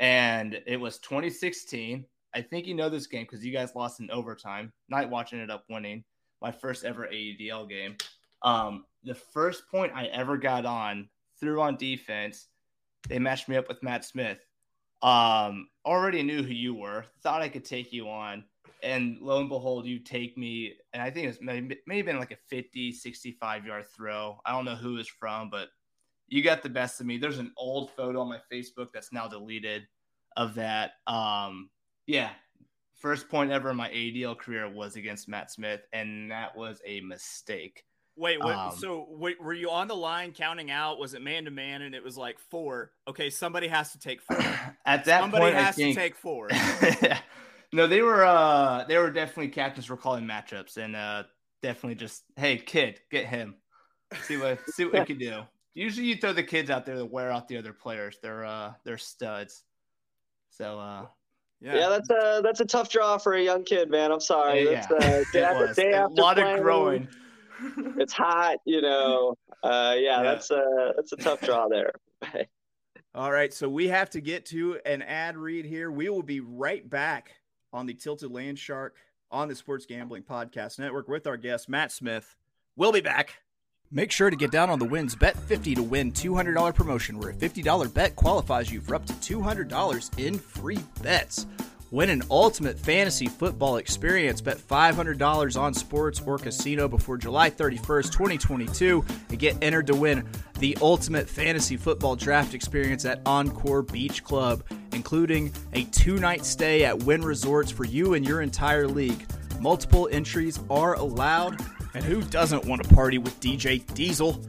and 0.00 0.58
it 0.66 0.80
was 0.80 0.98
2016. 1.00 2.06
I 2.34 2.40
think 2.40 2.66
you 2.66 2.74
know 2.74 2.88
this 2.88 3.06
game 3.06 3.24
because 3.24 3.44
you 3.44 3.52
guys 3.52 3.74
lost 3.74 4.00
in 4.00 4.10
overtime. 4.10 4.72
Night 4.88 5.10
Watch 5.10 5.34
ended 5.34 5.50
up 5.50 5.64
winning 5.68 6.04
my 6.40 6.50
first 6.50 6.82
ever 6.82 7.06
AUDL 7.06 7.68
game. 7.68 7.96
Um, 8.40 8.86
the 9.04 9.14
first 9.14 9.68
point 9.68 9.92
I 9.94 10.06
ever 10.06 10.38
got 10.38 10.64
on 10.64 11.10
through 11.38 11.60
on 11.60 11.76
defense, 11.76 12.46
they 13.10 13.18
matched 13.18 13.46
me 13.46 13.56
up 13.56 13.68
with 13.68 13.82
Matt 13.82 14.06
Smith. 14.06 14.38
Um, 15.02 15.68
already 15.84 16.22
knew 16.22 16.42
who 16.42 16.54
you 16.54 16.74
were, 16.74 17.04
thought 17.22 17.42
I 17.42 17.50
could 17.50 17.66
take 17.66 17.92
you 17.92 18.08
on 18.08 18.44
and 18.82 19.18
lo 19.20 19.40
and 19.40 19.48
behold, 19.48 19.86
you 19.86 19.98
take 19.98 20.36
me, 20.36 20.74
and 20.92 21.02
I 21.02 21.10
think 21.10 21.28
it's 21.28 21.38
maybe, 21.40 21.78
maybe 21.86 22.02
been 22.02 22.18
like 22.18 22.32
a 22.32 22.38
50, 22.48 22.92
65 22.92 23.66
yard 23.66 23.86
throw. 23.94 24.38
I 24.44 24.52
don't 24.52 24.64
know 24.64 24.74
who 24.74 24.98
it's 24.98 25.08
from, 25.08 25.50
but 25.50 25.68
you 26.28 26.42
got 26.42 26.62
the 26.62 26.68
best 26.68 27.00
of 27.00 27.06
me. 27.06 27.18
There's 27.18 27.38
an 27.38 27.52
old 27.56 27.90
photo 27.90 28.20
on 28.20 28.28
my 28.28 28.40
Facebook 28.52 28.88
that's 28.92 29.12
now 29.12 29.28
deleted 29.28 29.86
of 30.36 30.54
that. 30.54 30.92
Um, 31.06 31.70
yeah, 32.06 32.30
first 32.94 33.28
point 33.28 33.50
ever 33.50 33.70
in 33.70 33.76
my 33.76 33.90
AUDL 33.90 34.38
career 34.38 34.68
was 34.68 34.96
against 34.96 35.28
Matt 35.28 35.50
Smith, 35.50 35.80
and 35.92 36.30
that 36.30 36.56
was 36.56 36.80
a 36.86 37.00
mistake. 37.00 37.84
Wait, 38.16 38.38
wait 38.42 38.54
um, 38.54 38.72
so 38.76 39.06
wait, 39.10 39.42
were 39.42 39.54
you 39.54 39.70
on 39.70 39.88
the 39.88 39.96
line 39.96 40.32
counting 40.32 40.70
out? 40.70 40.98
Was 40.98 41.14
it 41.14 41.22
man 41.22 41.46
to 41.46 41.50
man, 41.50 41.82
and 41.82 41.94
it 41.94 42.04
was 42.04 42.18
like 42.18 42.38
four? 42.38 42.92
Okay, 43.08 43.30
somebody 43.30 43.68
has 43.68 43.92
to 43.92 43.98
take 43.98 44.20
four. 44.20 44.36
At 44.86 45.06
that 45.06 45.20
somebody 45.20 45.44
point, 45.44 45.54
has 45.56 45.76
think, 45.76 45.94
to 45.94 46.00
take 46.00 46.14
four. 46.16 46.48
No, 47.72 47.86
they 47.86 48.02
were 48.02 48.24
uh 48.24 48.84
they 48.84 48.98
were 48.98 49.10
definitely 49.10 49.48
captains 49.48 49.86
for 49.86 49.96
calling 49.96 50.24
matchups 50.24 50.76
and 50.76 50.94
uh 50.94 51.24
definitely 51.62 51.94
just 51.94 52.22
hey 52.36 52.58
kid, 52.58 53.00
get 53.10 53.26
him. 53.26 53.56
See 54.24 54.36
what 54.36 54.58
see 54.70 54.84
what 54.84 54.94
we 54.94 55.04
can 55.06 55.18
do. 55.18 55.42
Usually 55.74 56.06
you 56.06 56.16
throw 56.16 56.34
the 56.34 56.42
kids 56.42 56.68
out 56.68 56.84
there 56.84 56.96
to 56.96 57.06
wear 57.06 57.30
out 57.30 57.48
the 57.48 57.56
other 57.56 57.72
players. 57.72 58.18
They're 58.22 58.44
uh 58.44 58.72
they're 58.84 58.98
studs. 58.98 59.64
So 60.50 60.78
uh 60.78 61.06
yeah. 61.62 61.76
yeah, 61.76 61.88
that's 61.88 62.10
a 62.10 62.40
that's 62.42 62.60
a 62.60 62.64
tough 62.64 62.90
draw 62.90 63.18
for 63.18 63.34
a 63.34 63.42
young 63.42 63.64
kid, 63.64 63.88
man. 63.88 64.10
I'm 64.10 64.20
sorry. 64.20 64.64
Yeah, 64.64 64.84
that's, 64.90 65.04
uh, 65.04 65.24
day 65.32 65.42
after, 65.42 65.74
day 65.74 65.92
after 65.92 66.20
a 66.20 66.22
lot 66.22 66.36
playing, 66.36 66.56
of 66.56 66.62
growing. 66.62 67.08
it's 67.98 68.12
hot, 68.12 68.58
you 68.64 68.82
know. 68.82 69.36
Uh, 69.62 69.94
yeah, 69.96 70.16
yeah, 70.16 70.22
that's 70.22 70.50
a 70.50 70.92
that's 70.96 71.12
a 71.12 71.16
tough 71.16 71.40
draw 71.40 71.68
there. 71.68 71.92
All 73.14 73.30
right, 73.30 73.52
so 73.54 73.68
we 73.68 73.88
have 73.88 74.10
to 74.10 74.20
get 74.20 74.46
to 74.46 74.80
an 74.84 75.02
ad 75.02 75.36
read 75.36 75.64
here. 75.64 75.92
We 75.92 76.08
will 76.08 76.22
be 76.22 76.40
right 76.40 76.88
back 76.88 77.30
on 77.72 77.86
the 77.86 77.94
Tilted 77.94 78.30
Land 78.30 78.58
Shark 78.58 78.94
on 79.30 79.48
the 79.48 79.54
Sports 79.54 79.86
Gambling 79.86 80.22
Podcast 80.22 80.78
Network 80.78 81.08
with 81.08 81.26
our 81.26 81.36
guest, 81.36 81.68
Matt 81.68 81.90
Smith. 81.90 82.36
We'll 82.76 82.92
be 82.92 83.00
back. 83.00 83.34
Make 83.90 84.10
sure 84.10 84.30
to 84.30 84.36
get 84.36 84.50
down 84.50 84.70
on 84.70 84.78
the 84.78 84.86
wins. 84.86 85.14
Bet 85.14 85.36
50 85.36 85.74
to 85.76 85.82
win 85.82 86.12
$200 86.12 86.74
promotion 86.74 87.18
where 87.18 87.30
a 87.30 87.34
$50 87.34 87.92
bet 87.92 88.16
qualifies 88.16 88.70
you 88.72 88.80
for 88.80 88.94
up 88.94 89.04
to 89.06 89.12
$200 89.14 90.18
in 90.18 90.38
free 90.38 90.78
bets. 91.02 91.46
Win 91.92 92.08
an 92.08 92.22
ultimate 92.30 92.78
fantasy 92.78 93.26
football 93.26 93.76
experience. 93.76 94.40
Bet 94.40 94.56
$500 94.56 95.60
on 95.60 95.74
sports 95.74 96.22
or 96.24 96.38
casino 96.38 96.88
before 96.88 97.18
July 97.18 97.50
31st, 97.50 98.10
2022, 98.10 99.04
and 99.28 99.38
get 99.38 99.58
entered 99.60 99.86
to 99.88 99.94
win 99.94 100.26
the 100.58 100.74
ultimate 100.80 101.28
fantasy 101.28 101.76
football 101.76 102.16
draft 102.16 102.54
experience 102.54 103.04
at 103.04 103.20
Encore 103.26 103.82
Beach 103.82 104.24
Club, 104.24 104.64
including 104.94 105.52
a 105.74 105.84
two 105.84 106.16
night 106.16 106.46
stay 106.46 106.82
at 106.86 107.02
Wynn 107.02 107.20
Resorts 107.20 107.70
for 107.70 107.84
you 107.84 108.14
and 108.14 108.26
your 108.26 108.40
entire 108.40 108.88
league. 108.88 109.26
Multiple 109.60 110.08
entries 110.10 110.58
are 110.70 110.94
allowed. 110.94 111.60
And 111.92 112.02
who 112.02 112.22
doesn't 112.22 112.64
want 112.64 112.82
to 112.82 112.94
party 112.94 113.18
with 113.18 113.38
DJ 113.38 113.84
Diesel? 113.92 114.42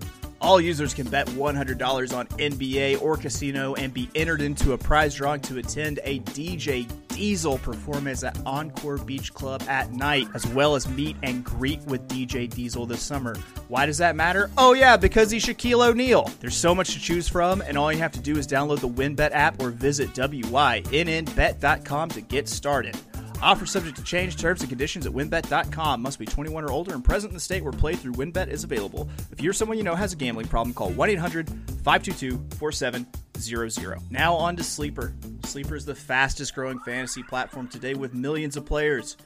All 0.43 0.59
users 0.59 0.93
can 0.93 1.07
bet 1.07 1.25
$100 1.27 2.15
on 2.15 2.27
NBA 2.27 3.01
or 3.01 3.15
casino 3.15 3.75
and 3.75 3.93
be 3.93 4.09
entered 4.13 4.41
into 4.41 4.73
a 4.73 4.77
prize 4.77 5.15
drawing 5.15 5.39
to 5.41 5.57
attend 5.57 6.01
a 6.03 6.19
DJ 6.19 6.85
Diesel 7.07 7.59
performance 7.59 8.25
at 8.25 8.37
Encore 8.45 8.97
Beach 8.97 9.33
Club 9.33 9.63
at 9.69 9.93
night, 9.93 10.27
as 10.33 10.45
well 10.47 10.75
as 10.75 10.85
meet 10.89 11.15
and 11.23 11.45
greet 11.45 11.79
with 11.83 12.05
DJ 12.09 12.49
Diesel 12.49 12.85
this 12.85 13.01
summer. 13.01 13.37
Why 13.69 13.85
does 13.85 13.99
that 13.99 14.17
matter? 14.17 14.51
Oh, 14.57 14.73
yeah, 14.73 14.97
because 14.97 15.31
he's 15.31 15.45
Shaquille 15.45 15.87
O'Neal. 15.87 16.29
There's 16.41 16.57
so 16.57 16.75
much 16.75 16.93
to 16.93 16.99
choose 16.99 17.29
from, 17.29 17.61
and 17.61 17.77
all 17.77 17.93
you 17.93 17.99
have 17.99 18.11
to 18.11 18.19
do 18.19 18.37
is 18.37 18.45
download 18.45 18.81
the 18.81 18.89
WynnBET 18.89 19.31
app 19.31 19.61
or 19.61 19.69
visit 19.69 20.09
WYNNBet.com 20.13 22.09
to 22.09 22.21
get 22.21 22.49
started. 22.49 22.97
Offer 23.43 23.65
subject 23.65 23.97
to 23.97 24.03
change. 24.03 24.37
Terms 24.37 24.61
and 24.61 24.69
conditions 24.69 25.05
at 25.05 25.11
wynnbet.com. 25.11 26.01
Must 26.01 26.17
be 26.17 26.25
21 26.25 26.63
or 26.63 26.71
older 26.71 26.93
and 26.93 27.03
present 27.03 27.31
in 27.31 27.35
the 27.35 27.41
state 27.41 27.61
where 27.61 27.73
playthrough 27.73 28.15
WynnBET 28.15 28.47
is 28.47 28.63
available. 28.63 29.09
If 29.31 29.41
you're 29.41 29.51
someone 29.51 29.77
you 29.77 29.83
know 29.83 29.95
has 29.95 30.13
a 30.13 30.15
gambling 30.15 30.47
problem, 30.47 30.73
call 30.73 30.91
1 30.91 31.09
800 31.09 31.49
522 31.49 32.41
4700. 32.57 33.99
Now 34.09 34.33
on 34.33 34.55
to 34.55 34.63
Sleeper. 34.63 35.13
Sleeper 35.43 35.75
is 35.75 35.85
the 35.85 35.93
fastest 35.93 36.55
growing 36.55 36.79
fantasy 36.79 37.21
platform 37.21 37.67
today 37.67 37.95
with 37.95 38.13
millions 38.13 38.55
of 38.55 38.65
players. 38.65 39.17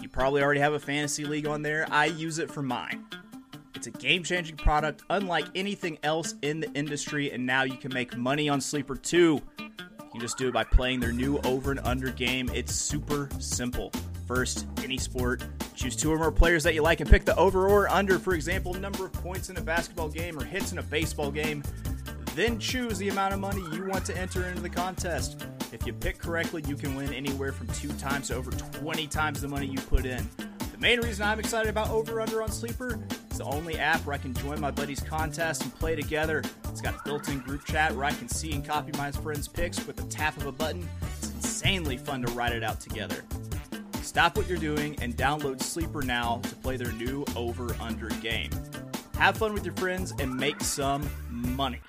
You 0.00 0.08
probably 0.08 0.42
already 0.42 0.60
have 0.60 0.72
a 0.72 0.80
fantasy 0.80 1.26
league 1.26 1.46
on 1.46 1.60
there. 1.60 1.86
I 1.90 2.06
use 2.06 2.38
it 2.38 2.50
for 2.50 2.62
mine. 2.62 3.04
It's 3.74 3.86
a 3.86 3.90
game 3.90 4.22
changing 4.24 4.56
product, 4.56 5.02
unlike 5.10 5.46
anything 5.54 5.98
else 6.02 6.34
in 6.40 6.60
the 6.60 6.72
industry, 6.72 7.30
and 7.30 7.44
now 7.44 7.64
you 7.64 7.76
can 7.76 7.92
make 7.92 8.16
money 8.16 8.48
on 8.48 8.60
Sleeper 8.60 8.96
too. 8.96 9.42
You 10.20 10.26
just 10.26 10.36
do 10.36 10.48
it 10.48 10.52
by 10.52 10.64
playing 10.64 11.00
their 11.00 11.12
new 11.12 11.38
over 11.44 11.70
and 11.70 11.80
under 11.80 12.10
game. 12.10 12.50
It's 12.52 12.74
super 12.74 13.30
simple. 13.38 13.90
First, 14.28 14.66
any 14.84 14.98
sport, 14.98 15.42
choose 15.74 15.96
two 15.96 16.12
or 16.12 16.18
more 16.18 16.30
players 16.30 16.62
that 16.64 16.74
you 16.74 16.82
like 16.82 17.00
and 17.00 17.08
pick 17.08 17.24
the 17.24 17.34
over 17.36 17.70
or 17.70 17.88
under, 17.88 18.18
for 18.18 18.34
example, 18.34 18.74
number 18.74 19.06
of 19.06 19.14
points 19.14 19.48
in 19.48 19.56
a 19.56 19.62
basketball 19.62 20.10
game 20.10 20.38
or 20.38 20.44
hits 20.44 20.72
in 20.72 20.78
a 20.78 20.82
baseball 20.82 21.30
game. 21.30 21.64
Then 22.34 22.58
choose 22.58 22.98
the 22.98 23.08
amount 23.08 23.32
of 23.32 23.40
money 23.40 23.62
you 23.72 23.86
want 23.86 24.04
to 24.04 24.18
enter 24.18 24.44
into 24.46 24.60
the 24.60 24.68
contest. 24.68 25.46
If 25.72 25.86
you 25.86 25.94
pick 25.94 26.18
correctly, 26.18 26.62
you 26.68 26.76
can 26.76 26.94
win 26.96 27.14
anywhere 27.14 27.52
from 27.52 27.68
two 27.68 27.88
times 27.94 28.28
to 28.28 28.34
over 28.34 28.50
20 28.50 29.06
times 29.06 29.40
the 29.40 29.48
money 29.48 29.68
you 29.68 29.78
put 29.78 30.04
in. 30.04 30.28
Main 30.80 30.98
reason 31.02 31.26
I'm 31.26 31.38
excited 31.38 31.68
about 31.68 31.90
over 31.90 32.22
under 32.22 32.42
on 32.42 32.50
Sleeper 32.50 32.98
is 33.30 33.36
the 33.36 33.44
only 33.44 33.76
app 33.76 34.00
where 34.06 34.14
I 34.14 34.18
can 34.18 34.32
join 34.32 34.58
my 34.58 34.70
buddies' 34.70 35.00
contests 35.00 35.60
and 35.60 35.74
play 35.74 35.94
together. 35.94 36.42
It's 36.70 36.80
got 36.80 36.94
a 36.94 37.00
built 37.04 37.28
in 37.28 37.40
group 37.40 37.66
chat 37.66 37.94
where 37.94 38.06
I 38.06 38.12
can 38.12 38.28
see 38.28 38.54
and 38.54 38.64
copy 38.64 38.90
my 38.96 39.12
friends' 39.12 39.46
picks 39.46 39.86
with 39.86 39.96
the 39.96 40.04
tap 40.04 40.38
of 40.38 40.46
a 40.46 40.52
button. 40.52 40.88
It's 41.18 41.32
insanely 41.32 41.98
fun 41.98 42.22
to 42.22 42.32
write 42.32 42.54
it 42.54 42.64
out 42.64 42.80
together. 42.80 43.22
Stop 44.00 44.38
what 44.38 44.48
you're 44.48 44.56
doing 44.56 44.96
and 45.02 45.14
download 45.18 45.62
Sleeper 45.62 46.00
now 46.00 46.40
to 46.44 46.54
play 46.56 46.78
their 46.78 46.92
new 46.92 47.26
over 47.36 47.76
under 47.78 48.08
game. 48.22 48.50
Have 49.18 49.36
fun 49.36 49.52
with 49.52 49.66
your 49.66 49.74
friends 49.74 50.14
and 50.18 50.34
make 50.34 50.62
some 50.62 51.06
money. 51.28 51.80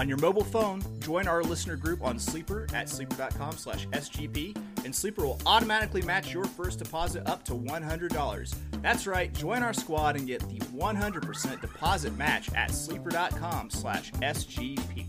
On 0.00 0.08
your 0.08 0.16
mobile 0.16 0.44
phone, 0.44 0.82
join 1.00 1.28
our 1.28 1.42
listener 1.42 1.76
group 1.76 2.02
on 2.02 2.18
Sleeper 2.18 2.66
at 2.72 2.88
sleeper.com 2.88 3.58
slash 3.58 3.86
SGP, 3.88 4.56
and 4.82 4.96
Sleeper 4.96 5.26
will 5.26 5.38
automatically 5.44 6.00
match 6.00 6.32
your 6.32 6.46
first 6.46 6.78
deposit 6.78 7.28
up 7.28 7.44
to 7.44 7.52
$100. 7.52 8.54
That's 8.80 9.06
right, 9.06 9.30
join 9.34 9.62
our 9.62 9.74
squad 9.74 10.16
and 10.16 10.26
get 10.26 10.40
the 10.48 10.56
100% 10.56 11.60
deposit 11.60 12.16
match 12.16 12.50
at 12.54 12.70
sleeper.com 12.70 13.68
slash 13.68 14.10
SGP. 14.12 15.06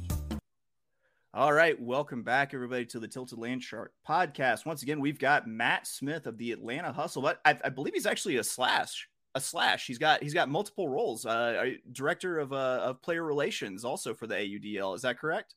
All 1.33 1.53
right, 1.53 1.81
welcome 1.81 2.23
back, 2.23 2.53
everybody, 2.53 2.85
to 2.87 2.99
the 2.99 3.07
Tilted 3.07 3.39
Land 3.39 3.63
Shark 3.63 3.93
podcast. 4.05 4.65
Once 4.65 4.83
again, 4.83 4.99
we've 4.99 5.19
got 5.19 5.47
Matt 5.47 5.87
Smith 5.87 6.27
of 6.27 6.37
the 6.37 6.51
Atlanta 6.51 6.91
Hustle, 6.91 7.21
but 7.21 7.39
I, 7.45 7.57
I 7.63 7.69
believe 7.69 7.93
he's 7.93 8.05
actually 8.05 8.35
a 8.35 8.43
slash 8.43 9.07
a 9.35 9.41
slash. 9.41 9.87
He's 9.87 9.97
got 9.97 10.21
he's 10.21 10.33
got 10.33 10.49
multiple 10.49 10.89
roles. 10.89 11.25
Uh, 11.25 11.71
director 11.91 12.39
of 12.39 12.53
uh, 12.53 12.79
of 12.83 13.01
player 13.01 13.23
relations, 13.23 13.85
also 13.85 14.13
for 14.13 14.27
the 14.27 14.35
AUDL. 14.35 14.95
Is 14.95 15.01
that 15.03 15.19
correct? 15.19 15.55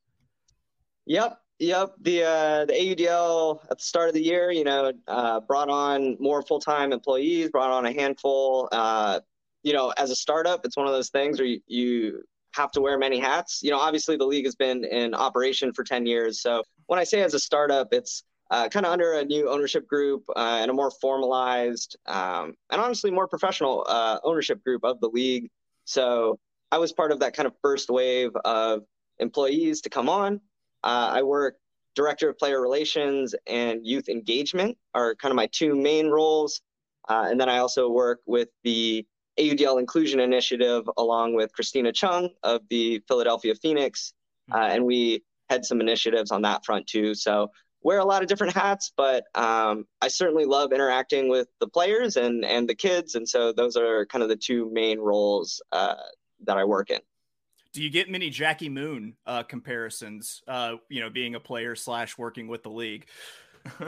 Yep, 1.06 1.38
yep. 1.58 1.94
The 2.00 2.22
uh, 2.22 2.64
the 2.66 2.72
AUDL 2.72 3.60
at 3.70 3.78
the 3.78 3.84
start 3.84 4.08
of 4.08 4.14
the 4.14 4.22
year, 4.22 4.50
you 4.50 4.64
know, 4.64 4.92
uh, 5.08 5.40
brought 5.40 5.68
on 5.68 6.16
more 6.20 6.42
full 6.42 6.60
time 6.60 6.92
employees, 6.92 7.50
brought 7.50 7.70
on 7.70 7.87
a 7.87 7.92
handful. 7.92 8.68
Uh, 8.72 9.20
you 9.62 9.72
know, 9.72 9.92
as 9.96 10.10
a 10.10 10.16
startup, 10.16 10.64
it's 10.64 10.76
one 10.76 10.87
of 10.87 10.92
those 10.92 11.08
things 11.08 11.38
where 11.38 11.48
you, 11.48 11.60
you 11.66 12.22
have 12.54 12.70
to 12.72 12.80
wear 12.80 12.98
many 12.98 13.18
hats. 13.18 13.60
You 13.62 13.70
know, 13.70 13.78
obviously 13.78 14.16
the 14.16 14.26
league 14.26 14.44
has 14.44 14.54
been 14.54 14.84
in 14.84 15.14
operation 15.14 15.72
for 15.72 15.84
ten 15.84 16.06
years, 16.06 16.40
so 16.40 16.62
when 16.87 16.98
I 16.98 17.04
say 17.04 17.22
as 17.22 17.34
a 17.34 17.40
startup, 17.40 17.88
it's 17.92 18.24
uh, 18.50 18.68
kind 18.68 18.87
of 18.87 18.92
under 18.92 19.14
a 19.14 19.24
new 19.24 19.48
ownership 19.48 19.87
group 19.87 20.24
uh, 20.37 20.59
and 20.61 20.70
a 20.70 20.74
more 20.74 20.90
formalized 20.90 21.96
um, 22.07 22.54
and 22.70 22.80
honestly 22.80 23.11
more 23.11 23.26
professional 23.26 23.85
uh, 23.88 24.18
ownership 24.22 24.62
group 24.62 24.85
of 24.85 25.00
the 25.00 25.09
league. 25.09 25.50
So 25.85 26.38
I 26.70 26.78
was 26.78 26.92
part 26.92 27.12
of 27.12 27.20
that 27.20 27.35
kind 27.35 27.46
of 27.46 27.54
first 27.62 27.90
wave 27.90 28.30
of 28.44 28.83
employees 29.18 29.80
to 29.83 29.90
come 29.90 30.09
on. 30.09 30.40
Uh, 30.83 31.11
I 31.14 31.22
work 31.22 31.57
director 31.94 32.28
of 32.28 32.38
player 32.38 32.61
relations 32.61 33.35
and 33.46 33.87
youth 33.87 34.09
engagement 34.09 34.76
are 34.94 35.14
kind 35.14 35.30
of 35.30 35.37
my 35.37 35.46
two 35.52 35.74
main 35.74 36.09
roles. 36.09 36.61
Uh, 37.09 37.26
and 37.28 37.40
then 37.40 37.48
I 37.48 37.59
also 37.59 37.88
work 37.88 38.20
with 38.26 38.48
the 38.64 39.07
AUDL 39.38 39.78
Inclusion 39.78 40.20
Initiative 40.20 40.88
along 40.96 41.35
with 41.35 41.52
Christina 41.52 41.92
Chung 41.92 42.30
of 42.42 42.62
the 42.68 43.02
Philadelphia 43.09 43.54
Phoenix. 43.54 44.12
Uh, 44.52 44.68
and 44.70 44.85
we 44.85 45.22
had 45.48 45.64
some 45.64 45.80
initiatives 45.80 46.30
on 46.30 46.42
that 46.42 46.64
front 46.64 46.87
too. 46.87 47.14
So 47.14 47.50
wear 47.85 47.99
a 47.99 48.05
lot 48.05 48.23
of 48.23 48.29
different 48.29 48.55
hats, 48.55 48.92
but 48.97 49.25
um, 49.37 49.87
I 50.03 50.09
certainly 50.09 50.47
love 50.47 50.73
interacting 50.73 51.29
with 51.29 51.47
the 51.61 51.68
players 51.68 52.16
and 52.16 52.44
and 52.44 52.68
the 52.68 52.75
kids, 52.75 53.14
and 53.14 53.29
so 53.29 53.53
those 53.53 53.77
are 53.77 54.07
kind 54.07 54.23
of 54.23 54.29
the 54.29 54.37
two 54.37 54.68
main 54.73 54.99
roles 54.99 55.62
uh, 55.70 55.94
that 56.44 56.57
I 56.57 56.64
work 56.64 56.90
in. 56.90 57.01
Do 57.73 57.83
you 57.83 57.90
get 57.90 58.11
many 58.11 58.31
Jackie 58.31 58.68
Moon 58.68 59.14
uh, 59.27 59.42
comparisons? 59.42 60.42
Uh, 60.49 60.77
you 60.88 61.01
know, 61.01 61.11
being 61.11 61.35
a 61.35 61.40
player 61.40 61.77
slash 61.77 62.18
working 62.18 62.49
with 62.49 62.62
the 62.62 62.70
league. 62.70 63.07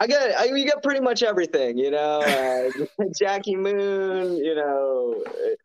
I 0.00 0.06
get 0.06 0.38
I 0.38 0.44
you 0.46 0.64
get 0.64 0.82
pretty 0.82 1.00
much 1.00 1.22
everything, 1.22 1.78
you 1.78 1.90
know. 1.90 2.20
Uh, 2.20 3.04
Jackie 3.18 3.56
Moon, 3.56 4.36
you 4.36 4.54
know. 4.54 5.22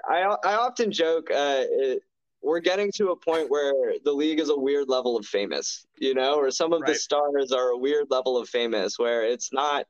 I 0.08 0.36
I 0.44 0.56
often 0.56 0.92
joke. 0.92 1.32
Uh, 1.32 1.64
it, 1.70 2.04
we're 2.42 2.60
getting 2.60 2.92
to 2.96 3.10
a 3.10 3.16
point 3.16 3.50
where 3.50 3.94
the 4.04 4.12
league 4.12 4.40
is 4.40 4.50
a 4.50 4.58
weird 4.58 4.88
level 4.88 5.18
of 5.18 5.26
famous, 5.26 5.86
you 5.98 6.14
know, 6.14 6.36
or 6.36 6.52
some 6.52 6.74
of 6.74 6.82
right. 6.82 6.94
the 6.94 6.96
stars 6.96 7.52
are 7.52 7.70
a 7.70 7.78
weird 7.78 8.08
level 8.10 8.38
of 8.38 8.48
famous 8.48 8.98
where 8.98 9.26
it's 9.26 9.52
not 9.52 9.86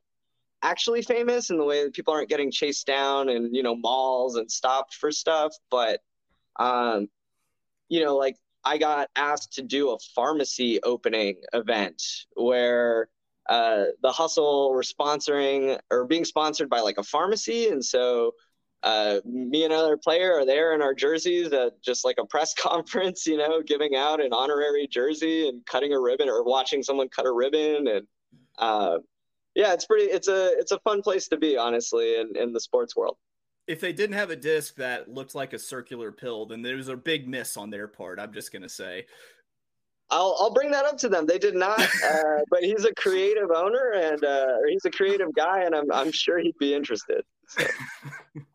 actually 0.62 1.02
famous 1.02 1.52
in 1.52 1.58
the 1.58 1.64
way 1.64 1.84
that 1.84 1.94
people 1.94 2.14
aren't 2.14 2.30
getting 2.30 2.52
chased 2.52 2.86
down 2.88 3.30
and, 3.30 3.56
you 3.56 3.64
know, 3.64 3.76
malls 3.76 4.36
and 4.36 4.50
stopped 4.52 4.96
for 4.96 5.12
stuff. 5.12 5.54
But, 5.70 6.02
um, 6.60 7.08
you 7.88 8.04
know, 8.04 8.18
like 8.18 8.36
I 8.64 8.78
got 8.78 9.10
asked 9.16 9.54
to 9.54 9.62
do 9.62 9.92
a 9.92 10.00
pharmacy 10.16 10.82
opening 10.84 11.38
event 11.54 12.02
where 12.36 13.10
uh, 13.48 13.86
the 14.02 14.12
hustle 14.12 14.72
were 14.72 14.84
sponsoring 14.84 15.80
or 15.90 16.06
being 16.06 16.26
sponsored 16.26 16.70
by 16.70 16.82
like 16.82 16.98
a 16.98 17.04
pharmacy. 17.04 17.70
And 17.70 17.84
so, 17.84 18.34
uh, 18.82 19.20
me 19.26 19.66
and 19.66 19.74
another 19.74 19.98
player 19.98 20.34
are 20.36 20.46
there 20.46 20.74
in 20.74 20.82
our 20.82 20.94
jerseys 20.94 21.52
at 21.52 21.82
just 21.82 22.06
like 22.06 22.18
a 22.20 22.26
press 22.26 22.54
conference, 22.58 23.26
you 23.28 23.38
know, 23.38 23.62
giving 23.62 23.96
out 23.96 24.22
an 24.22 24.32
honorary 24.34 24.88
jersey 24.88 25.50
and 25.50 25.66
cutting 25.66 25.94
a 25.94 26.00
ribbon 26.00 26.30
or 26.30 26.44
watching 26.44 26.82
someone 26.82 27.10
cut 27.10 27.26
a 27.26 27.32
ribbon. 27.32 27.88
And 27.88 28.08
uh, 28.58 29.00
yeah, 29.56 29.74
it's 29.74 29.86
pretty, 29.86 30.06
it's 30.06 30.28
a, 30.28 30.52
it's 30.58 30.72
a 30.72 30.80
fun 30.80 31.02
place 31.02 31.28
to 31.30 31.38
be, 31.38 31.58
honestly, 31.58 32.20
in, 32.20 32.36
in 32.38 32.54
the 32.54 32.60
sports 32.60 32.96
world. 32.96 33.18
If 33.68 33.82
they 33.82 33.94
didn't 33.94 34.16
have 34.16 34.32
a 34.32 34.36
disc 34.36 34.76
that 34.76 35.10
looked 35.10 35.36
like 35.36 35.54
a 35.54 35.60
circular 35.60 36.12
pill, 36.12 36.46
then 36.46 36.62
there 36.62 36.76
was 36.76 36.88
a 36.88 36.96
big 36.96 37.28
miss 37.28 37.56
on 37.56 37.70
their 37.70 37.88
part. 37.88 38.20
I'm 38.20 38.34
just 38.34 38.52
going 38.52 38.64
to 38.64 38.70
say. 38.70 39.06
I'll, 40.10 40.36
I'll 40.40 40.54
bring 40.54 40.72
that 40.72 40.86
up 40.86 40.98
to 41.00 41.10
them. 41.10 41.28
They 41.28 41.38
did 41.38 41.54
not, 41.54 41.80
uh, 42.06 42.40
but 42.50 42.64
he's 42.64 42.86
a 42.86 42.94
creative 42.96 43.52
owner 43.52 43.92
and 43.96 44.24
uh, 44.24 44.56
he's 44.68 44.86
a 44.86 44.92
creative 44.92 45.34
guy, 45.36 45.64
and 45.64 45.76
I'm, 45.76 45.92
I'm 45.92 46.12
sure 46.12 46.40
he'd 46.40 46.58
be 46.58 46.74
interested. 46.74 47.24
So. 47.48 47.66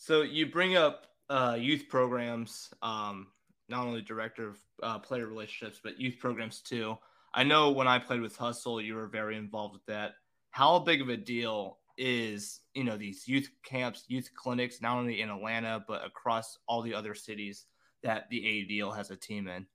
So 0.00 0.22
you 0.22 0.46
bring 0.46 0.78
up 0.78 1.08
uh, 1.28 1.58
youth 1.60 1.84
programs, 1.90 2.72
um, 2.80 3.26
not 3.68 3.86
only 3.86 4.00
director 4.00 4.48
of 4.48 4.58
uh, 4.82 4.98
player 4.98 5.26
relationships, 5.26 5.78
but 5.84 6.00
youth 6.00 6.16
programs 6.18 6.62
too. 6.62 6.96
I 7.34 7.44
know 7.44 7.70
when 7.70 7.86
I 7.86 7.98
played 7.98 8.22
with 8.22 8.34
Hustle, 8.34 8.80
you 8.80 8.94
were 8.94 9.08
very 9.08 9.36
involved 9.36 9.74
with 9.74 9.84
that. 9.88 10.12
How 10.52 10.78
big 10.78 11.02
of 11.02 11.10
a 11.10 11.18
deal 11.18 11.80
is 11.98 12.60
you 12.72 12.82
know 12.82 12.96
these 12.96 13.28
youth 13.28 13.50
camps, 13.62 14.04
youth 14.08 14.30
clinics, 14.34 14.80
not 14.80 14.96
only 14.96 15.20
in 15.20 15.28
Atlanta 15.28 15.84
but 15.86 16.02
across 16.02 16.56
all 16.66 16.80
the 16.80 16.94
other 16.94 17.14
cities 17.14 17.66
that 18.02 18.24
the 18.30 18.40
AUDL 18.40 18.96
has 18.96 19.10
a 19.10 19.16
team 19.16 19.48
in? 19.48 19.66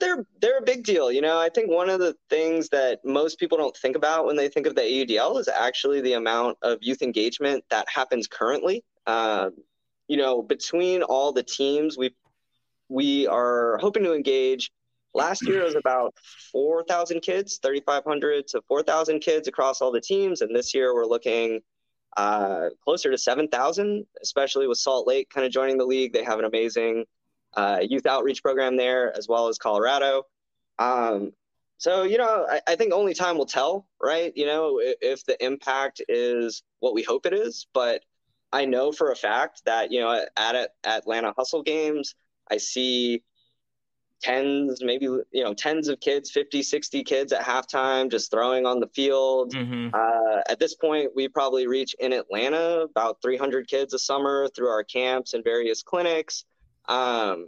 They're 0.00 0.26
they're 0.40 0.58
a 0.58 0.62
big 0.62 0.84
deal. 0.84 1.12
You 1.12 1.20
know, 1.20 1.38
I 1.38 1.48
think 1.48 1.70
one 1.70 1.88
of 1.88 2.00
the 2.00 2.16
things 2.28 2.68
that 2.70 3.04
most 3.04 3.38
people 3.38 3.56
don't 3.56 3.76
think 3.76 3.96
about 3.96 4.26
when 4.26 4.36
they 4.36 4.48
think 4.48 4.66
of 4.66 4.74
the 4.74 4.82
AUDL 4.82 5.38
is 5.38 5.48
actually 5.48 6.00
the 6.00 6.14
amount 6.14 6.58
of 6.62 6.78
youth 6.80 7.00
engagement 7.00 7.64
that 7.70 7.88
happens 7.88 8.26
currently. 8.26 8.82
Um, 9.06 9.52
you 10.08 10.16
know, 10.16 10.42
between 10.42 11.02
all 11.02 11.32
the 11.32 11.44
teams, 11.44 11.96
we 11.96 12.14
we 12.88 13.26
are 13.28 13.78
hoping 13.78 14.02
to 14.04 14.14
engage. 14.14 14.70
Last 15.14 15.46
year 15.46 15.64
was 15.64 15.74
about 15.74 16.14
4,000 16.52 17.20
kids, 17.20 17.58
3,500 17.62 18.46
to 18.48 18.62
4,000 18.68 19.20
kids 19.20 19.48
across 19.48 19.80
all 19.80 19.90
the 19.90 20.00
teams, 20.00 20.42
and 20.42 20.54
this 20.54 20.74
year 20.74 20.94
we're 20.94 21.06
looking 21.06 21.60
uh, 22.16 22.68
closer 22.84 23.10
to 23.10 23.18
7,000, 23.18 24.04
especially 24.22 24.66
with 24.66 24.78
Salt 24.78 25.06
Lake 25.06 25.30
kind 25.30 25.46
of 25.46 25.52
joining 25.52 25.78
the 25.78 25.84
league. 25.84 26.12
They 26.12 26.24
have 26.24 26.38
an 26.38 26.44
amazing 26.44 27.04
uh, 27.54 27.80
youth 27.82 28.06
outreach 28.06 28.42
program 28.42 28.76
there, 28.76 29.16
as 29.16 29.28
well 29.28 29.48
as 29.48 29.58
Colorado. 29.58 30.24
Um, 30.78 31.32
so, 31.78 32.02
you 32.02 32.18
know, 32.18 32.46
I, 32.48 32.60
I, 32.66 32.76
think 32.76 32.92
only 32.92 33.14
time 33.14 33.38
will 33.38 33.46
tell, 33.46 33.86
right? 34.02 34.32
You 34.36 34.46
know, 34.46 34.80
if, 34.80 34.96
if, 35.00 35.24
the 35.24 35.42
impact 35.44 36.02
is 36.08 36.62
what 36.80 36.92
we 36.92 37.02
hope 37.04 37.24
it 37.24 37.32
is. 37.32 37.66
But 37.72 38.02
I 38.52 38.64
know 38.64 38.90
for 38.90 39.12
a 39.12 39.16
fact 39.16 39.62
that, 39.64 39.92
you 39.92 40.00
know, 40.00 40.24
at, 40.36 40.54
at 40.54 40.70
Atlanta 40.84 41.32
Hustle 41.36 41.62
games, 41.62 42.14
I 42.50 42.56
see 42.56 43.22
tens, 44.20 44.82
maybe, 44.82 45.04
you 45.06 45.44
know, 45.44 45.54
tens 45.54 45.88
of 45.88 46.00
kids, 46.00 46.30
50, 46.30 46.62
60 46.62 47.04
kids 47.04 47.32
at 47.32 47.42
halftime 47.42 48.10
just 48.10 48.30
throwing 48.30 48.66
on 48.66 48.80
the 48.80 48.88
field. 48.88 49.54
Mm-hmm. 49.54 49.94
Uh, 49.94 50.40
at 50.48 50.58
this 50.58 50.74
point, 50.74 51.10
we 51.14 51.28
probably 51.28 51.66
reach 51.66 51.94
in 52.00 52.12
Atlanta 52.12 52.86
about 52.90 53.22
300 53.22 53.68
kids 53.68 53.94
a 53.94 53.98
summer 53.98 54.48
through 54.48 54.68
our 54.68 54.82
camps 54.82 55.34
and 55.34 55.44
various 55.44 55.82
clinics. 55.82 56.44
Um, 56.88 57.46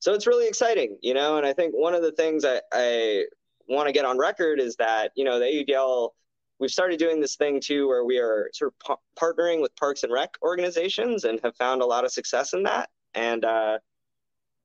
so 0.00 0.12
it's 0.12 0.26
really 0.26 0.46
exciting, 0.46 0.98
you 1.00 1.14
know. 1.14 1.38
And 1.38 1.46
I 1.46 1.52
think 1.52 1.72
one 1.74 1.94
of 1.94 2.02
the 2.02 2.12
things 2.12 2.44
I, 2.44 2.60
I 2.72 3.24
want 3.68 3.86
to 3.86 3.92
get 3.92 4.04
on 4.04 4.18
record 4.18 4.60
is 4.60 4.76
that 4.76 5.12
you 5.16 5.24
know 5.24 5.38
the 5.38 5.46
AUDL 5.46 6.10
we've 6.58 6.70
started 6.70 6.98
doing 6.98 7.20
this 7.20 7.36
thing 7.36 7.60
too 7.60 7.88
where 7.88 8.04
we 8.04 8.18
are 8.18 8.48
sort 8.52 8.72
of 8.88 8.98
partnering 9.18 9.60
with 9.60 9.74
parks 9.76 10.02
and 10.02 10.12
rec 10.12 10.30
organizations 10.42 11.24
and 11.24 11.40
have 11.42 11.56
found 11.56 11.82
a 11.82 11.86
lot 11.86 12.04
of 12.04 12.12
success 12.12 12.52
in 12.52 12.62
that. 12.62 12.90
And 13.14 13.44
uh, 13.44 13.78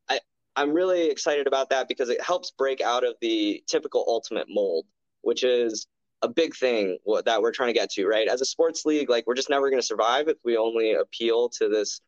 I 0.10 0.20
I'm 0.56 0.74
really 0.74 1.10
excited 1.10 1.48
about 1.48 1.70
that 1.70 1.88
because 1.88 2.10
it 2.10 2.22
helps 2.22 2.52
break 2.52 2.82
out 2.82 3.04
of 3.04 3.16
the 3.22 3.64
typical 3.68 4.04
ultimate 4.08 4.48
mold, 4.50 4.86
which 5.22 5.44
is 5.44 5.88
a 6.22 6.28
big 6.28 6.54
thing 6.56 6.98
that 7.26 7.42
we're 7.42 7.52
trying 7.52 7.70
to 7.70 7.80
get 7.80 7.90
to, 7.92 8.06
right? 8.06 8.28
As 8.28 8.42
a 8.42 8.46
sports 8.46 8.86
league, 8.86 9.10
like 9.10 9.26
we're 9.26 9.36
just 9.36 9.50
never 9.50 9.70
going 9.70 9.82
to 9.82 9.86
survive 9.86 10.28
if 10.28 10.38
we 10.44 10.58
only 10.58 10.94
appeal 10.94 11.48
to 11.50 11.70
this 11.70 12.02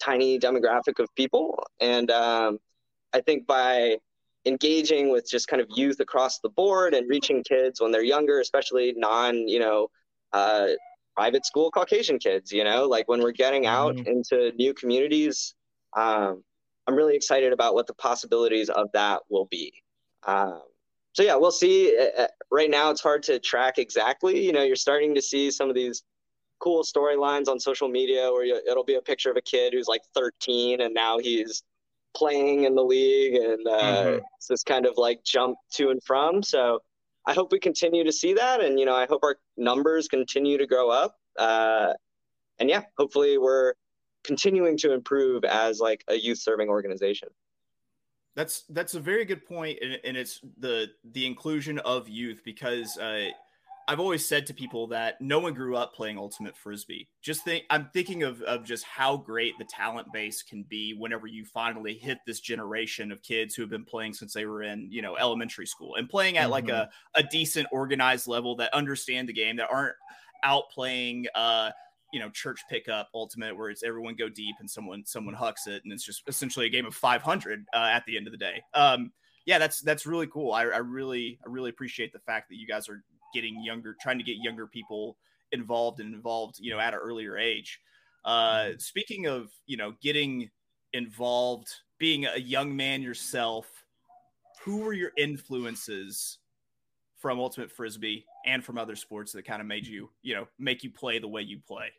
tiny 0.00 0.38
demographic 0.38 0.98
of 0.98 1.08
people. 1.16 1.62
And 1.80 2.10
um, 2.10 2.58
I 3.12 3.20
think 3.20 3.46
by 3.46 3.98
engaging 4.46 5.10
with 5.10 5.28
just 5.28 5.48
kind 5.48 5.62
of 5.62 5.68
youth 5.70 6.00
across 6.00 6.40
the 6.40 6.50
board 6.50 6.94
and 6.94 7.08
reaching 7.08 7.42
kids 7.44 7.80
when 7.80 7.92
they're 7.92 8.02
younger, 8.04 8.40
especially 8.40 8.92
non, 8.96 9.48
you 9.48 9.58
know, 9.58 9.88
uh, 10.32 10.68
private 11.16 11.46
school 11.46 11.70
Caucasian 11.70 12.18
kids. 12.18 12.52
You 12.52 12.64
know, 12.64 12.86
like 12.86 13.08
when 13.08 13.20
we're 13.22 13.32
getting 13.32 13.66
out 13.66 13.96
Mhm. 13.96 14.06
into 14.06 14.52
new 14.56 14.74
communities, 14.74 15.54
um, 15.96 16.44
I'm 16.86 16.94
really 16.94 17.16
excited 17.16 17.52
about 17.52 17.74
what 17.74 17.86
the 17.86 17.94
possibilities 17.94 18.68
of 18.68 18.90
that 18.92 19.22
will 19.30 19.46
be. 19.46 19.72
Um, 20.24 20.62
so 21.12 21.22
yeah, 21.22 21.36
we'll 21.36 21.52
see. 21.52 21.96
Uh, 21.98 22.22
uh, 22.22 22.28
Right 22.50 22.70
now, 22.70 22.90
it's 22.90 23.00
hard 23.00 23.22
to 23.24 23.40
track 23.40 23.78
exactly. 23.78 24.44
You 24.44 24.52
know, 24.52 24.62
you're 24.62 24.76
starting 24.76 25.14
to 25.16 25.22
see 25.22 25.50
some 25.50 25.68
of 25.68 25.74
these 25.74 26.04
cool 26.64 26.82
storylines 26.82 27.46
on 27.48 27.60
social 27.60 27.88
media 27.88 28.32
where 28.32 28.44
you, 28.44 28.60
it'll 28.66 28.84
be 28.84 28.94
a 28.94 29.02
picture 29.02 29.30
of 29.30 29.36
a 29.36 29.42
kid 29.42 29.74
who's 29.74 29.86
like 29.86 30.02
13 30.14 30.80
and 30.80 30.94
now 30.94 31.18
he's 31.18 31.62
playing 32.16 32.64
in 32.64 32.74
the 32.74 32.82
league 32.82 33.34
and 33.34 33.68
uh, 33.68 34.04
Mhm. 34.04 34.22
it's 34.36 34.48
this 34.48 34.62
kind 34.64 34.86
of 34.86 34.94
like 34.96 35.22
jump 35.24 35.58
to 35.72 35.90
and 35.90 36.02
from. 36.02 36.42
So 36.42 36.80
I 37.26 37.34
hope 37.34 37.52
we 37.52 37.60
continue 37.60 38.04
to 38.04 38.12
see 38.12 38.34
that, 38.34 38.60
and 38.60 38.78
you 38.78 38.86
know, 38.86 38.94
I 38.94 39.06
hope 39.06 39.22
our 39.24 39.36
numbers 39.56 40.08
continue 40.08 40.58
to 40.58 40.66
grow 40.66 40.90
up. 40.90 41.16
Uh, 41.38 41.94
and 42.58 42.70
yeah, 42.70 42.84
hopefully 42.98 43.38
we're 43.38 43.74
continuing 44.24 44.76
to 44.78 44.92
improve 44.92 45.44
as 45.44 45.80
like 45.80 46.04
a 46.08 46.14
youth 46.16 46.38
serving 46.38 46.68
organization. 46.68 47.28
That's 48.36 48.64
that's 48.68 48.94
a 48.94 49.00
very 49.00 49.24
good 49.24 49.46
point, 49.46 49.78
and, 49.80 50.00
and 50.04 50.16
it's 50.16 50.40
the 50.58 50.90
the 51.04 51.24
inclusion 51.24 51.78
of 51.80 52.08
youth 52.08 52.42
because 52.44 52.98
uh, 52.98 53.30
I've 53.86 54.00
always 54.00 54.26
said 54.26 54.46
to 54.46 54.54
people 54.54 54.86
that 54.88 55.20
no 55.20 55.38
one 55.38 55.52
grew 55.52 55.76
up 55.76 55.94
playing 55.94 56.18
ultimate 56.18 56.56
frisbee. 56.56 57.08
Just 57.22 57.44
think, 57.44 57.64
I'm 57.70 57.90
thinking 57.92 58.22
of 58.22 58.40
of 58.42 58.64
just 58.64 58.84
how 58.84 59.16
great 59.16 59.54
the 59.58 59.64
talent 59.64 60.12
base 60.12 60.42
can 60.42 60.64
be 60.68 60.94
whenever 60.94 61.26
you 61.26 61.44
finally 61.44 61.94
hit 61.94 62.18
this 62.26 62.40
generation 62.40 63.12
of 63.12 63.22
kids 63.22 63.54
who 63.54 63.62
have 63.62 63.70
been 63.70 63.84
playing 63.84 64.14
since 64.14 64.32
they 64.32 64.46
were 64.46 64.62
in 64.62 64.88
you 64.90 65.02
know 65.02 65.16
elementary 65.16 65.66
school 65.66 65.96
and 65.96 66.08
playing 66.08 66.38
at 66.38 66.50
like 66.50 66.68
a 66.68 66.88
a 67.14 67.22
decent 67.22 67.66
organized 67.72 68.26
level 68.26 68.56
that 68.56 68.72
understand 68.72 69.28
the 69.28 69.32
game 69.32 69.56
that 69.56 69.68
aren't 69.70 69.96
out 70.42 70.64
playing 70.70 71.26
uh 71.34 71.70
you 72.12 72.20
know 72.20 72.30
church 72.30 72.60
pickup 72.70 73.08
ultimate 73.14 73.56
where 73.56 73.70
it's 73.70 73.82
everyone 73.82 74.14
go 74.14 74.28
deep 74.28 74.54
and 74.60 74.70
someone 74.70 75.04
someone 75.04 75.34
hucks 75.34 75.66
it 75.66 75.82
and 75.84 75.92
it's 75.92 76.04
just 76.04 76.22
essentially 76.28 76.66
a 76.66 76.70
game 76.70 76.86
of 76.86 76.94
500 76.94 77.66
uh, 77.74 77.76
at 77.76 78.04
the 78.06 78.16
end 78.16 78.26
of 78.26 78.32
the 78.32 78.38
day. 78.38 78.62
Um 78.72 79.12
yeah 79.46 79.58
that's 79.58 79.80
that's 79.80 80.06
really 80.06 80.28
cool. 80.28 80.52
I, 80.52 80.62
I 80.62 80.78
really 80.78 81.38
i 81.44 81.50
really 81.50 81.70
appreciate 81.70 82.12
the 82.12 82.20
fact 82.20 82.48
that 82.50 82.56
you 82.56 82.66
guys 82.66 82.88
are 82.88 83.02
getting 83.34 83.62
younger 83.62 83.96
trying 84.00 84.18
to 84.18 84.24
get 84.24 84.36
younger 84.36 84.66
people 84.66 85.16
involved 85.52 86.00
and 86.00 86.14
involved 86.14 86.58
you 86.58 86.72
know 86.72 86.80
at 86.80 86.94
an 86.94 87.00
earlier 87.00 87.36
age 87.36 87.80
uh 88.24 88.70
speaking 88.78 89.26
of 89.26 89.50
you 89.66 89.76
know 89.76 89.92
getting 90.00 90.48
involved 90.92 91.68
being 91.98 92.24
a 92.24 92.38
young 92.38 92.74
man 92.74 93.02
yourself 93.02 93.66
who 94.62 94.78
were 94.78 94.94
your 94.94 95.12
influences 95.18 96.38
from 97.18 97.38
ultimate 97.38 97.70
frisbee 97.70 98.24
and 98.46 98.64
from 98.64 98.78
other 98.78 98.96
sports 98.96 99.32
that 99.32 99.44
kind 99.44 99.60
of 99.60 99.66
made 99.66 99.86
you 99.86 100.08
you 100.22 100.34
know 100.34 100.46
make 100.58 100.82
you 100.82 100.90
play 100.90 101.18
the 101.18 101.28
way 101.28 101.42
you 101.42 101.58
play 101.68 101.90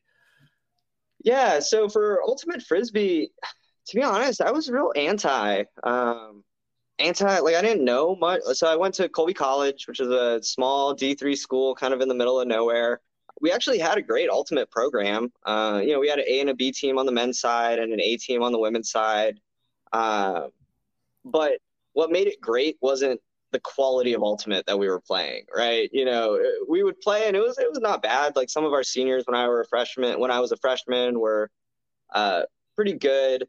Yeah, 1.23 1.59
so 1.59 1.89
for 1.89 2.21
ultimate 2.23 2.61
frisbee, 2.61 3.31
to 3.87 3.95
be 3.95 4.03
honest, 4.03 4.41
I 4.41 4.51
was 4.51 4.69
real 4.69 4.91
anti. 4.95 5.63
Um, 5.83 6.43
anti, 6.99 7.39
like 7.39 7.55
I 7.55 7.61
didn't 7.61 7.83
know 7.83 8.15
much. 8.15 8.41
So 8.53 8.67
I 8.67 8.75
went 8.75 8.93
to 8.95 9.09
Colby 9.09 9.33
College, 9.33 9.87
which 9.87 9.99
is 9.99 10.09
a 10.09 10.41
small 10.41 10.95
D3 10.95 11.37
school, 11.37 11.75
kind 11.75 11.93
of 11.93 12.01
in 12.01 12.07
the 12.07 12.15
middle 12.15 12.39
of 12.39 12.47
nowhere. 12.47 13.01
We 13.41 13.51
actually 13.51 13.79
had 13.79 13.97
a 13.97 14.01
great 14.01 14.29
ultimate 14.29 14.71
program. 14.71 15.31
Uh, 15.45 15.81
you 15.83 15.91
know, 15.91 15.99
we 15.99 16.07
had 16.07 16.19
an 16.19 16.25
A 16.27 16.39
and 16.39 16.49
a 16.49 16.53
B 16.53 16.71
team 16.71 16.97
on 16.97 17.05
the 17.05 17.11
men's 17.11 17.39
side 17.39 17.79
and 17.79 17.91
an 17.91 17.99
A 17.99 18.17
team 18.17 18.41
on 18.41 18.51
the 18.51 18.59
women's 18.59 18.89
side. 18.89 19.39
Uh, 19.91 20.47
but 21.25 21.59
what 21.93 22.11
made 22.11 22.27
it 22.27 22.39
great 22.39 22.77
wasn't 22.81 23.19
the 23.51 23.59
quality 23.59 24.13
of 24.13 24.21
ultimate 24.21 24.65
that 24.65 24.77
we 24.77 24.87
were 24.87 24.99
playing, 24.99 25.45
right? 25.55 25.89
You 25.93 26.05
know, 26.05 26.41
we 26.67 26.83
would 26.83 26.99
play 26.99 27.27
and 27.27 27.35
it 27.35 27.39
was 27.41 27.57
it 27.57 27.69
was 27.69 27.79
not 27.79 28.03
bad. 28.03 28.35
Like 28.35 28.49
some 28.49 28.65
of 28.65 28.73
our 28.73 28.83
seniors 28.83 29.23
when 29.25 29.35
I 29.35 29.47
were 29.47 29.61
a 29.61 29.65
freshman, 29.65 30.19
when 30.19 30.31
I 30.31 30.39
was 30.39 30.51
a 30.51 30.57
freshman, 30.57 31.19
were 31.19 31.49
uh, 32.13 32.43
pretty 32.75 32.93
good. 32.93 33.47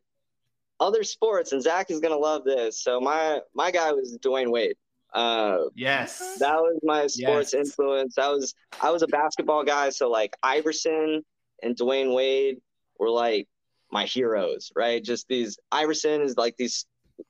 Other 0.78 1.02
sports, 1.04 1.52
and 1.52 1.62
Zack 1.62 1.90
is 1.90 2.00
gonna 2.00 2.16
love 2.18 2.44
this. 2.44 2.82
So 2.82 3.00
my 3.00 3.40
my 3.54 3.70
guy 3.70 3.92
was 3.92 4.18
Dwyane 4.18 4.50
Wade. 4.50 4.76
Uh, 5.14 5.64
Yes. 5.74 6.36
that 6.38 6.56
was 6.56 6.78
my 6.82 7.06
sports 7.06 7.52
Yes. 7.52 7.54
influence. 7.54 8.18
I 8.18 8.28
was 8.28 8.54
I 8.82 8.90
was 8.90 9.02
a 9.02 9.06
basketball 9.06 9.64
guy, 9.64 9.88
so 9.90 10.10
like 10.10 10.36
Iverson 10.42 11.24
and 11.62 11.76
Dwyane 11.76 12.14
Wade 12.14 12.58
were 12.98 13.08
like 13.10 13.48
my 13.90 14.04
heroes, 14.04 14.70
right? 14.76 15.02
Just 15.02 15.28
these 15.28 15.58
Iverson 15.72 16.20
is 16.20 16.36
like 16.36 16.56
these, 16.58 16.84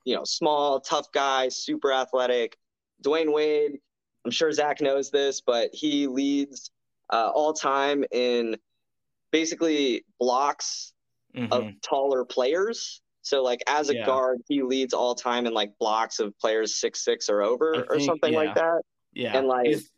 you 0.04 0.16
know, 0.16 0.24
small, 0.24 0.80
tough 0.80 1.12
guy, 1.12 1.48
super 1.48 1.92
athletic. 1.92 2.56
Dwyane 3.04 3.32
Wade, 3.32 3.78
I'm 4.24 4.30
sure 4.32 4.50
Zack 4.50 4.80
knows 4.80 5.10
this, 5.10 5.40
but 5.40 5.70
he 5.72 6.06
leads 6.08 6.70
uh, 7.10 7.30
all 7.32 7.52
time 7.52 8.04
in 8.10 8.56
basically 9.30 10.04
blocks 10.18 10.92
Mhm. 11.36 11.52
of 11.52 11.80
taller 11.82 12.24
players. 12.24 13.00
So 13.26 13.42
like 13.42 13.60
as 13.66 13.90
a 13.90 13.96
Yeah. 13.96 14.06
guard, 14.06 14.38
he 14.48 14.62
leads 14.62 14.94
all 14.94 15.14
time 15.16 15.46
in 15.46 15.52
like 15.52 15.76
blocks 15.80 16.20
of 16.20 16.38
players 16.38 16.76
six 16.76 17.04
six 17.04 17.28
or 17.28 17.42
over 17.42 17.74
I 17.74 17.80
or 17.90 17.98
something 17.98 18.32
yeah. 18.32 18.38
like 18.38 18.54
that. 18.54 18.82
yeah. 19.12 19.36
and, 19.36 19.48
like, 19.48 19.66
He's- 19.66 19.90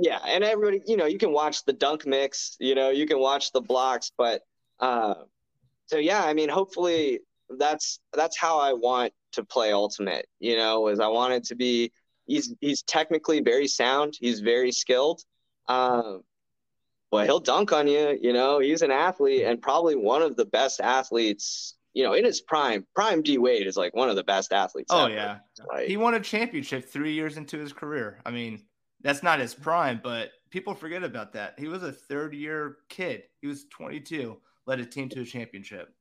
Yeah, 0.00 0.20
and 0.24 0.44
everybody, 0.44 0.80
you 0.86 0.96
know, 0.96 1.06
you 1.06 1.18
can 1.18 1.32
watch 1.32 1.64
the 1.64 1.72
dunk 1.72 2.06
mix, 2.06 2.56
you 2.60 2.76
know, 2.76 2.90
you 2.90 3.04
can 3.04 3.18
watch 3.18 3.50
the 3.50 3.60
blocks, 3.60 4.12
but 4.16 4.42
uh, 4.78 5.14
so 5.86 5.96
yeah, 5.98 6.22
I 6.24 6.34
mean, 6.34 6.48
hopefully 6.48 7.18
that's 7.58 7.98
that's 8.12 8.38
how 8.38 8.60
I 8.60 8.74
want 8.74 9.12
to 9.32 9.42
play 9.44 9.72
Ultimate. 9.72 10.26
You 10.38 10.56
know, 10.56 10.86
is 10.86 11.00
I 11.00 11.08
want 11.08 11.32
it 11.32 11.42
to 11.46 11.56
be 11.56 11.90
he's 12.26 12.54
he's 12.60 12.82
technically 12.82 13.40
very 13.40 13.66
sound, 13.66 14.14
he's 14.20 14.38
very 14.38 14.70
skilled, 14.70 15.20
um, 15.66 16.22
but 17.10 17.26
he'll 17.26 17.40
dunk 17.40 17.72
on 17.72 17.88
you. 17.88 18.18
You 18.20 18.32
know, 18.32 18.58
he's 18.58 18.82
an 18.82 18.90
athlete 18.90 19.44
and 19.44 19.60
probably 19.60 19.96
one 19.96 20.22
of 20.22 20.36
the 20.36 20.44
best 20.44 20.80
athletes. 20.80 21.74
You 21.94 22.04
know, 22.04 22.12
in 22.12 22.24
his 22.24 22.40
prime, 22.40 22.86
prime 22.94 23.22
D 23.22 23.38
Wade 23.38 23.66
is 23.66 23.76
like 23.76 23.94
one 23.94 24.08
of 24.08 24.16
the 24.16 24.24
best 24.24 24.52
athletes. 24.52 24.90
oh 24.92 25.06
ever. 25.06 25.14
yeah. 25.14 25.38
Like, 25.66 25.88
He 25.88 25.96
won 25.96 26.14
a 26.14 26.20
championship 26.20 26.84
three 26.84 27.12
years 27.12 27.36
into 27.36 27.58
his 27.58 27.72
career. 27.72 28.20
I 28.24 28.30
mean, 28.30 28.62
that's 29.00 29.22
not 29.22 29.40
his 29.40 29.54
prime, 29.54 30.00
but 30.02 30.30
people 30.50 30.74
forget 30.74 31.02
about 31.02 31.32
that. 31.32 31.54
He 31.58 31.66
was 31.66 31.82
a 31.82 31.92
third 31.92 32.34
year 32.34 32.76
kid. 32.88 33.24
He 33.40 33.46
was 33.46 33.64
22, 33.70 34.36
led 34.66 34.80
a 34.80 34.86
team 34.86 35.08
to 35.10 35.22
a 35.22 35.24
championship. 35.24 35.92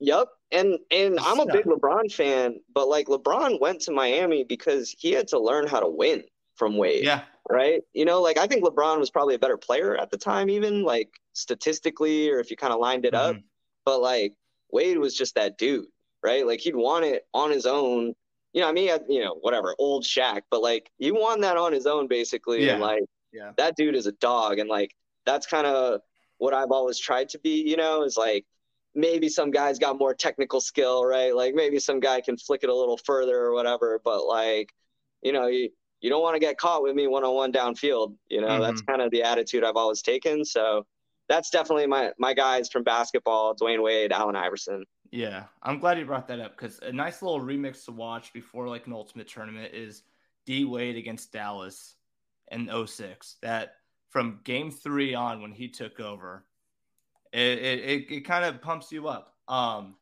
Yep. 0.00 0.28
And 0.52 0.78
and 0.90 1.18
I'm 1.20 1.40
a 1.40 1.46
big 1.46 1.64
LeBron 1.64 2.12
fan, 2.12 2.60
but 2.72 2.88
like 2.88 3.06
LeBron 3.06 3.60
went 3.60 3.80
to 3.82 3.92
Miami 3.92 4.44
because 4.44 4.94
he 4.96 5.12
had 5.12 5.28
to 5.28 5.38
learn 5.38 5.66
how 5.66 5.80
to 5.80 5.88
win 5.88 6.24
from 6.58 6.76
Wade, 6.76 7.04
Yeah. 7.04 7.22
right? 7.48 7.82
You 7.94 8.04
know, 8.04 8.20
like 8.20 8.36
I 8.36 8.46
think 8.46 8.64
LeBron 8.64 8.98
was 8.98 9.10
probably 9.10 9.34
a 9.36 9.38
better 9.38 9.56
player 9.56 9.96
at 9.96 10.10
the 10.10 10.18
time 10.18 10.50
even 10.50 10.82
like 10.82 11.08
statistically 11.32 12.30
or 12.30 12.40
if 12.40 12.50
you 12.50 12.56
kind 12.56 12.72
of 12.72 12.80
lined 12.80 13.04
it 13.04 13.14
up, 13.14 13.36
Mhm. 13.36 13.44
but 13.84 14.00
like 14.02 14.34
Wade 14.70 14.98
was 14.98 15.14
just 15.16 15.36
that 15.36 15.56
dude, 15.56 15.86
right? 16.22 16.46
Like 16.46 16.60
he'd 16.60 16.76
want 16.76 17.04
it 17.04 17.26
on 17.32 17.50
his 17.50 17.64
own. 17.64 18.14
You 18.52 18.62
know, 18.62 18.68
I 18.68 18.72
mean, 18.72 18.88
had, 18.88 19.04
you 19.08 19.22
know, 19.22 19.34
whatever, 19.40 19.74
old 19.78 20.04
Shaq, 20.04 20.42
but 20.50 20.62
like 20.62 20.90
he 20.98 21.10
won 21.12 21.40
that 21.42 21.56
on 21.56 21.72
his 21.72 21.86
own 21.86 22.08
basically 22.08 22.68
and 22.68 22.80
Yeah. 22.80 22.86
like 22.86 23.04
Yeah. 23.32 23.52
that 23.56 23.76
dude 23.76 23.94
is 23.94 24.06
a 24.06 24.12
dog 24.12 24.58
and 24.58 24.68
like 24.68 24.94
that's 25.24 25.46
kind 25.46 25.66
of 25.66 26.00
what 26.38 26.54
I've 26.54 26.70
always 26.70 26.98
tried 26.98 27.28
to 27.30 27.38
be, 27.38 27.62
you 27.62 27.76
know, 27.76 28.02
is 28.02 28.16
like 28.16 28.46
maybe 28.94 29.28
some 29.28 29.50
guy's 29.50 29.78
got 29.78 29.98
more 29.98 30.14
technical 30.14 30.60
skill, 30.60 31.04
right? 31.04 31.34
Like 31.34 31.54
maybe 31.54 31.78
some 31.78 32.00
guy 32.00 32.20
can 32.20 32.36
flick 32.36 32.62
it 32.64 32.70
a 32.70 32.74
little 32.74 32.96
further 32.96 33.36
or 33.38 33.52
whatever, 33.52 34.00
but 34.02 34.24
like, 34.24 34.72
you 35.22 35.32
know, 35.32 35.46
you, 35.46 35.70
you 36.00 36.10
don't 36.10 36.22
want 36.22 36.34
to 36.34 36.40
get 36.40 36.58
caught 36.58 36.82
with 36.82 36.94
me 36.94 37.06
one 37.06 37.24
on 37.24 37.34
one 37.34 37.52
downfield. 37.52 38.14
You 38.28 38.40
know, 38.40 38.60
that's 38.60 38.82
kind 38.82 39.02
of 39.02 39.10
the 39.10 39.22
attitude 39.22 39.64
I've 39.64 39.76
always 39.76 40.02
taken. 40.02 40.44
So 40.44 40.86
that's 41.28 41.50
definitely 41.50 41.86
my 41.86 42.12
my 42.18 42.34
guys 42.34 42.68
from 42.70 42.84
basketball, 42.84 43.54
Dwyane 43.54 43.82
Wade, 43.82 44.12
Allen 44.12 44.36
Iverson. 44.36 44.84
Yeah, 45.10 45.44
I'm 45.62 45.78
glad 45.78 45.98
you 45.98 46.04
brought 46.04 46.28
that 46.28 46.40
up 46.40 46.56
because 46.56 46.78
a 46.80 46.92
nice 46.92 47.22
little 47.22 47.40
remix 47.40 47.84
to 47.86 47.92
watch 47.92 48.32
before 48.32 48.68
like 48.68 48.86
an 48.86 48.92
ultimate 48.92 49.28
tournament 49.28 49.74
is 49.74 50.02
D 50.46 50.64
Wade 50.64 50.96
against 50.96 51.32
Dallas 51.32 51.94
in 52.50 52.70
06. 52.86 53.36
That 53.42 53.74
from 54.10 54.40
game 54.44 54.70
three 54.70 55.14
on 55.14 55.42
when 55.42 55.52
he 55.52 55.68
took 55.68 55.98
over, 55.98 56.44
it 57.32 57.58
it, 57.58 57.78
it, 57.80 58.10
it 58.10 58.20
kind 58.20 58.44
of 58.44 58.62
pumps 58.62 58.92
you 58.92 59.08
up. 59.08 59.34
Um, 59.48 59.96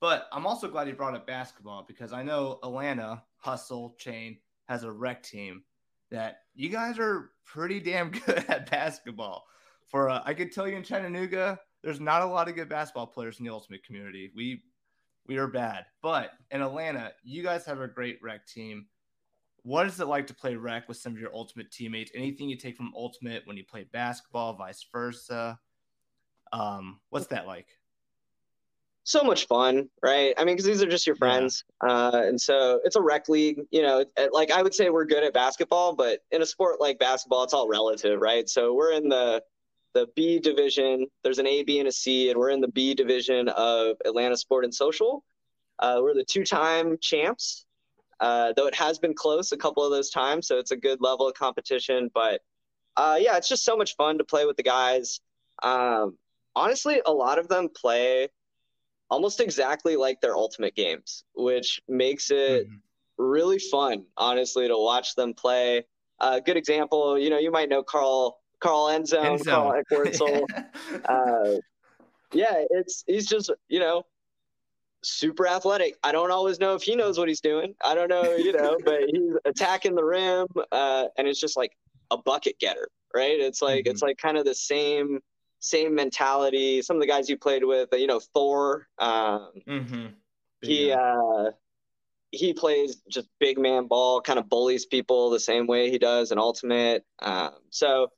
but 0.00 0.28
I'm 0.32 0.46
also 0.46 0.68
glad 0.68 0.88
you 0.88 0.94
brought 0.94 1.14
up 1.14 1.26
basketball 1.26 1.84
because 1.86 2.12
I 2.12 2.22
know 2.22 2.58
Atlanta 2.62 3.22
Hustle 3.38 3.94
Chain 3.98 4.38
has 4.68 4.84
a 4.84 4.92
rec 4.92 5.22
team 5.22 5.62
that 6.10 6.38
you 6.54 6.68
guys 6.68 6.98
are 6.98 7.30
pretty 7.44 7.80
damn 7.80 8.10
good 8.26 8.44
at 8.48 8.70
basketball. 8.70 9.44
For 9.86 10.08
uh, 10.08 10.22
I 10.24 10.34
could 10.34 10.52
tell 10.52 10.66
you 10.66 10.76
in 10.76 10.82
Chattanooga, 10.82 11.58
there's 11.82 12.00
not 12.00 12.22
a 12.22 12.26
lot 12.26 12.48
of 12.48 12.54
good 12.54 12.68
basketball 12.68 13.06
players 13.06 13.38
in 13.38 13.44
the 13.44 13.52
ultimate 13.52 13.84
community. 13.84 14.30
We 14.34 14.62
we 15.26 15.38
are 15.38 15.46
bad, 15.46 15.86
but 16.02 16.32
in 16.50 16.60
Atlanta, 16.60 17.12
you 17.22 17.42
guys 17.42 17.64
have 17.64 17.80
a 17.80 17.88
great 17.88 18.18
rec 18.22 18.46
team. 18.46 18.86
What 19.62 19.86
is 19.86 19.98
it 19.98 20.06
like 20.06 20.26
to 20.26 20.34
play 20.34 20.56
rec 20.56 20.86
with 20.86 20.98
some 20.98 21.14
of 21.14 21.18
your 21.18 21.34
ultimate 21.34 21.70
teammates? 21.70 22.10
Anything 22.14 22.50
you 22.50 22.58
take 22.58 22.76
from 22.76 22.92
ultimate 22.94 23.46
when 23.46 23.56
you 23.56 23.64
play 23.64 23.86
basketball, 23.90 24.54
vice 24.54 24.84
versa? 24.92 25.58
Um, 26.52 27.00
what's 27.08 27.28
that 27.28 27.46
like? 27.46 27.68
So 29.04 29.22
much 29.22 29.46
fun, 29.46 29.88
right? 30.02 30.34
I 30.38 30.44
mean, 30.44 30.56
because 30.56 30.64
these 30.64 30.82
are 30.82 30.88
just 30.88 31.06
your 31.06 31.16
friends, 31.16 31.62
uh, 31.86 32.22
and 32.24 32.40
so 32.40 32.80
it's 32.84 32.96
a 32.96 33.02
rec 33.02 33.28
league. 33.28 33.60
You 33.70 33.82
know, 33.82 34.04
like 34.32 34.50
I 34.50 34.62
would 34.62 34.74
say 34.74 34.88
we're 34.88 35.04
good 35.04 35.22
at 35.22 35.34
basketball, 35.34 35.94
but 35.94 36.20
in 36.32 36.40
a 36.40 36.46
sport 36.46 36.80
like 36.80 36.98
basketball, 36.98 37.44
it's 37.44 37.52
all 37.52 37.68
relative, 37.68 38.20
right? 38.20 38.48
So 38.48 38.72
we're 38.74 38.92
in 38.92 39.08
the 39.08 39.42
the 39.92 40.08
B 40.16 40.40
division. 40.40 41.06
There's 41.22 41.38
an 41.38 41.46
A, 41.46 41.62
B, 41.62 41.78
and 41.78 41.88
a 41.88 41.92
C, 41.92 42.30
and 42.30 42.38
we're 42.38 42.50
in 42.50 42.62
the 42.62 42.68
B 42.68 42.94
division 42.94 43.48
of 43.50 43.96
Atlanta 44.04 44.36
Sport 44.36 44.64
and 44.64 44.74
Social. 44.74 45.22
Uh, 45.78 45.98
we're 46.00 46.14
the 46.14 46.24
two-time 46.24 46.96
champs, 47.00 47.66
uh, 48.20 48.52
though 48.56 48.66
it 48.66 48.74
has 48.74 48.98
been 48.98 49.14
close 49.14 49.52
a 49.52 49.56
couple 49.56 49.84
of 49.84 49.90
those 49.90 50.08
times, 50.08 50.48
so 50.48 50.58
it's 50.58 50.70
a 50.70 50.76
good 50.76 51.00
level 51.00 51.28
of 51.28 51.34
competition. 51.34 52.10
But 52.14 52.40
uh, 52.96 53.18
yeah, 53.20 53.36
it's 53.36 53.48
just 53.48 53.64
so 53.64 53.76
much 53.76 53.96
fun 53.96 54.18
to 54.18 54.24
play 54.24 54.46
with 54.46 54.56
the 54.56 54.62
guys. 54.62 55.20
Um, 55.62 56.16
honestly, 56.56 57.02
a 57.04 57.12
lot 57.12 57.38
of 57.38 57.48
them 57.48 57.68
play 57.68 58.28
almost 59.14 59.40
exactly 59.40 59.94
like 59.94 60.20
their 60.20 60.36
ultimate 60.36 60.74
games, 60.74 61.22
which 61.36 61.80
makes 61.88 62.32
it 62.32 62.66
mm-hmm. 62.66 62.74
really 63.16 63.60
fun, 63.60 64.04
honestly, 64.16 64.66
to 64.66 64.76
watch 64.76 65.14
them 65.14 65.32
play. 65.32 65.84
A 66.20 66.24
uh, 66.24 66.40
good 66.40 66.56
example, 66.56 67.16
you 67.16 67.30
know, 67.30 67.38
you 67.38 67.52
might 67.52 67.68
know 67.68 67.84
Carl 67.84 68.40
Carl 68.58 68.86
Enzo, 68.86 69.22
Enzo. 69.22 69.44
Carl 69.44 69.82
Eckwurzel. 69.92 70.46
uh, 71.04 71.60
yeah, 72.32 72.64
it's 72.70 73.04
he's 73.06 73.26
just 73.26 73.52
you 73.68 73.78
know 73.78 74.02
super 75.04 75.46
athletic. 75.46 75.94
I 76.02 76.10
don't 76.10 76.32
always 76.32 76.58
know 76.58 76.74
if 76.74 76.82
he 76.82 76.96
knows 76.96 77.16
what 77.16 77.28
he's 77.28 77.40
doing. 77.40 77.74
I 77.84 77.94
don't 77.94 78.08
know, 78.08 78.34
you 78.34 78.52
know, 78.52 78.76
but 78.84 79.02
he's 79.06 79.34
attacking 79.44 79.94
the 79.94 80.04
rim, 80.04 80.48
uh, 80.72 81.04
and 81.16 81.28
it's 81.28 81.38
just 81.38 81.56
like 81.56 81.70
a 82.10 82.18
bucket 82.18 82.58
getter, 82.58 82.88
right? 83.14 83.38
It's 83.38 83.62
like 83.62 83.84
mm-hmm. 83.84 83.92
it's 83.92 84.02
like 84.02 84.18
kind 84.18 84.38
of 84.38 84.44
the 84.44 84.56
same 84.56 85.20
same 85.64 85.94
mentality. 85.94 86.82
Some 86.82 86.96
of 86.96 87.00
the 87.00 87.06
guys 87.06 87.28
you 87.28 87.38
played 87.38 87.64
with, 87.64 87.88
you 87.92 88.06
know, 88.06 88.20
Thor. 88.20 88.86
Um, 88.98 89.50
mm-hmm. 89.66 90.06
He 90.60 90.92
uh, 90.92 91.50
he 92.30 92.52
plays 92.52 93.02
just 93.10 93.28
big 93.40 93.58
man 93.58 93.86
ball, 93.86 94.20
kind 94.20 94.38
of 94.38 94.48
bullies 94.48 94.84
people 94.84 95.30
the 95.30 95.40
same 95.40 95.66
way 95.66 95.90
he 95.90 95.98
does 95.98 96.32
in 96.32 96.38
Ultimate. 96.38 97.04
Um, 97.20 97.52
so 97.70 98.08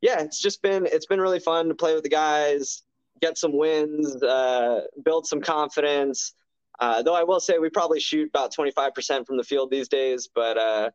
yeah, 0.00 0.20
it's 0.20 0.40
just 0.40 0.62
been 0.62 0.86
it's 0.86 1.06
been 1.06 1.20
really 1.20 1.40
fun 1.40 1.68
to 1.68 1.74
play 1.74 1.94
with 1.94 2.02
the 2.02 2.10
guys, 2.10 2.82
get 3.20 3.38
some 3.38 3.56
wins, 3.56 4.20
uh, 4.22 4.82
build 5.04 5.26
some 5.26 5.40
confidence. 5.40 6.34
Uh, 6.80 7.02
though 7.02 7.14
I 7.14 7.22
will 7.22 7.40
say 7.40 7.58
we 7.58 7.68
probably 7.68 8.00
shoot 8.00 8.28
about 8.28 8.54
25% 8.54 9.26
from 9.26 9.36
the 9.36 9.44
field 9.44 9.70
these 9.70 9.88
days, 9.88 10.28
but 10.34 10.56
uh, 10.56 10.90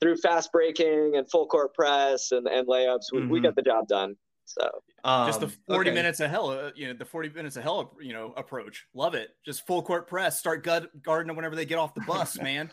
through 0.00 0.16
fast 0.16 0.50
breaking 0.52 1.12
and 1.16 1.30
full 1.30 1.46
court 1.46 1.74
press 1.74 2.32
and, 2.32 2.48
and 2.48 2.66
layups, 2.66 3.12
we, 3.12 3.20
mm-hmm. 3.20 3.30
we 3.30 3.40
get 3.40 3.54
the 3.54 3.62
job 3.62 3.86
done. 3.86 4.16
So 4.48 4.70
um, 5.04 5.28
just 5.28 5.40
the 5.40 5.48
40 5.66 5.90
okay. 5.90 5.94
minutes 5.94 6.20
of 6.20 6.30
hell, 6.30 6.50
uh, 6.50 6.70
you 6.74 6.88
know, 6.88 6.94
the 6.94 7.04
40 7.04 7.30
minutes 7.30 7.56
of 7.56 7.62
hell, 7.62 7.96
you 8.00 8.12
know, 8.12 8.32
approach. 8.36 8.86
Love 8.94 9.14
it. 9.14 9.30
Just 9.44 9.66
full 9.66 9.82
court 9.82 10.08
press, 10.08 10.38
start 10.38 10.64
gut 10.64 10.90
guarding 11.02 11.34
whenever 11.36 11.54
they 11.54 11.66
get 11.66 11.78
off 11.78 11.94
the 11.94 12.00
bus, 12.00 12.38
man. 12.42 12.70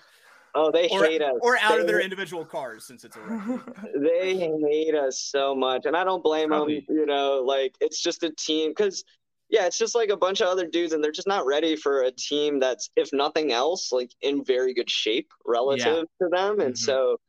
Oh, 0.57 0.71
they 0.71 0.87
or, 0.87 1.03
hate 1.03 1.21
us. 1.21 1.33
Or 1.41 1.57
out 1.57 1.75
they, 1.75 1.81
of 1.81 1.87
their 1.87 1.99
individual 1.99 2.45
cars 2.45 2.87
since 2.87 3.03
it's 3.03 3.17
a 3.17 3.19
They 3.99 4.37
hate 4.37 4.95
us 4.95 5.19
so 5.19 5.53
much. 5.53 5.85
And 5.85 5.97
I 5.97 6.05
don't 6.05 6.23
blame 6.23 6.47
Probably. 6.47 6.85
them. 6.87 6.95
You 6.95 7.05
know, 7.05 7.43
like 7.45 7.75
it's 7.81 8.01
just 8.01 8.23
a 8.23 8.31
team 8.31 8.71
because, 8.71 9.03
yeah, 9.49 9.65
it's 9.65 9.77
just 9.77 9.95
like 9.95 10.09
a 10.09 10.17
bunch 10.17 10.39
of 10.39 10.47
other 10.47 10.65
dudes 10.65 10.93
and 10.93 11.03
they're 11.03 11.11
just 11.11 11.27
not 11.27 11.45
ready 11.45 11.75
for 11.75 12.03
a 12.03 12.11
team 12.11 12.61
that's, 12.61 12.89
if 12.95 13.09
nothing 13.11 13.51
else, 13.51 13.91
like 13.91 14.11
in 14.21 14.45
very 14.45 14.73
good 14.73 14.89
shape 14.89 15.29
relative 15.45 16.05
yeah. 16.19 16.25
to 16.25 16.29
them. 16.31 16.61
And 16.61 16.73
mm-hmm. 16.73 16.75
so, 16.75 17.19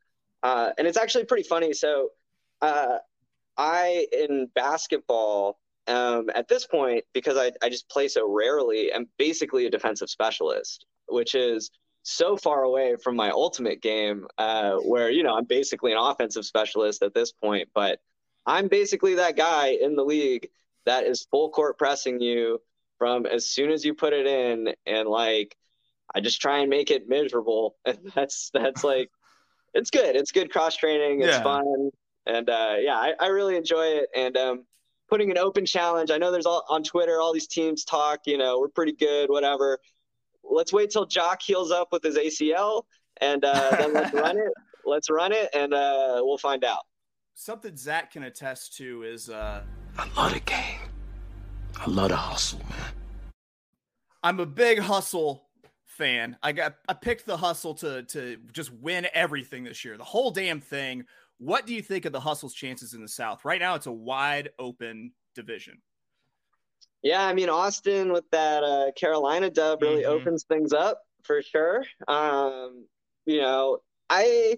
uh, 0.43 0.69
and 0.77 0.87
it's 0.87 0.97
actually 0.97 1.25
pretty 1.25 1.43
funny. 1.43 1.73
So, 1.73 2.11
uh, 2.61 2.99
I, 3.57 4.07
in 4.11 4.49
basketball, 4.53 5.59
um, 5.87 6.29
at 6.35 6.47
this 6.47 6.65
point, 6.65 7.05
because 7.13 7.37
I, 7.37 7.51
I 7.63 7.69
just 7.69 7.89
play 7.89 8.07
so 8.07 8.31
rarely, 8.31 8.91
am 8.91 9.07
basically 9.17 9.65
a 9.65 9.69
defensive 9.69 10.09
specialist, 10.09 10.85
which 11.07 11.33
is 11.33 11.71
so 12.03 12.37
far 12.37 12.63
away 12.63 12.95
from 13.03 13.15
my 13.17 13.29
ultimate 13.31 13.81
game 13.81 14.27
uh, 14.37 14.75
where 14.77 15.09
you 15.09 15.23
know 15.23 15.35
i'm 15.35 15.43
basically 15.43 15.91
an 15.91 15.97
offensive 15.97 16.45
specialist 16.45 17.03
at 17.03 17.13
this 17.13 17.33
point 17.33 17.67
but 17.75 17.99
i'm 18.45 18.69
basically 18.69 19.15
that 19.15 19.35
guy 19.35 19.77
in 19.81 19.93
the 19.97 20.03
league 20.05 20.47
that 20.85 21.03
is 21.03 21.27
full 21.29 21.49
court 21.49 21.77
pressing 21.77 22.21
you 22.21 22.61
from 22.97 23.25
as 23.25 23.49
soon 23.49 23.71
as 23.71 23.83
you 23.83 23.93
put 23.93 24.13
it 24.13 24.25
in 24.25 24.73
and 24.85 25.09
like 25.09 25.55
i 26.15 26.21
just 26.21 26.41
try 26.41 26.59
and 26.59 26.69
make 26.69 26.91
it 26.91 27.07
miserable. 27.07 27.75
And 27.85 27.99
that's 28.15 28.49
that's 28.53 28.83
like 28.83 29.09
it's 29.73 29.91
good. 29.91 30.15
It's 30.15 30.31
good 30.31 30.51
cross 30.51 30.75
training 30.75 31.21
it's 31.21 31.37
yeah. 31.37 31.43
fun 31.43 31.91
and 32.27 32.49
uh, 32.49 32.75
yeah 32.79 32.95
I, 32.95 33.13
I 33.19 33.27
really 33.27 33.55
enjoy 33.55 33.85
it 33.85 34.09
and 34.15 34.37
um, 34.37 34.65
putting 35.09 35.31
an 35.31 35.37
open 35.37 35.65
challenge 35.65 36.11
i 36.11 36.17
know 36.17 36.31
there's 36.31 36.45
all 36.45 36.65
on 36.69 36.83
twitter 36.83 37.19
all 37.19 37.33
these 37.33 37.47
teams 37.47 37.83
talk 37.83 38.21
you 38.25 38.37
know 38.37 38.59
we're 38.59 38.69
pretty 38.69 38.93
good 38.93 39.29
whatever 39.29 39.79
let's 40.49 40.73
wait 40.73 40.89
till 40.89 41.05
Jock 41.05 41.41
heals 41.41 41.71
up 41.71 41.89
with 41.91 42.03
his 42.03 42.17
ACL, 42.17 42.83
and 43.21 43.43
uh, 43.43 43.71
then 43.71 43.93
let's 43.93 44.13
run 44.13 44.37
it. 44.37 44.51
Let's 44.85 45.09
run 45.09 45.31
it, 45.31 45.49
and 45.53 45.73
uh, 45.73 46.21
we'll 46.21 46.37
find 46.37 46.63
out. 46.63 46.83
Something 47.35 47.75
Zack 47.75 48.13
can 48.13 48.23
attest 48.23 48.75
to 48.77 49.03
is 49.03 49.29
uh, 49.29 49.61
I 49.97 50.07
love 50.15 50.33
the 50.33 50.39
game. 50.39 50.79
I 51.79 51.89
love 51.89 52.09
the 52.09 52.15
hustle, 52.15 52.59
man. 52.69 53.31
I'm 54.23 54.39
a 54.39 54.45
big 54.45 54.79
hustle 54.79 55.47
fan. 55.85 56.37
I 56.41 56.51
got 56.51 56.75
I 56.87 56.93
picked 56.93 57.25
the 57.25 57.37
hustle 57.37 57.75
to 57.75 58.03
to 58.03 58.37
just 58.51 58.73
win 58.73 59.07
everything 59.13 59.63
this 59.63 59.85
year, 59.85 59.97
the 59.97 60.03
whole 60.03 60.31
damn 60.31 60.59
thing. 60.61 61.05
What 61.39 61.65
do 61.65 61.73
you 61.73 61.81
think 61.81 62.05
of 62.05 62.11
the 62.11 62.19
hustle's 62.19 62.53
chances 62.53 62.93
in 62.93 63.01
the 63.01 63.07
South? 63.07 63.45
Right 63.45 63.59
now, 63.59 63.75
it's 63.75 63.85
a 63.85 63.91
wide 63.91 64.49
open 64.57 65.11
division. 65.35 65.81
Yeah, 67.03 67.25
I 67.25 67.33
mean 67.33 67.49
Austin 67.49 68.11
with 68.11 68.29
that 68.31 68.63
uh, 68.63 68.91
Carolina 68.95 69.49
dub 69.49 69.81
really 69.81 70.03
mm-hmm. 70.03 70.11
opens 70.11 70.43
things 70.43 70.73
up 70.73 71.01
for 71.23 71.41
sure. 71.41 71.85
Um, 72.07 72.85
you 73.25 73.41
know, 73.41 73.79
I 74.09 74.57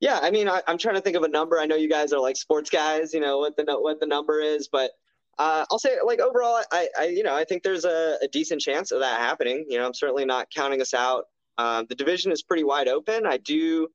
yeah, 0.00 0.20
I 0.22 0.30
mean 0.30 0.48
I, 0.48 0.62
am 0.68 0.78
trying 0.78 0.94
to 0.94 1.00
think 1.00 1.16
of 1.16 1.24
a 1.24 1.28
number. 1.28 1.58
I 1.58 1.66
know 1.66 1.76
you 1.76 1.90
guys 1.90 2.12
are 2.12 2.20
like 2.20 2.36
sports 2.36 2.70
guys, 2.70 3.12
you 3.12 3.20
know 3.20 3.38
what 3.38 3.56
the 3.56 3.64
what 3.66 3.98
the 4.00 4.06
number 4.06 4.40
is, 4.40 4.68
but 4.68 4.92
uh, 5.38 5.64
I'll 5.70 5.78
say 5.78 5.96
like 6.04 6.20
overall, 6.20 6.62
I, 6.72 6.88
I 6.98 7.06
you 7.06 7.22
know 7.22 7.34
I 7.34 7.44
think 7.44 7.62
there's 7.62 7.84
a, 7.84 8.18
a, 8.22 8.28
decent 8.28 8.60
chance 8.60 8.90
of 8.90 9.00
that 9.00 9.20
happening. 9.20 9.66
You 9.68 9.78
know, 9.78 9.86
I'm 9.86 9.94
certainly 9.94 10.24
not 10.24 10.48
counting 10.54 10.80
us 10.80 10.94
out. 10.94 11.24
Um, 11.58 11.86
the 11.88 11.94
division 11.94 12.32
is 12.32 12.42
pretty 12.42 12.64
wide 12.64 12.88
open. 12.88 13.26
I 13.26 13.36
do. 13.36 13.88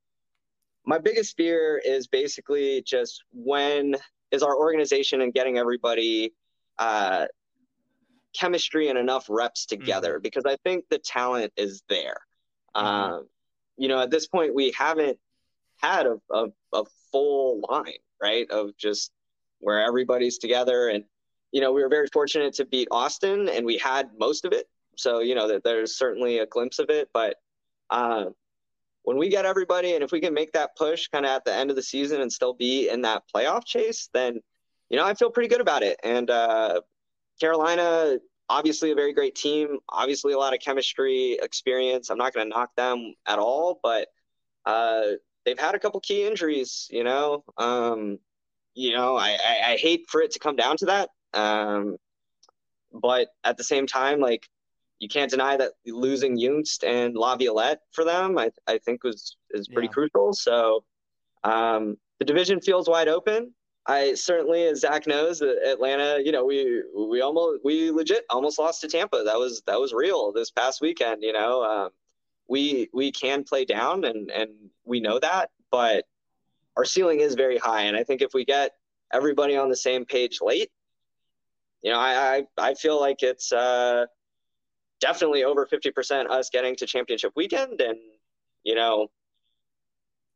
My 0.85 0.97
biggest 0.97 1.37
fear 1.37 1.81
is 1.83 2.07
basically 2.07 2.81
just 2.81 3.23
when 3.31 3.95
is 4.31 4.43
our 4.43 4.57
organization 4.57 5.21
and 5.21 5.33
getting 5.33 5.57
everybody 5.57 6.33
uh, 6.79 7.25
chemistry 8.33 8.89
and 8.89 8.97
enough 8.97 9.27
reps 9.29 9.65
together 9.65 10.15
mm-hmm. 10.15 10.23
because 10.23 10.45
I 10.45 10.57
think 10.63 10.85
the 10.89 10.97
talent 10.97 11.53
is 11.55 11.83
there. 11.87 12.17
Mm-hmm. 12.75 12.85
Um, 12.85 13.27
you 13.77 13.87
know, 13.87 14.01
at 14.01 14.11
this 14.11 14.27
point, 14.27 14.53
we 14.53 14.71
haven't 14.77 15.17
had 15.81 16.05
a, 16.05 16.19
a, 16.31 16.47
a, 16.73 16.83
full 17.11 17.61
line, 17.69 17.99
right, 18.21 18.49
of 18.49 18.75
just 18.77 19.11
where 19.59 19.85
everybody's 19.85 20.39
together. 20.39 20.87
And, 20.89 21.03
you 21.51 21.61
know, 21.61 21.71
we 21.71 21.83
were 21.83 21.89
very 21.89 22.07
fortunate 22.11 22.53
to 22.55 22.65
beat 22.65 22.87
Austin 22.89 23.49
and 23.49 23.65
we 23.65 23.77
had 23.77 24.09
most 24.17 24.45
of 24.45 24.51
it. 24.51 24.67
So, 24.97 25.19
you 25.19 25.35
know, 25.35 25.47
that 25.47 25.63
there's 25.63 25.95
certainly 25.95 26.39
a 26.39 26.47
glimpse 26.47 26.79
of 26.79 26.89
it. 26.89 27.09
But 27.13 27.35
uh, 27.91 28.25
when 29.03 29.17
we 29.17 29.29
get 29.29 29.45
everybody 29.45 29.93
and 29.93 30.03
if 30.03 30.11
we 30.11 30.19
can 30.19 30.33
make 30.33 30.51
that 30.53 30.75
push 30.75 31.07
kind 31.07 31.25
of 31.25 31.31
at 31.31 31.45
the 31.45 31.53
end 31.53 31.69
of 31.69 31.75
the 31.75 31.83
season 31.83 32.21
and 32.21 32.31
still 32.31 32.53
be 32.53 32.89
in 32.89 33.01
that 33.01 33.23
playoff 33.33 33.65
chase, 33.65 34.09
then– 34.13 34.41
you 34.93 34.99
know, 34.99 35.05
I 35.05 35.15
feel 35.15 35.31
pretty 35.31 35.49
good 35.49 35.59
about 35.59 35.81
it. 35.81 35.99
And 36.03 36.29
uh, 36.29 36.81
Carolina, 37.39 38.17
obviously 38.47 38.91
a 38.91 38.95
very 38.95 39.11
great 39.11 39.33
team, 39.33 39.79
obviously 39.89 40.33
a 40.33 40.37
lot 40.37 40.53
of 40.53 40.59
chemistry 40.59 41.39
experience. 41.41 42.11
I'm 42.11 42.19
not 42.19 42.31
going 42.31 42.45
to 42.45 42.49
knock 42.55 42.75
them 42.75 43.15
at 43.25 43.39
all, 43.39 43.79
but 43.81 44.09
uh, 44.67 45.03
they've 45.45 45.57
had 45.57 45.73
a 45.73 45.79
couple 45.79 45.99
key 45.99 46.27
injuries. 46.27 46.87
You 46.91 47.03
know, 47.03 47.43
um, 47.57 48.19
you 48.75 48.93
know, 48.95 49.17
I, 49.17 49.29
I, 49.31 49.71
I, 49.71 49.77
hate 49.77 50.05
for 50.09 50.21
it 50.21 50.31
to 50.33 50.39
come 50.39 50.55
down 50.55 50.77
to 50.77 50.85
that. 50.85 51.09
Um, 51.33 51.97
but 52.91 53.29
at 53.43 53.57
the 53.57 53.63
same 53.63 53.87
time, 53.87 54.19
like 54.19 54.47
you 55.03 55.09
can't 55.09 55.29
deny 55.29 55.57
that 55.57 55.73
losing 55.85 56.37
Juengst 56.37 56.87
and 56.87 57.13
Laviolette 57.13 57.81
for 57.91 58.05
them, 58.05 58.37
I, 58.37 58.51
I 58.67 58.77
think 58.77 59.03
was 59.03 59.35
is 59.51 59.67
pretty 59.67 59.87
yeah. 59.87 59.91
crucial. 59.91 60.31
So 60.31 60.85
um, 61.43 61.97
the 62.19 62.25
division 62.25 62.61
feels 62.61 62.87
wide 62.87 63.09
open. 63.09 63.53
I 63.85 64.13
certainly, 64.13 64.65
as 64.67 64.79
Zack 64.79 65.05
knows, 65.05 65.41
Atlanta. 65.41 66.21
You 66.23 66.31
know, 66.31 66.45
we 66.45 66.81
we 66.97 67.19
almost 67.19 67.59
we 67.65 67.91
legit 67.91 68.23
almost 68.29 68.57
lost 68.57 68.79
to 68.81 68.87
Tampa. 68.87 69.23
That 69.25 69.37
was 69.37 69.61
that 69.67 69.77
was 69.77 69.91
real 69.91 70.31
this 70.31 70.51
past 70.51 70.79
weekend. 70.79 71.21
You 71.21 71.33
know, 71.33 71.63
um, 71.63 71.89
we 72.47 72.89
we 72.93 73.11
can 73.11 73.43
play 73.43 73.65
down, 73.65 74.05
and 74.05 74.31
and 74.31 74.51
we 74.85 75.01
know 75.01 75.19
that, 75.19 75.49
but 75.69 76.05
our 76.77 76.85
ceiling 76.85 77.19
is 77.19 77.35
very 77.35 77.57
high. 77.57 77.81
And 77.81 77.97
I 77.97 78.05
think 78.05 78.21
if 78.21 78.33
we 78.33 78.45
get 78.45 78.71
everybody 79.11 79.57
on 79.57 79.67
the 79.67 79.75
same 79.75 80.05
page 80.05 80.39
late, 80.41 80.71
you 81.81 81.91
know, 81.91 81.99
I 81.99 82.45
I, 82.57 82.69
I 82.69 82.73
feel 82.75 83.01
like 83.01 83.21
it's 83.21 83.51
uh, 83.51 84.05
definitely 85.03 85.43
over 85.43 85.65
fifty 85.65 85.91
percent 85.91 86.31
us 86.31 86.49
getting 86.49 86.75
to 86.77 86.85
championship 86.85 87.33
weekend, 87.35 87.81
and 87.81 87.97
you 88.63 88.75
know, 88.75 89.09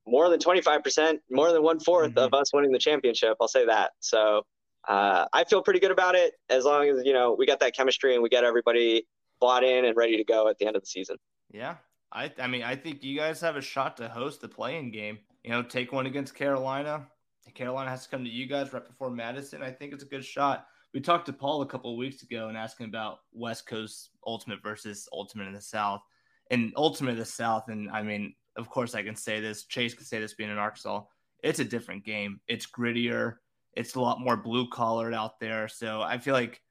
more 0.05 0.29
than 0.29 0.39
25%, 0.39 1.19
more 1.31 1.53
than 1.53 1.63
one 1.63 1.79
fourth 1.79 2.11
mm-hmm. 2.11 2.19
of 2.19 2.33
us 2.33 2.51
winning 2.53 2.73
the 2.73 2.79
championship. 2.79 3.37
I'll 3.39 3.47
say 3.47 3.65
that. 3.65 3.91
So 4.01 4.43
uh, 4.87 5.25
I 5.31 5.45
feel 5.45 5.61
pretty 5.61 5.79
good 5.79 5.91
about 5.91 6.15
it 6.15 6.33
as 6.49 6.65
long 6.65 6.89
as, 6.89 7.05
you 7.05 7.13
know, 7.13 7.35
we 7.37 7.45
got 7.45 7.61
that 7.61 7.73
chemistry 7.73 8.13
and 8.13 8.21
we 8.21 8.27
get 8.27 8.43
everybody 8.43 9.07
bought 9.39 9.63
in 9.63 9.85
and 9.85 9.95
ready 9.95 10.17
to 10.17 10.25
go 10.25 10.49
at 10.49 10.57
the 10.57 10.65
end 10.65 10.75
of 10.75 10.81
the 10.81 10.87
season. 10.87 11.15
Yeah. 11.53 11.75
I, 12.11 12.31
I 12.37 12.47
mean, 12.47 12.63
I 12.63 12.75
think 12.75 13.01
you 13.01 13.17
guys 13.17 13.39
have 13.39 13.55
a 13.55 13.61
shot 13.61 13.95
to 13.97 14.09
host 14.09 14.41
the 14.41 14.49
play 14.49 14.77
in 14.77 14.91
game. 14.91 15.19
You 15.43 15.51
know, 15.51 15.63
take 15.63 15.93
one 15.93 16.05
against 16.05 16.35
Carolina, 16.35 17.07
Carolina 17.53 17.89
has 17.89 18.03
to 18.03 18.09
come 18.09 18.23
to 18.23 18.29
you 18.29 18.45
guys 18.45 18.73
right 18.73 18.85
before 18.85 19.09
Madison. 19.09 19.63
I 19.63 19.71
think 19.71 19.93
it's 19.93 20.03
a 20.03 20.07
good 20.07 20.23
shot. 20.23 20.67
We 20.93 21.01
talked 21.01 21.25
to 21.27 21.33
Paul 21.33 21.61
a 21.61 21.67
couple 21.67 21.91
of 21.91 21.97
weeks 21.97 22.23
ago 22.23 22.47
and 22.47 22.57
asked 22.57 22.79
him 22.79 22.89
about 22.89 23.19
West 23.33 23.67
Coast 23.67 24.11
Ultimate 24.25 24.63
versus 24.63 25.07
Ultimate 25.11 25.47
in 25.47 25.53
the 25.53 25.61
South. 25.61 26.01
And 26.49 26.71
Ultimate 26.75 27.11
in 27.11 27.17
the 27.17 27.25
South, 27.25 27.65
and 27.67 27.89
I 27.91 28.01
mean, 28.01 28.33
of 28.55 28.69
course, 28.69 28.95
I 28.95 29.03
can 29.03 29.15
say 29.15 29.39
this. 29.39 29.65
Chase 29.65 29.93
can 29.93 30.05
say 30.05 30.19
this 30.19 30.33
being 30.33 30.49
in 30.49 30.57
Arkansas. 30.57 31.03
It's 31.43 31.59
a 31.59 31.65
different 31.65 32.03
game. 32.03 32.39
It's 32.47 32.65
grittier. 32.65 33.35
It's 33.73 33.95
a 33.95 34.01
lot 34.01 34.21
more 34.21 34.37
blue 34.37 34.67
collared 34.69 35.13
out 35.13 35.39
there. 35.39 35.67
So 35.67 36.01
I 36.01 36.17
feel 36.17 36.33
like 36.33 36.61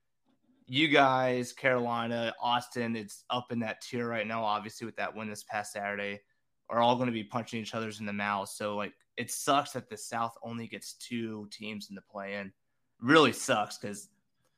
you 0.67 0.89
guys, 0.89 1.53
Carolina, 1.53 2.35
Austin, 2.41 2.97
it's 2.97 3.25
up 3.31 3.53
in 3.53 3.61
that 3.61 3.81
tier 3.81 4.09
right 4.09 4.27
now, 4.27 4.43
obviously, 4.43 4.87
with 4.87 4.97
that 4.97 5.15
win 5.15 5.29
this 5.29 5.45
past 5.45 5.73
Saturday, 5.73 6.21
are 6.69 6.81
all 6.81 6.97
going 6.97 7.07
to 7.07 7.13
be 7.13 7.23
punching 7.23 7.61
each 7.61 7.75
other's 7.75 8.01
in 8.01 8.07
the 8.07 8.13
mouth. 8.13 8.49
So, 8.49 8.77
like, 8.77 8.93
it 9.17 9.31
sucks 9.31 9.71
that 9.73 9.89
the 9.89 9.97
South 9.97 10.35
only 10.43 10.67
gets 10.67 10.95
two 10.95 11.49
teams 11.53 11.89
in 11.89 11.95
the 11.95 12.03
play 12.03 12.35
in. 12.35 12.53
Really 13.01 13.33
sucks 13.33 13.79
because 13.79 14.09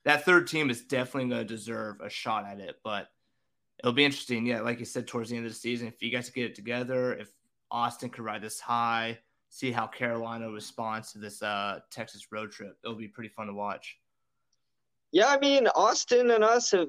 that 0.05 0.25
third 0.25 0.47
team 0.47 0.71
is 0.71 0.83
definitely 0.83 1.31
going 1.31 1.47
to 1.47 1.55
deserve 1.55 2.01
a 2.01 2.09
shot 2.09 2.47
at 2.47 2.61
it. 2.61 2.77
But 2.85 3.09
it'll 3.81 3.93
be 3.93 4.05
interesting. 4.05 4.47
Yeah, 4.47 4.61
like 4.61 4.79
you 4.79 4.85
said, 4.85 5.07
towards 5.07 5.31
the 5.31 5.37
end 5.37 5.47
of 5.47 5.53
the 5.53 5.59
season, 5.59 5.89
if 5.89 6.03
you 6.03 6.11
guys 6.11 6.31
get 6.31 6.47
it 6.47 6.55
together, 6.55 7.15
if 7.15 7.29
Austin 7.71 8.11
could 8.11 8.25
ride 8.25 8.43
this 8.43 8.61
high, 8.61 9.19
see 9.51 9.71
how 9.71 9.87
Carolina 9.87 10.51
responds 10.51 11.13
to 11.13 11.19
this 11.19 11.43
uh, 11.43 11.81
Texas 11.91 12.29
road 12.31 12.51
trip, 12.51 12.77
it'll 12.85 12.97
be 12.97 13.09
pretty 13.09 13.31
fun 13.31 13.47
to 13.47 13.55
watch. 13.55 13.99
Yeah, 15.11 15.29
I 15.29 15.39
mean, 15.39 15.67
Austin 15.69 16.31
and 16.31 16.45
us 16.45 16.71
have 16.73 16.89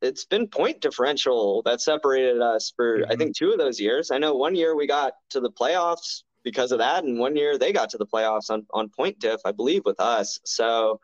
it's 0.00 0.24
been 0.24 0.48
point 0.48 0.80
differential 0.80 1.62
that 1.62 1.80
separated 1.80 2.40
us 2.40 2.72
for 2.74 3.00
mm-hmm. 3.00 3.12
I 3.12 3.16
think 3.16 3.36
two 3.36 3.52
of 3.52 3.58
those 3.58 3.80
years. 3.80 4.10
I 4.10 4.18
know 4.18 4.34
one 4.34 4.54
year 4.54 4.76
we 4.76 4.86
got 4.86 5.14
to 5.30 5.40
the 5.40 5.50
playoffs 5.50 6.24
because 6.42 6.72
of 6.72 6.78
that, 6.78 7.04
and 7.04 7.18
one 7.18 7.36
year 7.36 7.58
they 7.58 7.72
got 7.72 7.90
to 7.90 7.98
the 7.98 8.06
playoffs 8.06 8.50
on 8.50 8.66
on 8.72 8.88
point 8.88 9.18
diff, 9.18 9.40
I 9.44 9.52
believe, 9.52 9.82
with 9.84 10.00
us. 10.00 10.40
So 10.44 11.00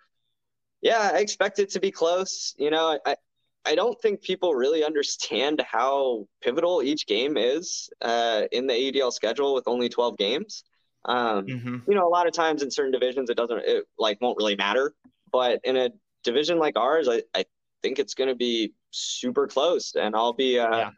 yeah, 0.83 1.11
I 1.15 1.19
expect 1.19 1.59
it 1.59 1.71
to 1.71 1.81
be 1.81 1.91
close. 1.91 2.55
You 2.59 2.71
know, 2.71 2.99
I 3.05 3.17
I 3.65 3.75
don't 3.75 4.01
think 4.01 4.23
people 4.23 4.55
really 4.55 4.83
understand 4.83 5.61
how 5.61 6.27
pivotal 6.41 6.83
each 6.83 7.07
game 7.07 7.37
is 7.37 7.91
uh, 8.01 8.43
in 8.53 8.67
the 8.67 8.73
AUDL 8.73 9.13
schedule 9.13 9.55
with 9.55 9.65
only 9.67 9.89
12 9.89 10.17
games. 10.17 10.65
Um, 11.05 11.47
mm-hmm. 11.47 11.77
You 11.87 11.95
know, 11.95 12.07
a 12.07 12.09
lot 12.09 12.27
of 12.27 12.33
times 12.33 12.63
in 12.63 12.71
certain 12.71 12.93
divisions, 12.93 13.29
it 13.29 13.37
doesn't, 13.37 13.63
it 13.65 13.85
like 13.99 14.21
won't 14.23 14.39
really 14.39 14.57
matter. 14.57 14.95
But 15.31 15.61
in 15.65 15.77
a 15.77 15.91
division 16.25 16.59
like 16.59 16.79
ours, 16.79 17.09
I, 17.09 17.23
I 17.35 17.45
think 17.83 17.99
it's 17.99 18.15
going 18.15 18.29
to 18.29 18.35
be 18.35 18.73
super 18.91 19.47
close, 19.47 19.95
and 19.95 20.17
I'll 20.17 20.33
be 20.33 20.59
uh, 20.59 20.77
yeah. 20.77 20.91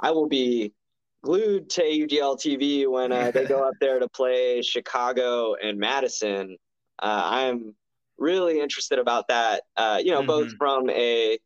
I 0.00 0.10
will 0.10 0.28
be 0.28 0.72
glued 1.24 1.70
to 1.70 1.82
AUDL 1.82 2.36
TV 2.36 2.86
when 2.86 3.10
uh, 3.10 3.30
they 3.30 3.46
go 3.46 3.66
up 3.66 3.74
there 3.80 3.98
to 3.98 4.08
play 4.08 4.60
Chicago 4.60 5.54
and 5.54 5.78
Madison. 5.78 6.58
Uh, 7.02 7.22
I'm 7.24 7.74
really 8.18 8.60
interested 8.60 8.98
about 8.98 9.28
that. 9.28 9.62
Uh, 9.76 9.98
you 10.04 10.10
know, 10.10 10.18
mm-hmm. 10.18 10.26
both 10.26 10.56
from 10.58 10.90
a 10.90 11.38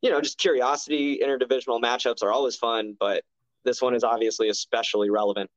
you 0.00 0.10
know 0.10 0.20
just 0.20 0.38
curiosity. 0.38 1.20
Interdivisional 1.22 1.80
matchups 1.80 2.22
are 2.22 2.30
always 2.30 2.56
fun, 2.56 2.96
but 2.98 3.24
this 3.64 3.82
one 3.82 3.94
is 3.94 4.04
obviously 4.04 4.48
especially 4.48 5.10
relevant. 5.10 5.50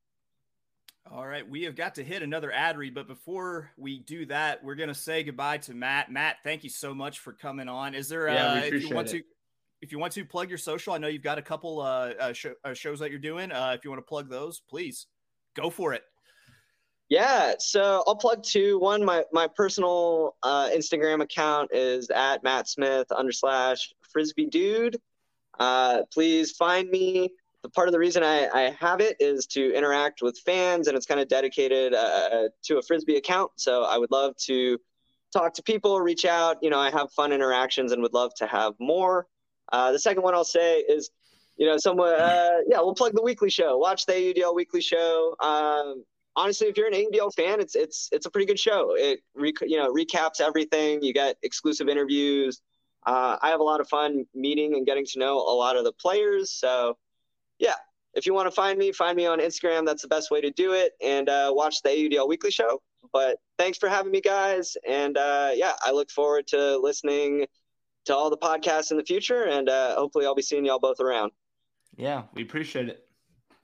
All 1.08 1.24
right, 1.24 1.48
we 1.48 1.62
have 1.62 1.76
got 1.76 1.94
to 1.94 2.04
hit 2.04 2.22
another 2.22 2.50
ad 2.50 2.76
read, 2.76 2.92
but 2.92 3.06
before 3.06 3.70
we 3.76 4.00
do 4.00 4.26
that, 4.26 4.64
we're 4.64 4.74
going 4.74 4.88
to 4.88 4.94
say 4.94 5.22
goodbye 5.22 5.58
to 5.58 5.72
Matt. 5.72 6.10
Matt, 6.10 6.38
thank 6.42 6.64
you 6.64 6.70
so 6.70 6.92
much 6.96 7.20
for 7.20 7.32
coming 7.32 7.68
on. 7.68 7.94
Is 7.94 8.08
there, 8.08 8.28
yeah, 8.28 8.54
uh, 8.54 8.56
if 8.56 8.82
you 8.82 8.92
want 8.92 9.14
it. 9.14 9.18
to, 9.18 9.24
if 9.82 9.92
you 9.92 9.98
want 9.98 10.12
to 10.14 10.24
plug 10.24 10.48
your 10.48 10.58
social, 10.58 10.92
I 10.92 10.98
know 10.98 11.08
you've 11.08 11.22
got 11.22 11.38
a 11.38 11.42
couple 11.42 11.80
uh, 11.80 12.12
uh, 12.18 12.32
sh- 12.32 12.46
uh, 12.64 12.74
shows 12.74 12.98
that 13.00 13.10
you're 13.10 13.18
doing. 13.18 13.52
Uh, 13.52 13.72
if 13.76 13.84
you 13.84 13.90
want 13.90 13.98
to 13.98 14.08
plug 14.08 14.30
those, 14.30 14.60
please 14.68 15.06
go 15.54 15.70
for 15.70 15.92
it. 15.92 16.02
Yeah, 17.08 17.54
so 17.58 18.02
I'll 18.06 18.16
plug 18.16 18.42
two. 18.42 18.80
One, 18.80 19.04
my 19.04 19.22
my 19.32 19.46
personal 19.46 20.34
uh, 20.42 20.70
Instagram 20.74 21.22
account 21.22 21.70
is 21.72 22.10
at 22.10 22.42
Matt 22.42 22.68
Smith 22.68 23.06
under 23.12 23.30
slash 23.30 23.92
Frisbee 24.10 24.46
Dude. 24.46 24.96
Uh, 25.60 26.02
please 26.12 26.50
find 26.52 26.90
me 26.90 27.30
the 27.62 27.70
part 27.70 27.88
of 27.88 27.92
the 27.92 27.98
reason 27.98 28.22
I, 28.22 28.48
I, 28.48 28.76
have 28.78 29.00
it 29.00 29.16
is 29.18 29.46
to 29.48 29.74
interact 29.74 30.20
with 30.20 30.38
fans, 30.38 30.86
and 30.86 30.96
it's 30.96 31.06
kind 31.06 31.18
of 31.18 31.28
dedicated 31.28 31.94
uh, 31.94 31.96
uh, 31.96 32.48
to 32.64 32.78
a 32.78 32.82
frisbee 32.82 33.16
account. 33.16 33.52
So 33.56 33.84
I 33.84 33.98
would 33.98 34.10
love 34.10 34.36
to 34.44 34.78
talk 35.32 35.54
to 35.54 35.62
people, 35.62 36.00
reach 36.00 36.24
out. 36.24 36.58
You 36.60 36.70
know, 36.70 36.78
I 36.78 36.90
have 36.90 37.10
fun 37.12 37.32
interactions, 37.32 37.92
and 37.92 38.02
would 38.02 38.12
love 38.12 38.32
to 38.36 38.46
have 38.46 38.74
more. 38.78 39.26
Uh, 39.72 39.92
the 39.92 39.98
second 39.98 40.22
one 40.22 40.34
I'll 40.34 40.44
say 40.44 40.80
is, 40.80 41.10
you 41.56 41.66
know, 41.66 41.76
someone, 41.76 42.12
uh, 42.12 42.58
yeah, 42.68 42.78
we'll 42.78 42.94
plug 42.94 43.14
the 43.14 43.22
weekly 43.22 43.50
show. 43.50 43.78
Watch 43.78 44.06
the 44.06 44.12
AUDL 44.12 44.54
weekly 44.54 44.80
show. 44.80 45.34
Um, 45.40 46.04
honestly, 46.36 46.68
if 46.68 46.76
you're 46.76 46.86
an 46.86 46.92
AUDL 46.92 47.34
fan, 47.34 47.60
it's 47.60 47.74
it's 47.74 48.08
it's 48.12 48.26
a 48.26 48.30
pretty 48.30 48.46
good 48.46 48.60
show. 48.60 48.94
It 48.94 49.20
you 49.34 49.76
know 49.76 49.92
recaps 49.92 50.40
everything. 50.40 51.02
You 51.02 51.12
get 51.12 51.36
exclusive 51.42 51.88
interviews. 51.88 52.60
Uh, 53.06 53.36
I 53.40 53.48
have 53.48 53.60
a 53.60 53.64
lot 53.64 53.80
of 53.80 53.88
fun 53.88 54.26
meeting 54.34 54.74
and 54.74 54.84
getting 54.84 55.06
to 55.06 55.18
know 55.18 55.38
a 55.38 55.54
lot 55.54 55.76
of 55.76 55.84
the 55.84 55.92
players. 55.92 56.50
So 56.50 56.98
yeah, 57.58 57.74
if 58.14 58.26
you 58.26 58.34
want 58.34 58.48
to 58.48 58.50
find 58.50 58.78
me, 58.78 58.92
find 58.92 59.16
me 59.16 59.26
on 59.26 59.40
Instagram. 59.40 59.86
That's 59.86 60.02
the 60.02 60.08
best 60.08 60.30
way 60.30 60.40
to 60.40 60.50
do 60.50 60.72
it. 60.72 60.92
And 61.02 61.28
uh, 61.28 61.52
watch 61.54 61.82
the 61.82 61.90
AUDL 61.90 62.28
Weekly 62.28 62.50
Show. 62.50 62.82
But 63.12 63.38
thanks 63.58 63.78
for 63.78 63.88
having 63.88 64.10
me, 64.10 64.20
guys. 64.20 64.76
And 64.88 65.16
uh, 65.16 65.50
yeah, 65.54 65.74
I 65.82 65.92
look 65.92 66.10
forward 66.10 66.48
to 66.48 66.78
listening 66.78 67.46
to 68.06 68.14
all 68.14 68.30
the 68.30 68.36
podcasts 68.36 68.90
in 68.90 68.96
the 68.96 69.04
future. 69.04 69.44
And 69.44 69.68
uh, 69.68 69.94
hopefully, 69.94 70.26
I'll 70.26 70.34
be 70.34 70.42
seeing 70.42 70.64
y'all 70.64 70.78
both 70.78 71.00
around. 71.00 71.32
Yeah, 71.96 72.24
we 72.34 72.42
appreciate 72.42 72.88
it. 72.88 73.06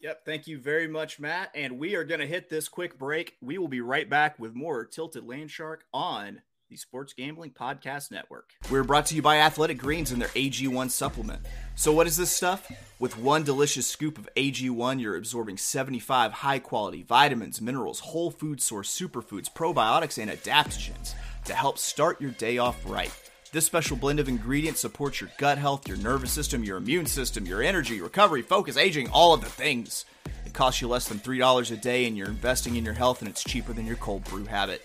Yep. 0.01 0.25
Thank 0.25 0.47
you 0.49 0.59
very 0.59 0.89
much, 0.89 1.21
Matt. 1.21 1.51
And 1.55 1.79
we 1.79 1.95
are 1.95 2.03
going 2.03 2.21
to 2.21 2.27
hit 2.27 2.49
this 2.49 2.69
quick 2.69 2.99
break. 2.99 3.37
We 3.41 3.57
will 3.59 3.69
be 3.69 3.81
right 3.81 4.09
back 4.09 4.39
with 4.39 4.53
more 4.53 4.85
Tilted 4.85 5.25
Land 5.25 5.51
Shark 5.51 5.85
on 5.95 6.43
the 6.69 6.77
Sports 6.77 7.13
Gambling 7.13 7.51
Podcast 7.51 8.11
Network. 8.11 8.51
We're 8.69 8.83
brought 8.83 9.07
to 9.07 9.15
you 9.15 9.23
by 9.23 9.37
Athletic 9.37 9.79
Greens 9.79 10.11
and 10.11 10.21
their 10.21 10.31
AG1 10.31 10.91
supplement. 10.91 11.43
So, 11.77 11.93
what 11.93 12.07
is 12.07 12.17
this 12.17 12.31
stuff? 12.31 12.73
With 12.99 13.19
one 13.19 13.45
delicious 13.45 13.87
scoop 13.87 14.19
of 14.19 14.29
AG1, 14.37 15.01
you're 15.01 15.17
absorbing 15.17 15.59
75 15.59 16.33
high 16.33 16.59
quality 16.59 17.03
vitamins, 17.03 17.61
minerals, 17.61 18.01
whole 18.01 18.31
food 18.31 18.61
source 18.61 18.89
superfoods, 18.93 19.53
probiotics, 19.53 20.21
and 20.21 20.31
adaptogens 20.31 21.15
to 21.45 21.55
help 21.55 21.79
start 21.79 22.21
your 22.21 22.31
day 22.31 22.57
off 22.57 22.81
right. 22.87 23.13
This 23.53 23.67
special 23.67 23.99
blend 23.99 24.19
of 24.19 24.31
ingredients 24.31 24.81
supports 24.81 25.21
your 25.21 25.29
gut 25.37 25.59
health, 25.59 25.87
your 25.87 25.99
nervous 25.99 26.33
system, 26.33 26.65
your 26.65 26.79
immune 26.79 27.05
system, 27.05 27.45
your 27.45 27.63
energy, 27.63 28.01
recovery, 28.01 28.41
focus, 28.41 28.79
aging, 28.79 29.11
all 29.11 29.35
of 29.35 29.43
the 29.43 29.51
things. 29.51 30.07
It 30.47 30.55
costs 30.55 30.81
you 30.81 30.89
less 30.89 31.07
than 31.07 31.19
$3 31.19 31.71
a 31.71 31.77
day, 31.77 32.07
and 32.07 32.17
you're 32.17 32.29
investing 32.29 32.77
in 32.77 32.85
your 32.87 32.95
health, 32.95 33.21
and 33.21 33.29
it's 33.29 33.45
cheaper 33.45 33.75
than 33.75 33.87
your 33.87 33.97
cold 33.97 34.25
brew 34.25 34.47
habit. 34.47 34.81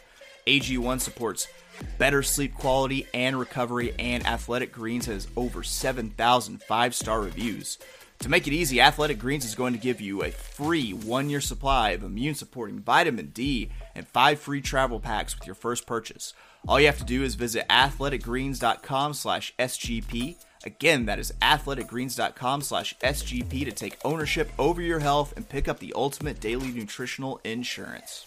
AG1 0.48 1.00
supports 1.00 1.48
better 1.98 2.22
sleep 2.22 2.56
quality 2.56 3.08
and 3.14 3.40
recovery, 3.40 3.96
and 3.98 4.28
Athletic 4.28 4.74
Greens 4.74 5.06
has 5.06 5.30
over 5.38 5.64
7,000 5.64 6.62
five 6.62 6.94
star 6.94 7.22
reviews. 7.22 7.78
To 8.20 8.30
make 8.30 8.48
it 8.48 8.54
easy, 8.54 8.82
Athletic 8.82 9.20
Greens 9.20 9.46
is 9.46 9.56
going 9.56 9.74
to 9.74 9.80
give 9.80 10.02
you 10.02 10.24
a 10.24 10.32
free 10.32 10.92
one 10.92 11.30
year 11.30 11.40
supply 11.40 11.92
of 11.92 12.04
immune 12.04 12.36
supporting 12.36 12.80
vitamin 12.80 13.28
D 13.28 13.70
and 13.96 14.06
five 14.08 14.42
free 14.42 14.60
travel 14.60 15.00
packs 15.00 15.38
with 15.38 15.46
your 15.46 15.56
first 15.56 15.86
purchase. 15.86 16.34
All 16.68 16.80
you 16.80 16.88
have 16.88 16.98
to 16.98 17.06
do 17.06 17.24
is 17.24 17.36
visit 17.36 17.66
athleticgreens.com 17.70 19.14
slash 19.14 19.54
SGP. 19.58 20.36
Again, 20.66 21.06
that 21.06 21.18
is 21.18 21.34
athleticgreens.com 21.42 22.62
slash 22.62 22.94
SGP 23.00 23.64
to 23.66 23.72
take 23.72 23.98
ownership 24.04 24.52
over 24.60 24.82
your 24.82 25.00
health 25.00 25.34
and 25.38 25.48
pick 25.48 25.70
up 25.70 25.80
the 25.80 25.94
ultimate 25.96 26.42
daily 26.42 26.72
nutritional 26.72 27.40
insurance. 27.46 28.27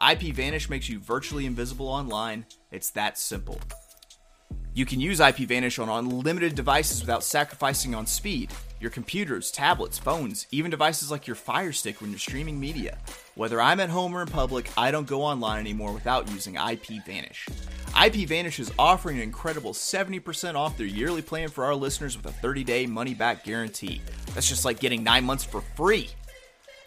IPVanish 0.00 0.70
makes 0.70 0.88
you 0.88 0.98
virtually 0.98 1.44
invisible 1.44 1.86
online. 1.86 2.46
It's 2.70 2.88
that 2.90 3.18
simple. 3.18 3.60
You 4.72 4.86
can 4.86 4.98
use 4.98 5.20
IPVanish 5.20 5.82
on 5.82 5.90
unlimited 5.90 6.54
devices 6.54 7.00
without 7.00 7.22
sacrificing 7.22 7.94
on 7.94 8.06
speed. 8.06 8.50
Your 8.80 8.90
computers, 8.90 9.50
tablets, 9.50 9.98
phones, 9.98 10.46
even 10.52 10.70
devices 10.70 11.10
like 11.10 11.26
your 11.26 11.36
Fire 11.36 11.72
Stick 11.72 12.00
when 12.00 12.08
you're 12.08 12.18
streaming 12.18 12.58
media. 12.58 12.96
Whether 13.34 13.60
I'm 13.60 13.78
at 13.78 13.90
home 13.90 14.16
or 14.16 14.22
in 14.22 14.28
public, 14.28 14.70
I 14.74 14.90
don't 14.90 15.06
go 15.06 15.22
online 15.22 15.60
anymore 15.60 15.92
without 15.92 16.30
using 16.30 16.54
IPVanish. 16.54 17.48
IP 18.02 18.26
Vanish 18.26 18.58
is 18.58 18.72
offering 18.78 19.18
an 19.18 19.24
incredible 19.24 19.74
70% 19.74 20.54
off 20.54 20.78
their 20.78 20.86
yearly 20.86 21.20
plan 21.20 21.50
for 21.50 21.64
our 21.64 21.74
listeners 21.74 22.16
with 22.16 22.24
a 22.24 22.32
30 22.32 22.64
day 22.64 22.86
money 22.86 23.12
back 23.12 23.44
guarantee. 23.44 24.00
That's 24.32 24.48
just 24.48 24.64
like 24.64 24.80
getting 24.80 25.04
9 25.04 25.24
months 25.24 25.44
for 25.44 25.60
free. 25.60 26.08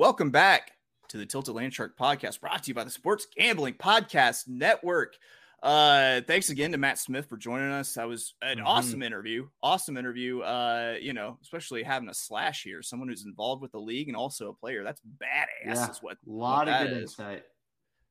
Welcome 0.00 0.30
back 0.30 0.72
to 1.10 1.18
the 1.18 1.26
Tilted 1.26 1.54
Land 1.54 1.74
Shark 1.74 1.94
podcast 1.94 2.40
brought 2.40 2.62
to 2.62 2.68
you 2.68 2.74
by 2.74 2.84
the 2.84 2.90
Sports 2.90 3.26
Gambling 3.36 3.74
Podcast 3.74 4.48
Network. 4.48 5.14
Uh, 5.62 6.22
thanks 6.22 6.48
again 6.48 6.72
to 6.72 6.78
Matt 6.78 6.98
Smith 6.98 7.26
for 7.26 7.36
joining 7.36 7.70
us. 7.70 7.92
That 7.92 8.08
was 8.08 8.32
an 8.40 8.56
mm-hmm. 8.56 8.66
awesome 8.66 9.02
interview. 9.02 9.48
Awesome 9.62 9.98
interview. 9.98 10.40
Uh, 10.40 10.94
you 10.98 11.12
know, 11.12 11.36
especially 11.42 11.82
having 11.82 12.08
a 12.08 12.14
slash 12.14 12.62
here, 12.62 12.80
someone 12.80 13.10
who's 13.10 13.26
involved 13.26 13.60
with 13.60 13.72
the 13.72 13.78
league 13.78 14.08
and 14.08 14.16
also 14.16 14.48
a 14.48 14.54
player. 14.54 14.84
That's 14.84 15.02
badass. 15.02 15.66
Yeah, 15.66 15.90
is 15.90 15.98
what 15.98 16.16
a 16.26 16.30
lot 16.30 16.66
what 16.66 16.68
of 16.68 16.88
good 16.88 16.96
is. 16.96 17.02
insight. 17.02 17.42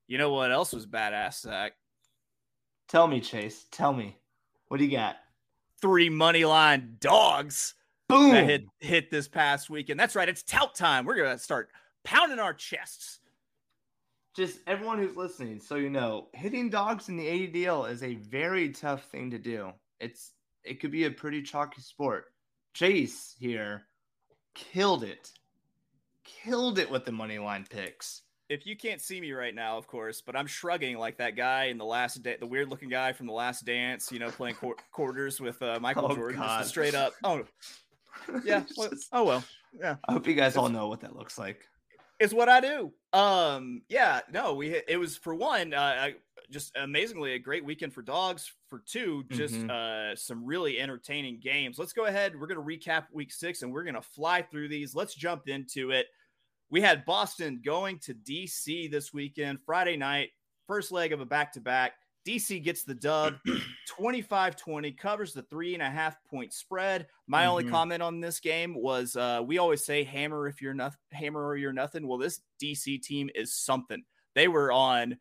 You 0.07 0.19
know 0.19 0.31
what 0.31 0.51
else 0.51 0.71
was 0.73 0.85
badass, 0.85 1.41
Zack? 1.41 1.71
Tell 2.87 3.07
me, 3.07 3.19
Chase. 3.19 3.65
Tell 3.71 3.93
me. 3.93 4.15
What 4.67 4.77
do 4.77 4.85
you 4.85 4.91
got? 4.91 5.15
Three 5.81 6.11
money 6.11 6.45
line 6.45 6.97
dogs. 6.99 7.73
Boom. 8.09 8.31
That 8.31 8.45
hit 8.45 8.65
hit 8.79 9.11
this 9.11 9.27
past 9.27 9.69
weekend. 9.69 9.99
That's 9.99 10.15
right. 10.15 10.27
It's 10.27 10.43
tout 10.43 10.75
time. 10.75 11.05
We're 11.05 11.15
gonna 11.15 11.37
start 11.37 11.69
pounding 12.03 12.39
our 12.39 12.53
chests 12.53 13.19
just 14.39 14.59
everyone 14.67 14.99
who's 14.99 15.17
listening, 15.17 15.59
so 15.59 15.75
you 15.75 15.89
know, 15.89 16.27
hitting 16.33 16.69
dogs 16.69 17.09
in 17.09 17.17
the 17.17 17.25
AUDL 17.25 17.89
is 17.91 18.03
a 18.03 18.15
very 18.15 18.69
tough 18.69 19.03
thing 19.05 19.29
to 19.31 19.37
do. 19.37 19.73
It's 19.99 20.31
it 20.63 20.79
could 20.79 20.91
be 20.91 21.05
a 21.05 21.11
pretty 21.11 21.41
chalky 21.41 21.81
sport. 21.81 22.25
Chase 22.73 23.35
here 23.37 23.83
killed 24.55 25.03
it. 25.03 25.31
Killed 26.23 26.79
it 26.79 26.89
with 26.89 27.03
the 27.05 27.11
money 27.11 27.37
line 27.37 27.65
picks. 27.69 28.21
If 28.47 28.65
you 28.65 28.77
can't 28.77 29.01
see 29.01 29.19
me 29.19 29.31
right 29.33 29.53
now, 29.53 29.77
of 29.77 29.87
course, 29.87 30.21
but 30.21 30.35
I'm 30.35 30.47
shrugging 30.47 30.97
like 30.97 31.17
that 31.17 31.35
guy 31.35 31.65
in 31.65 31.77
the 31.77 31.85
last 31.85 32.23
day, 32.23 32.37
the 32.39 32.47
weird 32.47 32.69
looking 32.69 32.89
guy 32.89 33.13
from 33.13 33.27
the 33.27 33.33
last 33.33 33.65
dance, 33.65 34.11
you 34.11 34.19
know, 34.19 34.29
playing 34.29 34.55
qu- 34.55 34.75
quarters 34.91 35.39
with 35.39 35.61
uh, 35.61 35.79
Michael 35.79 36.11
oh, 36.11 36.15
Jordan, 36.15 36.63
straight 36.63 36.95
up. 36.95 37.13
Oh, 37.23 37.43
yeah. 38.43 38.63
Well, 38.77 38.89
oh 39.11 39.23
well. 39.23 39.43
Yeah. 39.79 39.95
I 40.07 40.13
hope 40.13 40.27
you 40.27 40.33
guys 40.33 40.57
all 40.57 40.69
know 40.69 40.87
what 40.87 41.01
that 41.01 41.15
looks 41.15 41.37
like 41.37 41.61
It's 42.19 42.33
what 42.33 42.49
I 42.49 42.59
do. 42.59 42.91
Um, 43.13 43.81
yeah, 43.89 44.21
no, 44.31 44.55
we 44.55 44.81
it 44.87 44.99
was 44.99 45.17
for 45.17 45.33
one, 45.35 45.73
uh, 45.73 46.09
just 46.51 46.75
amazingly 46.75 47.33
a 47.33 47.39
great 47.39 47.63
weekend 47.63 47.93
for 47.93 48.01
dogs. 48.01 48.51
For 48.69 48.83
two, 48.85 49.23
just 49.31 49.55
mm-hmm. 49.55 49.69
uh, 49.69 50.15
some 50.15 50.45
really 50.45 50.79
entertaining 50.79 51.39
games. 51.39 51.79
Let's 51.79 51.93
go 51.93 52.05
ahead. 52.05 52.39
We're 52.39 52.47
gonna 52.47 52.61
recap 52.61 53.05
week 53.11 53.31
six, 53.31 53.61
and 53.61 53.71
we're 53.71 53.83
gonna 53.83 54.01
fly 54.01 54.41
through 54.41 54.69
these. 54.69 54.95
Let's 54.95 55.15
jump 55.15 55.47
into 55.47 55.91
it. 55.91 56.07
We 56.69 56.81
had 56.81 57.05
Boston 57.05 57.61
going 57.63 57.99
to 57.99 58.13
DC 58.13 58.91
this 58.91 59.11
weekend, 59.11 59.59
Friday 59.61 59.97
night, 59.97 60.29
first 60.67 60.91
leg 60.91 61.13
of 61.13 61.19
a 61.19 61.25
back 61.25 61.53
to 61.53 61.61
back. 61.61 61.93
DC 62.29 62.63
gets 62.63 62.83
the 62.83 62.93
dub 62.93 63.35
25 63.87 64.55
20, 64.55 64.91
covers 64.91 65.33
the 65.33 65.41
three 65.43 65.73
and 65.73 65.81
a 65.81 65.89
half 65.89 66.17
point 66.29 66.53
spread. 66.53 67.07
My 67.27 67.41
mm-hmm. 67.41 67.49
only 67.49 67.63
comment 67.65 68.03
on 68.03 68.19
this 68.19 68.39
game 68.39 68.75
was 68.75 69.15
uh, 69.15 69.41
we 69.45 69.57
always 69.57 69.83
say 69.83 70.03
hammer 70.03 70.47
if 70.47 70.61
you're 70.61 70.73
nothing, 70.73 70.99
hammer 71.11 71.45
or 71.45 71.57
you're 71.57 71.73
nothing. 71.73 72.07
Well, 72.07 72.17
this 72.17 72.41
DC 72.61 73.01
team 73.01 73.29
is 73.33 73.53
something. 73.53 74.03
They 74.35 74.47
were 74.47 74.71
on 74.71 75.17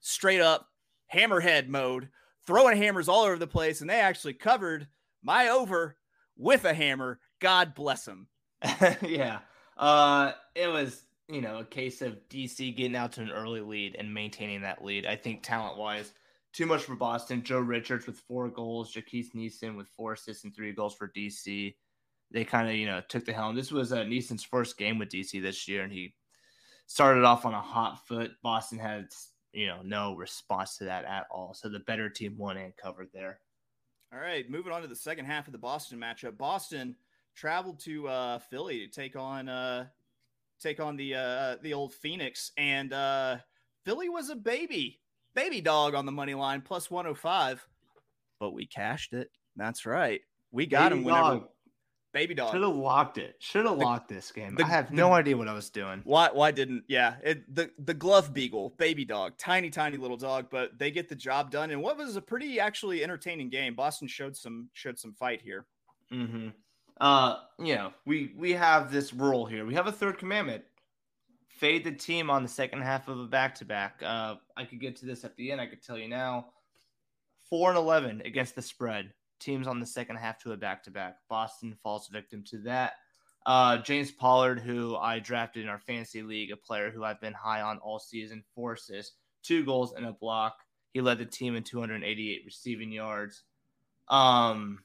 straight 0.00 0.40
up 0.40 0.68
hammerhead 1.12 1.68
mode, 1.68 2.08
throwing 2.46 2.76
hammers 2.76 3.08
all 3.08 3.24
over 3.24 3.38
the 3.38 3.46
place, 3.46 3.80
and 3.80 3.88
they 3.88 4.00
actually 4.00 4.34
covered 4.34 4.86
my 5.22 5.48
over 5.48 5.96
with 6.36 6.64
a 6.64 6.74
hammer. 6.74 7.20
God 7.40 7.74
bless 7.74 8.04
them. 8.04 8.28
yeah. 9.02 9.38
Uh, 9.78 10.32
it 10.54 10.68
was 10.68 11.02
you 11.30 11.40
know, 11.40 11.58
a 11.58 11.64
case 11.64 12.02
of 12.02 12.18
DC 12.28 12.76
getting 12.76 12.96
out 12.96 13.12
to 13.12 13.22
an 13.22 13.30
early 13.30 13.60
lead 13.60 13.94
and 13.98 14.12
maintaining 14.12 14.62
that 14.62 14.84
lead. 14.84 15.06
I 15.06 15.14
think 15.14 15.42
talent 15.42 15.78
wise, 15.78 16.12
too 16.52 16.66
much 16.66 16.82
for 16.82 16.96
Boston. 16.96 17.42
Joe 17.42 17.60
Richards 17.60 18.06
with 18.06 18.18
four 18.18 18.48
goals, 18.48 18.92
Jacques 18.92 19.34
Nissen 19.34 19.76
with 19.76 19.88
four 19.88 20.14
assists 20.14 20.44
and 20.44 20.54
three 20.54 20.72
goals 20.72 20.94
for 20.94 21.08
DC. 21.08 21.74
They 22.32 22.44
kind 22.44 22.68
of, 22.68 22.74
you 22.74 22.86
know, 22.86 23.00
took 23.08 23.24
the 23.24 23.32
helm. 23.32 23.56
This 23.56 23.72
was 23.72 23.92
uh, 23.92 24.04
Nissen's 24.04 24.44
first 24.44 24.76
game 24.78 24.98
with 24.98 25.10
DC 25.10 25.40
this 25.42 25.66
year, 25.66 25.82
and 25.82 25.92
he 25.92 26.14
started 26.86 27.24
off 27.24 27.44
on 27.44 27.54
a 27.54 27.60
hot 27.60 28.06
foot. 28.06 28.32
Boston 28.42 28.78
had, 28.78 29.08
you 29.52 29.66
know, 29.66 29.80
no 29.82 30.14
response 30.14 30.76
to 30.78 30.84
that 30.84 31.04
at 31.04 31.26
all. 31.30 31.54
So 31.54 31.68
the 31.68 31.80
better 31.80 32.08
team 32.08 32.36
won 32.36 32.56
and 32.56 32.76
covered 32.76 33.08
there. 33.12 33.40
All 34.12 34.20
right, 34.20 34.48
moving 34.50 34.72
on 34.72 34.82
to 34.82 34.88
the 34.88 34.96
second 34.96 35.26
half 35.26 35.46
of 35.46 35.52
the 35.52 35.58
Boston 35.58 35.98
matchup. 35.98 36.36
Boston 36.36 36.96
traveled 37.36 37.78
to 37.80 38.08
uh, 38.08 38.38
Philly 38.38 38.80
to 38.80 38.88
take 38.88 39.14
on 39.14 39.48
uh, 39.48 39.86
take 40.60 40.80
on 40.80 40.96
the 40.96 41.14
uh, 41.14 41.56
the 41.62 41.74
old 41.74 41.94
Phoenix, 41.94 42.50
and 42.56 42.92
uh, 42.92 43.36
Philly 43.84 44.08
was 44.08 44.30
a 44.30 44.34
baby 44.34 45.00
baby 45.34 45.60
dog 45.60 45.94
on 45.94 46.06
the 46.06 46.12
money 46.12 46.34
line 46.34 46.60
plus 46.60 46.90
105, 46.90 47.66
but 48.38 48.52
we 48.52 48.66
cashed 48.66 49.12
it. 49.12 49.30
That's 49.56 49.86
right. 49.86 50.20
We 50.52 50.66
got 50.66 50.90
baby 50.90 51.00
him 51.00 51.04
whenever. 51.04 51.28
Dog. 51.28 51.48
Baby 52.12 52.34
dog. 52.34 52.52
Should 52.52 52.62
have 52.62 52.74
locked 52.74 53.18
it. 53.18 53.36
Should 53.38 53.66
have 53.66 53.78
locked 53.78 54.08
this 54.08 54.32
game. 54.32 54.56
The, 54.56 54.64
I 54.64 54.68
have 54.68 54.90
no 54.90 55.08
the, 55.08 55.14
idea 55.14 55.36
what 55.36 55.46
I 55.46 55.52
was 55.52 55.70
doing. 55.70 56.00
Why? 56.02 56.28
Why 56.32 56.50
didn't? 56.50 56.82
Yeah, 56.88 57.14
it, 57.22 57.54
the 57.54 57.70
the 57.78 57.94
glove 57.94 58.34
beagle, 58.34 58.70
baby 58.78 59.04
dog, 59.04 59.34
tiny 59.38 59.70
tiny 59.70 59.96
little 59.96 60.16
dog, 60.16 60.46
but 60.50 60.76
they 60.76 60.90
get 60.90 61.08
the 61.08 61.14
job 61.14 61.52
done. 61.52 61.70
And 61.70 61.80
what 61.80 61.96
was 61.96 62.16
a 62.16 62.20
pretty 62.20 62.58
actually 62.58 63.04
entertaining 63.04 63.48
game. 63.48 63.76
Boston 63.76 64.08
showed 64.08 64.36
some 64.36 64.70
showed 64.72 64.98
some 64.98 65.12
fight 65.12 65.40
here. 65.40 65.66
Mm-hmm. 66.12 66.48
Uh, 67.00 67.36
you 67.60 67.76
know, 67.76 67.92
we 68.04 68.32
we 68.36 68.52
have 68.52 68.90
this 68.90 69.14
rule 69.14 69.46
here. 69.46 69.64
We 69.64 69.74
have 69.74 69.86
a 69.86 69.92
third 69.92 70.18
commandment 70.18 70.64
fade 71.60 71.84
the 71.84 71.92
team 71.92 72.30
on 72.30 72.42
the 72.42 72.48
second 72.48 72.80
half 72.80 73.06
of 73.06 73.20
a 73.20 73.26
back 73.26 73.54
to 73.56 73.64
back. 73.66 74.02
I 74.02 74.64
could 74.68 74.80
get 74.80 74.96
to 74.96 75.06
this 75.06 75.24
at 75.24 75.36
the 75.36 75.52
end. 75.52 75.60
I 75.60 75.66
could 75.66 75.82
tell 75.82 75.98
you 75.98 76.08
now. 76.08 76.46
Four 77.48 77.68
and 77.68 77.78
eleven 77.78 78.22
against 78.24 78.54
the 78.54 78.62
spread. 78.62 79.12
Teams 79.38 79.66
on 79.66 79.78
the 79.78 79.86
second 79.86 80.16
half 80.16 80.38
to 80.40 80.52
a 80.52 80.56
back 80.56 80.82
to 80.84 80.90
back. 80.90 81.16
Boston 81.28 81.76
falls 81.82 82.08
victim 82.08 82.42
to 82.48 82.58
that. 82.60 82.94
Uh, 83.46 83.78
James 83.78 84.10
Pollard, 84.10 84.60
who 84.60 84.96
I 84.96 85.18
drafted 85.18 85.62
in 85.62 85.68
our 85.68 85.78
fantasy 85.78 86.22
league, 86.22 86.50
a 86.50 86.56
player 86.56 86.90
who 86.90 87.04
I've 87.04 87.20
been 87.20 87.32
high 87.32 87.62
on 87.62 87.78
all 87.78 87.98
season, 87.98 88.42
forces 88.54 89.12
two 89.42 89.64
goals, 89.64 89.92
and 89.92 90.06
a 90.06 90.12
block. 90.12 90.56
He 90.92 91.00
led 91.00 91.18
the 91.18 91.24
team 91.24 91.56
in 91.56 91.62
288 91.62 92.42
receiving 92.44 92.92
yards. 92.92 93.42
Um, 94.08 94.80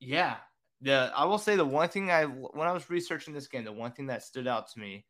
yeah, 0.00 0.36
the 0.80 1.12
I 1.14 1.24
will 1.24 1.38
say 1.38 1.56
the 1.56 1.64
one 1.64 1.88
thing 1.88 2.10
I 2.10 2.24
when 2.24 2.68
I 2.68 2.72
was 2.72 2.90
researching 2.90 3.34
this 3.34 3.46
game, 3.46 3.64
the 3.64 3.72
one 3.72 3.92
thing 3.92 4.06
that 4.06 4.22
stood 4.22 4.46
out 4.46 4.70
to 4.72 4.78
me 4.78 5.04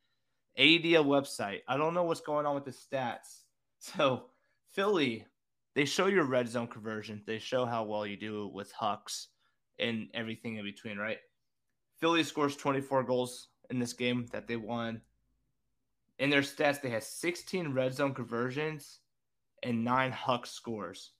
AUDL 0.59 1.05
website. 1.05 1.61
I 1.69 1.77
don't 1.77 1.95
know 1.95 2.05
what's 2.05 2.21
going 2.21 2.47
on 2.47 2.55
with 2.55 2.65
the 2.65 2.73
stats. 2.73 3.41
So 3.87 4.31
Philly, 4.73 5.27
they 5.75 5.85
show 5.85 6.07
your 6.07 6.25
red 6.25 6.49
zone 6.49 6.69
conversion. 6.69 7.23
They 7.27 7.39
show 7.39 7.67
how 7.67 7.85
well 7.85 8.07
you 8.07 8.17
do 8.17 8.49
with 8.49 8.73
Hucks 8.73 9.29
and 9.79 10.09
everything 10.15 10.57
in 10.57 10.65
between, 10.65 10.97
right? 10.97 11.19
Philly 12.01 12.23
scores 12.23 12.57
24 12.57 13.03
goals 13.05 13.49
in 13.69 13.79
this 13.79 13.93
game 13.93 14.27
that 14.33 14.47
they 14.47 14.57
won. 14.57 15.03
In 16.19 16.31
their 16.31 16.43
stats, 16.43 16.81
they 16.81 16.91
had 16.91 17.03
16 17.03 17.75
red 17.75 17.93
zone 17.93 18.15
conversions 18.15 19.01
and 19.63 19.85
nine 19.85 20.13
Hucks 20.13 20.51
scores, 20.51 21.11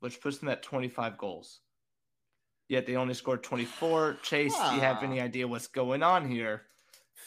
which 0.00 0.20
puts 0.20 0.38
them 0.38 0.48
at 0.48 0.62
25 0.62 1.18
goals. 1.18 1.60
Yet 2.68 2.86
they 2.86 2.96
only 2.96 3.14
scored 3.14 3.42
24. 3.42 4.18
Chase, 4.22 4.54
do 4.54 4.74
you 4.74 4.80
have 4.80 5.02
any 5.02 5.20
idea 5.20 5.48
what's 5.48 5.66
going 5.66 6.02
on 6.02 6.28
here? 6.28 6.62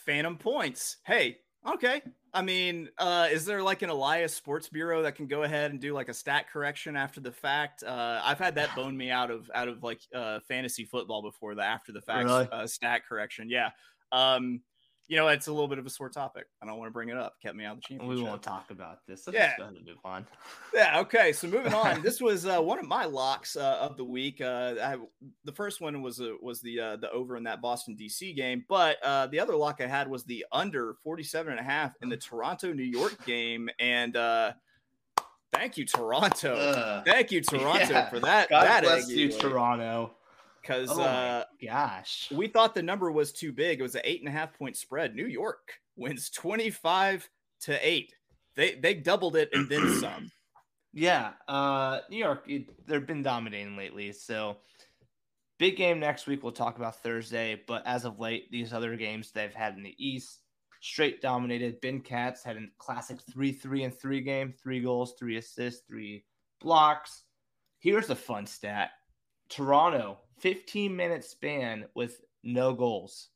Phantom 0.05 0.37
points. 0.37 0.97
Hey, 1.05 1.37
Okay. 1.67 2.01
I 2.33 2.41
mean, 2.41 2.89
uh, 2.97 3.27
is 3.31 3.45
there 3.45 3.61
like 3.61 3.81
an 3.81 3.89
Elias 3.89 4.33
Sports 4.33 4.69
Bureau 4.69 5.01
that 5.01 5.15
can 5.15 5.27
go 5.27 5.43
ahead 5.43 5.71
and 5.71 5.79
do 5.79 5.93
like 5.93 6.07
a 6.07 6.13
stat 6.13 6.45
correction 6.51 6.95
after 6.95 7.19
the 7.19 7.31
fact? 7.31 7.83
Uh, 7.83 8.21
I've 8.23 8.37
had 8.37 8.55
that 8.55 8.73
bone 8.75 8.95
me 8.95 9.11
out 9.11 9.31
of 9.31 9.49
out 9.53 9.67
of 9.67 9.83
like 9.83 10.01
uh, 10.13 10.39
fantasy 10.47 10.85
football 10.85 11.21
before 11.21 11.55
the 11.55 11.63
after 11.63 11.91
the 11.91 12.01
fact 12.01 12.25
really? 12.25 12.47
uh, 12.51 12.67
stat 12.67 13.01
correction. 13.07 13.49
Yeah. 13.49 13.71
Um, 14.11 14.61
you 15.07 15.15
know, 15.15 15.29
it's 15.29 15.47
a 15.47 15.51
little 15.51 15.69
bit 15.69 15.79
of 15.79 15.85
a 15.85 15.89
sore 15.89 16.09
topic. 16.09 16.47
I 16.61 16.65
don't 16.65 16.77
want 16.77 16.89
to 16.89 16.93
bring 16.93 17.07
it 17.07 17.17
up. 17.17 17.35
Kept 17.41 17.55
me 17.55 17.63
out 17.63 17.77
of 17.77 17.81
the 17.81 17.87
championship. 17.87 18.17
We 18.17 18.21
won't 18.21 18.43
talk 18.43 18.71
about 18.71 19.05
this. 19.07 19.25
Let's 19.25 19.37
yeah. 19.37 19.53
move 19.59 19.97
on. 20.03 20.27
yeah. 20.73 20.99
Okay. 20.99 21.31
So 21.31 21.47
moving 21.47 21.73
on. 21.73 22.01
this 22.03 22.19
was 22.19 22.45
uh, 22.45 22.59
one 22.59 22.77
of 22.77 22.85
my 22.85 23.05
locks 23.05 23.55
uh, 23.55 23.77
of 23.79 23.95
the 23.95 24.03
week. 24.03 24.41
Uh, 24.41 24.75
I, 24.81 24.97
the 25.45 25.53
first 25.53 25.79
one 25.79 26.01
was 26.01 26.19
uh, 26.19 26.33
was 26.41 26.59
the 26.59 26.79
uh, 26.79 26.95
the 26.97 27.09
over 27.11 27.37
in 27.37 27.43
that 27.43 27.61
Boston 27.61 27.95
DC 27.99 28.35
game, 28.35 28.65
but 28.67 28.97
uh, 29.01 29.27
the 29.27 29.39
other 29.39 29.55
lock 29.55 29.79
I 29.79 29.87
had 29.87 30.09
was 30.09 30.25
the 30.25 30.45
under 30.51 30.95
47 31.03 31.51
and 31.51 31.59
a 31.59 31.63
half 31.63 31.95
in 32.01 32.09
the 32.09 32.17
Toronto 32.17 32.73
New 32.73 32.83
York 32.83 33.25
game, 33.25 33.69
and 33.79 34.17
uh, 34.17 34.51
thank 35.53 35.77
you 35.77 35.85
Toronto. 35.85 37.01
thank 37.05 37.31
you 37.31 37.41
Toronto 37.41 37.93
yeah. 37.93 38.09
for 38.09 38.19
that. 38.19 38.49
God 38.49 38.65
that 38.65 38.83
bless 38.83 39.07
you, 39.07 39.31
Toronto. 39.31 40.16
Because 40.67 40.89
Oh 40.91 41.01
uh, 41.01 41.43
gosh. 41.63 42.31
we 42.31 42.47
thought 42.47 42.75
the 42.75 42.83
number 42.83 43.11
was 43.11 43.31
too 43.31 43.51
big. 43.53 43.79
It 43.79 43.83
was 43.83 43.95
an 43.95 44.01
eight 44.03 44.19
and 44.19 44.27
a 44.27 44.31
half 44.31 44.53
point 44.57 44.75
spread. 44.75 45.15
New 45.15 45.27
York 45.27 45.73
wins 45.95 46.29
25 46.29 47.29
to 47.61 47.87
eight. 47.87 48.13
They 48.55 48.75
they 48.75 48.93
doubled 48.93 49.35
it 49.35 49.49
and 49.53 49.69
then 49.69 49.93
some. 49.99 50.31
Yeah, 50.93 51.33
uh, 51.47 51.99
New 52.09 52.17
York, 52.17 52.49
they've 52.87 53.05
been 53.05 53.21
dominating 53.21 53.77
lately. 53.77 54.11
So, 54.13 54.57
big 55.59 55.77
game 55.77 55.99
next 55.99 56.25
week. 56.25 56.41
We'll 56.41 56.53
talk 56.53 56.77
about 56.77 57.03
Thursday. 57.03 57.61
But 57.67 57.85
as 57.85 58.03
of 58.03 58.19
late, 58.19 58.49
these 58.51 58.73
other 58.73 58.95
games 58.95 59.31
they've 59.31 59.53
had 59.53 59.75
in 59.75 59.83
the 59.83 59.93
East, 59.99 60.39
straight 60.81 61.21
dominated. 61.21 61.81
Ben 61.81 61.99
Katz 62.01 62.43
had 62.43 62.57
a 62.57 62.61
classic 62.79 63.19
3 63.31 63.51
3 63.51 63.83
and 63.83 63.99
3 63.99 64.21
game, 64.21 64.53
three 64.61 64.79
goals, 64.79 65.13
three 65.19 65.37
assists, 65.37 65.83
three 65.87 66.25
blocks. 66.59 67.23
Here's 67.79 68.09
a 68.09 68.15
fun 68.15 68.47
stat 68.47 68.89
Toronto, 69.49 70.17
15 70.39 70.95
minute 70.95 71.23
span 71.23 71.85
with 71.95 72.21
no 72.43 72.73
goals. 72.73 73.29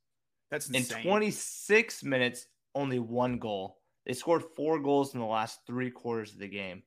That's 0.50 0.70
In 0.70 0.84
26 0.86 2.04
minutes, 2.04 2.48
only 2.76 3.00
one 3.00 3.40
goal. 3.40 3.80
They 4.06 4.14
scored 4.14 4.44
four 4.56 4.80
goals 4.80 5.14
in 5.14 5.20
the 5.20 5.26
last 5.26 5.60
three 5.66 5.92
quarters 5.92 6.34
of 6.34 6.40
the 6.40 6.48
game. 6.48 6.84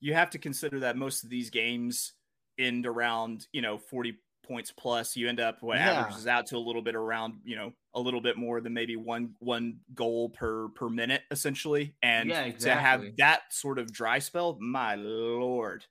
you 0.00 0.14
have 0.14 0.30
to 0.30 0.38
consider 0.38 0.80
that 0.80 0.96
most 0.96 1.22
of 1.24 1.30
these 1.30 1.50
games 1.50 2.14
end 2.58 2.86
around 2.86 3.46
you 3.52 3.62
know 3.62 3.78
40 3.78 4.18
points 4.46 4.72
plus 4.72 5.16
you 5.16 5.28
end 5.28 5.38
up 5.40 5.62
what 5.62 5.78
Yeah. 5.78 5.90
averages 6.00 6.26
out 6.26 6.46
to 6.48 6.56
a 6.56 6.58
little 6.58 6.82
bit 6.82 6.94
around 6.96 7.40
you 7.44 7.56
know 7.56 7.72
a 7.94 8.00
little 8.00 8.20
bit 8.20 8.36
more 8.36 8.60
than 8.60 8.74
maybe 8.74 8.96
one 8.96 9.34
one 9.38 9.78
goal 9.94 10.28
per 10.28 10.68
per 10.70 10.88
minute 10.90 11.22
essentially 11.30 11.94
and 12.02 12.28
Yeah, 12.30 12.50
to 12.50 12.74
have 12.74 13.16
that 13.18 13.42
sort 13.52 13.78
of 13.78 13.92
dry 13.92 14.18
spell 14.18 14.58
my 14.60 14.96
lord 14.96 15.86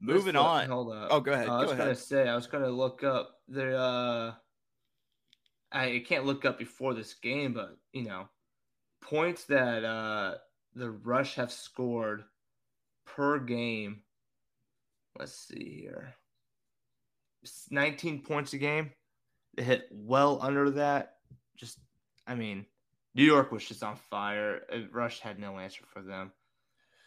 moving 0.00 0.34
Let's 0.34 0.46
on 0.46 0.68
Hold 0.68 0.92
up. 0.92 1.08
oh 1.10 1.20
go 1.20 1.32
ahead 1.32 1.48
Uh, 1.48 1.56
I 1.56 1.62
was 1.62 1.72
gonna 1.72 1.94
say 1.94 2.28
I 2.28 2.34
was 2.34 2.46
gonna 2.46 2.68
look 2.70 3.04
up 3.04 3.36
the. 3.48 3.76
Uh, 3.76 4.34
I 5.70 6.02
can't 6.06 6.24
look 6.24 6.44
up 6.44 6.58
before 6.58 6.94
this 6.94 7.14
game, 7.14 7.52
but 7.52 7.76
you 7.92 8.04
know, 8.04 8.28
points 9.02 9.44
that 9.44 9.84
uh, 9.84 10.34
the 10.74 10.90
Rush 10.90 11.34
have 11.34 11.52
scored 11.52 12.24
per 13.06 13.38
game. 13.38 14.02
Let's 15.18 15.34
see 15.48 15.80
here. 15.82 16.14
It's 17.42 17.66
19 17.70 18.22
points 18.22 18.52
a 18.52 18.58
game. 18.58 18.92
They 19.56 19.62
hit 19.62 19.88
well 19.90 20.38
under 20.40 20.70
that. 20.70 21.14
Just, 21.56 21.78
I 22.26 22.34
mean, 22.34 22.66
New 23.14 23.24
York 23.24 23.50
was 23.50 23.64
just 23.64 23.82
on 23.82 23.96
fire. 24.10 24.62
Uh, 24.72 24.88
Rush 24.92 25.20
had 25.20 25.38
no 25.38 25.58
answer 25.58 25.84
for 25.92 26.02
them. 26.02 26.32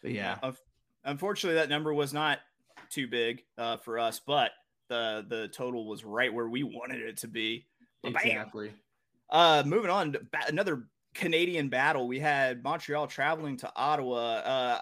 But 0.02 0.12
yeah, 0.12 0.38
Unf- 0.42 0.56
unfortunately 1.04 1.58
that 1.58 1.68
number 1.68 1.92
was 1.94 2.12
not 2.12 2.40
too 2.92 3.08
big 3.08 3.42
uh, 3.58 3.76
for 3.78 3.98
us 3.98 4.20
but 4.26 4.50
the 4.88 5.24
the 5.28 5.48
total 5.48 5.86
was 5.86 6.04
right 6.04 6.32
where 6.32 6.48
we 6.48 6.62
wanted 6.62 7.00
it 7.00 7.16
to 7.16 7.28
be 7.28 7.66
Bam! 8.02 8.14
exactly. 8.16 8.72
Uh, 9.30 9.62
moving 9.64 9.90
on 9.90 10.12
ba- 10.12 10.46
another 10.48 10.88
Canadian 11.14 11.68
battle. 11.68 12.08
We 12.08 12.18
had 12.18 12.62
Montreal 12.62 13.06
traveling 13.06 13.56
to 13.58 13.72
Ottawa. 13.74 14.16
Uh, 14.16 14.80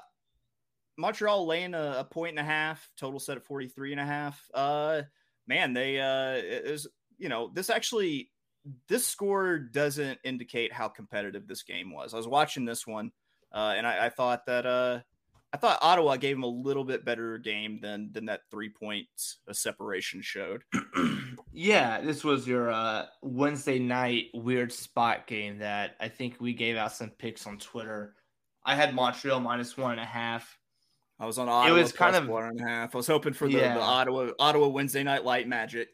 Montreal 0.96 1.46
laying 1.46 1.74
a, 1.74 1.96
a 1.98 2.04
point 2.04 2.30
and 2.30 2.38
a 2.38 2.50
half, 2.50 2.90
total 2.96 3.20
set 3.20 3.36
at 3.36 3.44
43 3.44 3.92
and 3.92 4.00
a 4.00 4.04
half. 4.04 4.50
Uh, 4.52 5.02
man, 5.46 5.72
they, 5.72 6.00
uh, 6.00 6.32
it 6.32 6.66
is, 6.66 6.86
you 7.18 7.28
know, 7.28 7.50
this 7.54 7.70
actually, 7.70 8.30
this 8.88 9.06
score 9.06 9.58
doesn't 9.58 10.18
indicate 10.24 10.72
how 10.72 10.88
competitive 10.88 11.46
this 11.46 11.62
game 11.62 11.92
was. 11.92 12.12
I 12.12 12.18
was 12.18 12.28
watching 12.28 12.64
this 12.64 12.86
one, 12.86 13.12
uh, 13.52 13.74
and 13.76 13.86
I, 13.86 14.06
I 14.06 14.08
thought 14.10 14.46
that, 14.46 14.66
uh, 14.66 15.00
I 15.52 15.56
thought 15.56 15.78
Ottawa 15.82 16.16
gave 16.16 16.36
him 16.36 16.44
a 16.44 16.48
little 16.48 16.84
bit 16.84 17.04
better 17.04 17.36
game 17.38 17.80
than 17.80 18.10
than 18.12 18.26
that 18.26 18.42
three 18.50 18.68
points 18.68 19.38
of 19.48 19.56
separation 19.56 20.22
showed. 20.22 20.62
Yeah, 21.52 22.00
this 22.00 22.22
was 22.22 22.46
your 22.46 22.70
uh, 22.70 23.06
Wednesday 23.22 23.78
night 23.80 24.26
weird 24.34 24.72
spot 24.72 25.26
game 25.26 25.58
that 25.58 25.96
I 25.98 26.08
think 26.08 26.36
we 26.38 26.52
gave 26.54 26.76
out 26.76 26.92
some 26.92 27.10
picks 27.10 27.44
on 27.46 27.58
Twitter. 27.58 28.14
I 28.64 28.76
had 28.76 28.94
Montreal 28.94 29.40
minus 29.40 29.76
one 29.76 29.92
and 29.92 30.00
a 30.00 30.04
half. 30.04 30.56
I 31.18 31.26
was 31.26 31.38
on 31.38 31.48
Ottawa 31.48 31.76
was 31.76 31.92
kind 31.92 32.14
of- 32.14 32.28
one 32.28 32.44
and 32.44 32.60
a 32.60 32.64
half. 32.64 32.94
I 32.94 32.98
was 32.98 33.08
hoping 33.08 33.32
for 33.32 33.48
the, 33.48 33.58
Yeah. 33.58 33.74
the 33.74 33.80
Ottawa 33.80 34.30
Ottawa 34.38 34.68
Wednesday 34.68 35.02
night 35.02 35.24
light 35.24 35.48
magic. 35.48 35.88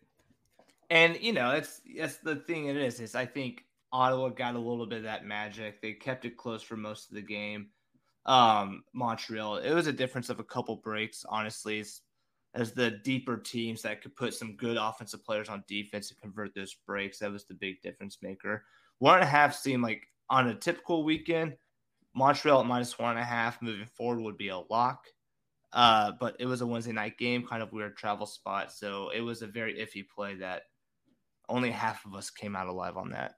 And 0.90 1.18
you 1.22 1.32
know, 1.32 1.52
it's 1.52 1.80
that's 1.98 2.18
the 2.18 2.36
thing 2.36 2.66
it 2.66 2.76
is, 2.76 3.00
is 3.00 3.14
I 3.14 3.24
think 3.24 3.64
Ottawa 3.92 4.28
got 4.28 4.56
a 4.56 4.58
little 4.58 4.86
bit 4.86 4.98
of 4.98 5.04
that 5.04 5.24
magic. 5.24 5.80
They 5.80 5.94
kept 5.94 6.26
it 6.26 6.36
close 6.36 6.62
for 6.62 6.76
most 6.76 7.08
of 7.08 7.14
the 7.14 7.22
game. 7.22 7.68
Um, 8.26 8.82
Montreal, 8.92 9.58
it 9.58 9.72
was 9.72 9.86
a 9.86 9.92
difference 9.92 10.30
of 10.30 10.40
a 10.40 10.44
couple 10.44 10.76
breaks, 10.76 11.24
honestly, 11.28 11.80
as, 11.80 12.00
as 12.54 12.72
the 12.72 12.90
deeper 12.90 13.36
teams 13.36 13.82
that 13.82 14.02
could 14.02 14.16
put 14.16 14.34
some 14.34 14.56
good 14.56 14.76
offensive 14.76 15.24
players 15.24 15.48
on 15.48 15.64
defense 15.68 16.10
and 16.10 16.20
convert 16.20 16.54
those 16.54 16.74
breaks. 16.86 17.20
That 17.20 17.30
was 17.30 17.44
the 17.44 17.54
big 17.54 17.80
difference 17.82 18.18
maker. 18.22 18.64
One 18.98 19.14
and 19.14 19.22
a 19.22 19.26
half 19.26 19.54
seemed 19.54 19.82
like 19.82 20.08
on 20.28 20.48
a 20.48 20.54
typical 20.54 21.04
weekend, 21.04 21.56
Montreal 22.14 22.60
at 22.60 22.66
minus 22.66 22.98
one 22.98 23.10
and 23.10 23.20
a 23.20 23.24
half 23.24 23.62
moving 23.62 23.86
forward 23.86 24.20
would 24.22 24.38
be 24.38 24.48
a 24.48 24.58
lock. 24.58 25.04
Uh, 25.72 26.12
but 26.18 26.34
it 26.40 26.46
was 26.46 26.62
a 26.62 26.66
Wednesday 26.66 26.92
night 26.92 27.18
game, 27.18 27.46
kind 27.46 27.62
of 27.62 27.72
weird 27.72 27.96
travel 27.96 28.26
spot. 28.26 28.72
So 28.72 29.10
it 29.10 29.20
was 29.20 29.42
a 29.42 29.46
very 29.46 29.74
iffy 29.74 30.04
play 30.08 30.34
that 30.36 30.62
only 31.48 31.70
half 31.70 32.04
of 32.06 32.14
us 32.14 32.30
came 32.30 32.56
out 32.56 32.66
alive 32.66 32.96
on 32.96 33.10
that. 33.10 33.34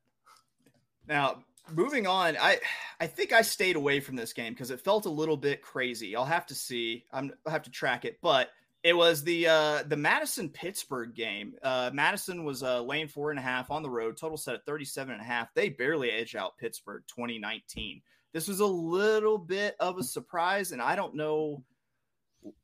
Now, 1.09 1.43
moving 1.75 2.07
on, 2.07 2.37
I 2.37 2.59
I 3.01 3.07
think 3.07 3.33
I 3.33 3.43
stayed 3.43 3.77
away 3.77 4.01
from 4.01 4.17
this 4.17 4.33
game 4.33 4.53
because 4.53 4.71
it 4.71 4.81
felt 4.81 5.07
a 5.07 5.11
little 5.11 5.37
bit 5.37 5.63
crazy. 5.63 6.17
I'll 6.17 6.25
have 6.25 6.47
to 6.47 6.55
see. 6.55 7.05
I'm, 7.13 7.33
I'll 7.47 7.53
have 7.53 7.63
to 7.63 7.71
track 7.71 8.05
it, 8.05 8.19
but 8.21 8.51
it 8.83 8.97
was 8.97 9.23
the 9.25 9.49
uh, 9.49 9.83
the 9.85 9.97
Madison 9.97 10.49
Pittsburgh 10.49 11.15
game. 11.15 11.55
Uh, 11.63 11.91
Madison 11.93 12.45
was 12.45 12.63
uh, 12.63 12.83
lane 12.83 13.09
four 13.09 13.31
and 13.31 13.39
a 13.39 13.43
half 13.43 13.71
on 13.71 13.83
the 13.83 13.91
road, 13.91 14.17
total 14.17 14.37
set 14.37 14.55
at 14.55 14.67
37 14.67 15.13
and 15.13 15.21
a 15.21 15.25
half. 15.25 15.53
They 15.55 15.69
barely 15.69 16.11
edged 16.11 16.37
out 16.37 16.59
Pittsburgh 16.59 17.03
2019. 17.09 18.03
This 18.33 18.47
was 18.47 18.61
a 18.61 18.67
little 18.67 19.39
bit 19.39 19.75
of 19.81 19.99
a 19.99 20.03
surprise, 20.03 20.73
and 20.73 20.83
I 20.83 20.97
don't 20.97 21.15
know. 21.15 21.65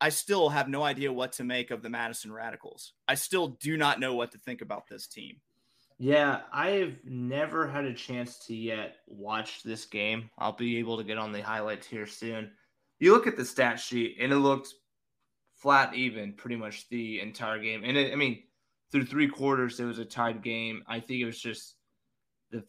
I 0.01 0.11
still 0.11 0.49
have 0.51 0.69
no 0.69 0.85
idea 0.85 1.13
what 1.13 1.33
to 1.33 1.45
make 1.45 1.73
of 1.73 1.83
the 1.83 1.91
Madison 1.91 2.33
Radicals. 2.33 2.93
I 3.09 3.17
still 3.17 3.49
do 3.49 3.77
not 3.77 3.99
know 3.99 4.15
what 4.15 4.31
to 4.33 4.39
think 4.39 4.63
about 4.63 4.87
this 4.87 5.09
team. 5.09 5.39
Yeah, 5.99 6.41
I've 6.53 6.99
never 7.05 7.69
had 7.69 7.85
a 7.85 7.95
chance 7.95 8.39
to 8.47 8.55
yet 8.55 8.97
watch 9.07 9.63
this 9.63 9.85
game. 9.85 10.29
I'll 10.39 10.53
be 10.57 10.79
able 10.79 10.97
to 10.97 11.05
get 11.05 11.19
on 11.19 11.33
the 11.33 11.41
highlights 11.41 11.87
here 11.87 12.07
soon. 12.07 12.51
You 12.99 13.13
look 13.13 13.27
at 13.27 13.37
the 13.37 13.45
stat 13.45 13.79
sheet, 13.79 14.17
and 14.21 14.33
it 14.33 14.37
looks 14.37 14.75
flat 15.55 15.95
even 15.95 16.33
pretty 16.33 16.57
much 16.57 16.89
the 16.89 17.21
entire 17.21 17.59
game. 17.59 17.85
And 17.85 17.97
it, 17.97 18.13
I 18.13 18.17
mean, 18.17 18.43
through 18.91 19.07
three 19.07 19.29
quarters, 19.29 19.79
it 19.79 19.85
was 19.85 19.99
a 19.99 20.05
tied 20.05 20.43
game. 20.43 20.83
I 20.87 21.01
think 21.01 21.21
it 21.21 21.27
was 21.27 21.41
just 21.41 21.77
the 22.51 22.65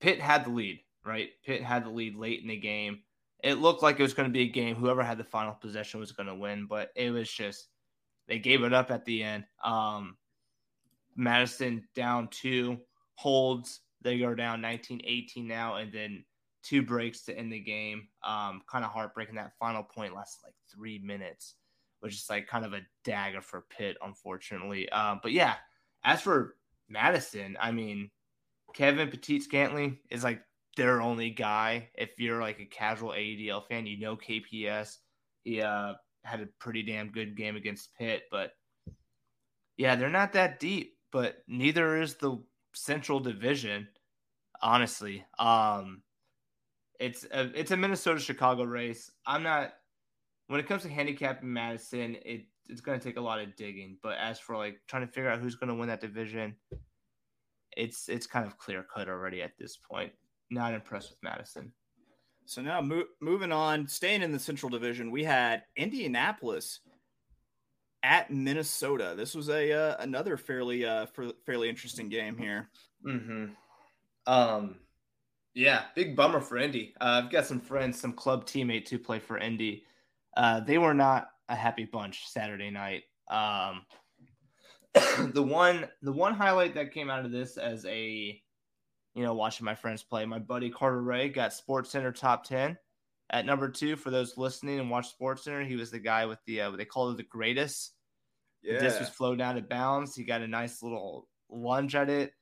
Pitt 0.00 0.20
had 0.20 0.44
the 0.44 0.50
lead, 0.50 0.80
right? 1.04 1.30
Pitt 1.44 1.62
had 1.62 1.84
the 1.84 1.90
lead 1.90 2.16
late 2.16 2.42
in 2.42 2.48
the 2.48 2.56
game. 2.56 3.00
It 3.42 3.54
looked 3.54 3.82
like 3.82 3.98
it 3.98 4.02
was 4.02 4.14
going 4.14 4.28
to 4.28 4.32
be 4.32 4.42
a 4.42 4.48
game. 4.48 4.76
Whoever 4.76 5.02
had 5.02 5.18
the 5.18 5.24
final 5.24 5.54
possession 5.54 6.00
was 6.00 6.12
going 6.12 6.26
to 6.26 6.34
win, 6.34 6.66
but 6.66 6.90
it 6.96 7.10
was 7.10 7.30
just 7.30 7.68
they 8.28 8.38
gave 8.38 8.62
it 8.62 8.72
up 8.72 8.90
at 8.90 9.04
the 9.04 9.22
end. 9.22 9.44
Um, 9.64 10.16
Madison 11.18 11.86
down 11.94 12.28
two 12.30 12.78
holds. 13.16 13.80
They 14.00 14.18
go 14.18 14.34
down 14.34 14.60
19 14.60 15.02
18 15.04 15.46
now, 15.46 15.74
and 15.74 15.92
then 15.92 16.24
two 16.62 16.82
breaks 16.82 17.24
to 17.24 17.36
end 17.36 17.52
the 17.52 17.60
game. 17.60 18.08
Um, 18.22 18.62
kind 18.70 18.84
of 18.84 18.92
heartbreaking. 18.92 19.34
That 19.34 19.52
final 19.58 19.82
point 19.82 20.14
lasted 20.14 20.46
like 20.46 20.54
three 20.72 21.00
minutes, 21.00 21.56
which 22.00 22.14
is 22.14 22.26
like 22.30 22.46
kind 22.46 22.64
of 22.64 22.72
a 22.72 22.82
dagger 23.04 23.42
for 23.42 23.66
Pitt, 23.68 23.96
unfortunately. 24.02 24.88
Um, 24.90 25.20
but 25.22 25.32
yeah, 25.32 25.54
as 26.04 26.20
for 26.20 26.54
Madison, 26.88 27.56
I 27.60 27.72
mean, 27.72 28.10
Kevin 28.72 29.10
Pettit-Scantling 29.10 29.98
is 30.10 30.22
like 30.22 30.40
their 30.76 31.02
only 31.02 31.30
guy. 31.30 31.88
If 31.96 32.10
you're 32.18 32.40
like 32.40 32.60
a 32.60 32.64
casual 32.64 33.10
AUDL 33.10 33.66
fan, 33.66 33.86
you 33.86 33.98
know 33.98 34.16
KPS. 34.16 34.98
He 35.42 35.60
uh, 35.62 35.94
had 36.22 36.40
a 36.40 36.48
pretty 36.60 36.84
damn 36.84 37.10
good 37.10 37.36
game 37.36 37.56
against 37.56 37.94
Pitt, 37.94 38.22
but 38.30 38.52
yeah, 39.76 39.96
they're 39.96 40.10
not 40.10 40.32
that 40.34 40.60
deep, 40.60 40.97
but 41.12 41.42
neither 41.46 42.00
is 42.00 42.14
the 42.14 42.38
Central 42.74 43.20
Division. 43.20 43.88
Honestly, 44.60 45.24
um, 45.38 46.02
it's 46.98 47.24
a 47.30 47.50
it's 47.58 47.70
a 47.70 47.76
Minnesota 47.76 48.20
Chicago 48.20 48.64
race. 48.64 49.10
I'm 49.26 49.42
not 49.42 49.74
when 50.48 50.60
it 50.60 50.66
comes 50.66 50.82
to 50.82 50.88
handicapping 50.88 51.52
Madison, 51.52 52.16
it 52.24 52.46
it's 52.68 52.80
going 52.80 52.98
to 52.98 53.04
take 53.04 53.16
a 53.16 53.20
lot 53.20 53.40
of 53.40 53.56
digging. 53.56 53.96
But 54.02 54.18
as 54.18 54.38
for 54.38 54.56
like 54.56 54.80
trying 54.88 55.06
to 55.06 55.12
figure 55.12 55.30
out 55.30 55.40
who's 55.40 55.54
going 55.54 55.68
to 55.68 55.74
win 55.74 55.88
that 55.88 56.00
division, 56.00 56.56
it's 57.76 58.08
it's 58.08 58.26
kind 58.26 58.46
of 58.46 58.58
clear 58.58 58.82
cut 58.82 59.08
already 59.08 59.42
at 59.42 59.56
this 59.58 59.76
point. 59.76 60.12
Not 60.50 60.74
impressed 60.74 61.10
with 61.10 61.22
Madison. 61.22 61.72
So 62.46 62.62
now 62.62 62.80
mo- 62.80 63.04
moving 63.20 63.52
on, 63.52 63.86
staying 63.86 64.22
in 64.22 64.32
the 64.32 64.38
Central 64.38 64.70
Division, 64.70 65.10
we 65.10 65.22
had 65.22 65.64
Indianapolis 65.76 66.80
at 68.02 68.30
Minnesota. 68.30 69.14
This 69.16 69.34
was 69.34 69.48
a 69.48 69.72
uh, 69.72 69.96
another 69.98 70.36
fairly 70.36 70.84
uh 70.84 71.06
fairly 71.44 71.68
interesting 71.68 72.08
game 72.08 72.36
here. 72.36 72.68
Mm-hmm. 73.06 73.46
Um, 74.26 74.76
yeah, 75.54 75.84
big 75.94 76.14
bummer 76.14 76.40
for 76.40 76.58
Indy. 76.58 76.94
Uh, 77.00 77.22
I've 77.24 77.30
got 77.30 77.46
some 77.46 77.60
friends, 77.60 77.98
some 78.00 78.12
club 78.12 78.46
teammates 78.46 78.90
who 78.90 78.98
play 78.98 79.18
for 79.18 79.38
Indy. 79.38 79.84
Uh, 80.36 80.60
they 80.60 80.78
were 80.78 80.94
not 80.94 81.30
a 81.48 81.56
happy 81.56 81.84
bunch 81.84 82.28
Saturday 82.28 82.70
night. 82.70 83.04
Um, 83.30 83.82
the 85.32 85.42
one 85.42 85.88
the 86.02 86.12
one 86.12 86.34
highlight 86.34 86.74
that 86.74 86.92
came 86.92 87.10
out 87.10 87.24
of 87.24 87.32
this 87.32 87.56
as 87.56 87.84
a 87.86 88.40
you 89.14 89.22
know 89.22 89.34
watching 89.34 89.64
my 89.64 89.74
friends 89.74 90.02
play, 90.02 90.24
my 90.26 90.38
buddy 90.38 90.70
Carter 90.70 91.02
Ray 91.02 91.28
got 91.28 91.52
SportsCenter 91.52 92.14
top 92.14 92.44
ten 92.44 92.76
at 93.30 93.46
number 93.46 93.68
two 93.68 93.96
for 93.96 94.10
those 94.10 94.36
listening 94.36 94.78
and 94.78 94.90
watch 94.90 95.18
SportsCenter. 95.18 95.66
He 95.66 95.76
was 95.76 95.90
the 95.90 95.98
guy 95.98 96.26
with 96.26 96.38
the 96.46 96.62
uh, 96.62 96.70
they 96.70 96.84
call 96.84 97.10
it 97.10 97.16
the 97.16 97.22
greatest. 97.22 97.92
Yeah. 98.62 98.74
The 98.74 98.80
disc 98.80 99.00
was 99.00 99.08
flowed 99.08 99.40
out 99.40 99.56
of 99.56 99.68
bounds. 99.68 100.14
He 100.14 100.24
got 100.24 100.42
a 100.42 100.48
nice 100.48 100.82
little 100.82 101.28
lunge 101.48 101.94
at 101.94 102.10
it, 102.10 102.32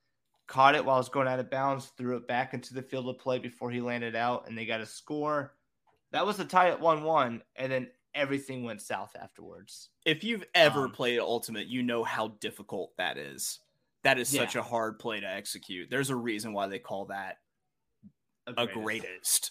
caught 0.47 0.75
it 0.75 0.85
while 0.85 0.97
it 0.97 1.01
was 1.01 1.09
going 1.09 1.29
out 1.29 1.41
of 1.41 1.51
bounds, 1.51 1.87
threw 1.97 2.17
it 2.17 2.27
back 2.27 2.55
into 2.55 2.75
the 2.75 2.83
field 2.83 3.09
of 3.09 3.19
play 3.19 3.39
before 3.39 3.71
he 3.71 3.81
landed 3.81 4.17
out, 4.17 4.49
and 4.49 4.57
they 4.57 4.67
got 4.67 4.81
a 4.81 4.87
score. 4.87 5.55
That 6.13 6.27
was 6.27 6.37
the 6.37 6.45
tie 6.45 6.71
at 6.71 6.81
1 6.81 7.03
1, 7.03 7.43
and 7.57 7.73
then 7.73 7.89
everything 8.15 8.65
went 8.65 8.81
south 8.81 9.15
afterwards. 9.21 9.91
If 10.05 10.25
you've 10.25 10.45
ever 10.55 10.85
um, 10.85 10.93
played 10.93 11.19
Ultimate, 11.19 11.67
you 11.67 11.83
know 11.83 12.03
how 12.05 12.29
difficult 12.41 12.97
that 12.97 13.19
is. 13.19 13.61
That 14.05 14.19
is 14.19 14.33
yeah. 14.33 14.43
such 14.43 14.57
a 14.57 14.63
hard 14.63 14.99
play 14.99 15.21
to 15.21 15.29
execute. 15.29 15.91
There's 15.91 16.11
a 16.11 16.17
reason 16.17 16.53
why 16.53 16.69
they 16.69 16.79
call 16.79 17.07
that 17.07 17.39
a 18.47 18.53
greatest. 18.53 18.77
A 18.77 18.81
greatest. 18.81 19.46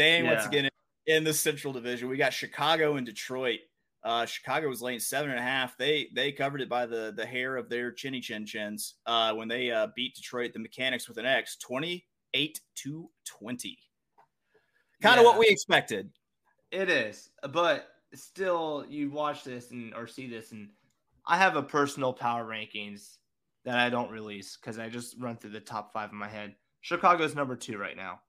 Staying 0.00 0.24
yeah. 0.24 0.32
once 0.32 0.46
again 0.46 0.70
in 1.08 1.24
the 1.24 1.34
Central 1.34 1.74
Division, 1.74 2.08
we 2.08 2.16
got 2.16 2.32
Chicago 2.32 2.96
and 2.96 3.04
Detroit. 3.04 3.58
Uh, 4.02 4.24
Chicago 4.24 4.66
was 4.66 4.80
laying 4.80 4.98
seven 4.98 5.28
and 5.28 5.38
a 5.38 5.42
half. 5.42 5.76
They 5.76 6.08
they 6.14 6.32
covered 6.32 6.62
it 6.62 6.70
by 6.70 6.86
the 6.86 7.12
the 7.14 7.26
hair 7.26 7.58
of 7.58 7.68
their 7.68 7.92
chinny 7.92 8.20
chin 8.20 8.46
chins 8.46 8.94
uh, 9.04 9.34
when 9.34 9.46
they 9.46 9.70
uh, 9.70 9.88
beat 9.94 10.14
Detroit, 10.14 10.54
the 10.54 10.58
Mechanix 10.58 11.06
with 11.06 11.18
an 11.18 11.26
X, 11.26 11.58
twenty 11.58 12.06
eight 12.32 12.60
to 12.76 13.10
twenty. 13.26 13.76
Kind 15.02 15.18
of 15.18 15.24
yeah. 15.26 15.32
what 15.32 15.38
we 15.38 15.48
expected. 15.48 16.08
It 16.70 16.88
is, 16.88 17.28
but 17.50 17.88
still, 18.14 18.86
you 18.88 19.10
watch 19.10 19.44
this 19.44 19.70
and 19.70 19.92
or 19.92 20.06
see 20.06 20.30
this, 20.30 20.52
and 20.52 20.70
I 21.26 21.36
have 21.36 21.56
a 21.56 21.62
personal 21.62 22.14
power 22.14 22.46
rankings 22.46 23.18
that 23.66 23.78
I 23.78 23.90
don't 23.90 24.10
release 24.10 24.56
because 24.56 24.78
I 24.78 24.88
just 24.88 25.16
run 25.20 25.36
through 25.36 25.50
the 25.50 25.60
top 25.60 25.92
five 25.92 26.10
in 26.10 26.16
my 26.16 26.28
head. 26.28 26.54
Chicago's 26.80 27.34
number 27.34 27.54
two 27.54 27.76
right 27.76 27.98
now. 27.98 28.20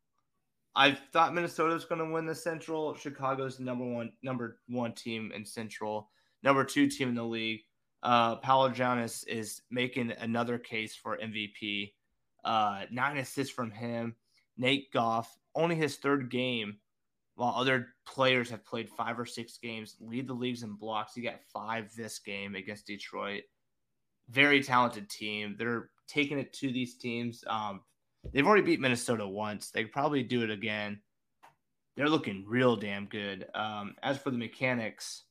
I 0.76 0.97
thought 1.11 1.34
Minnesota 1.34 1.74
was 1.74 1.86
going 1.86 1.99
to 1.99 2.13
win 2.13 2.26
the 2.26 2.36
Central. 2.36 2.95
Chicago's 2.95 3.59
number 3.59 3.86
one, 3.86 4.11
number 4.24 4.59
one 4.67 4.93
team 4.93 5.32
in 5.36 5.45
Central, 5.45 6.09
number 6.43 6.63
two 6.63 6.88
team 6.88 7.09
in 7.09 7.15
the 7.15 7.24
league. 7.24 7.61
Uh, 8.03 8.39
Pawel 8.39 8.74
Janas 8.74 9.28
is 9.28 9.61
making 9.69 10.11
another 10.19 10.57
case 10.57 10.95
for 10.95 11.17
MVP. 11.17 11.93
Uh, 12.43 12.84
nine 12.89 13.17
assists 13.17 13.53
from 13.53 13.69
him. 13.69 14.15
Nate 14.57 14.91
Goff, 14.91 15.38
only 15.55 15.76
his 15.76 15.97
third 15.97 16.30
game, 16.30 16.78
while 17.36 17.53
other 17.55 17.88
players 18.05 18.49
have 18.49 18.65
played 18.65 18.89
five 18.89 19.19
or 19.19 19.26
six 19.26 19.57
games, 19.57 19.97
lead 19.99 20.28
the 20.28 20.34
leagues 20.34 20.63
in 20.63 20.74
blocks. 20.74 21.13
He 21.13 21.22
got 21.22 21.39
five 21.53 21.89
this 21.95 22.19
game 22.19 22.55
against 22.55 22.88
Detroit. 22.88 23.43
Very 24.30 24.63
talented 24.63 25.09
team. 25.09 25.55
They're 25.57 25.89
taking 26.07 26.39
it 26.39 26.53
to 26.53 26.72
these 26.72 26.97
teams. 26.97 27.43
Um, 27.47 27.82
They've 28.34 28.45
already 28.45 28.63
beat 28.63 28.80
Minnesota 28.80 29.28
once. 29.28 29.72
They 29.72 29.86
probably 29.86 30.24
do 30.24 30.43
it 30.43 30.51
again. 30.51 31.01
They're 31.95 32.09
looking 32.09 32.45
real 32.47 32.76
damn 32.76 33.05
good. 33.05 33.47
Um, 33.53 33.95
as 34.01 34.17
for 34.17 34.32
the 34.32 34.38
Mechanix, 34.38 35.22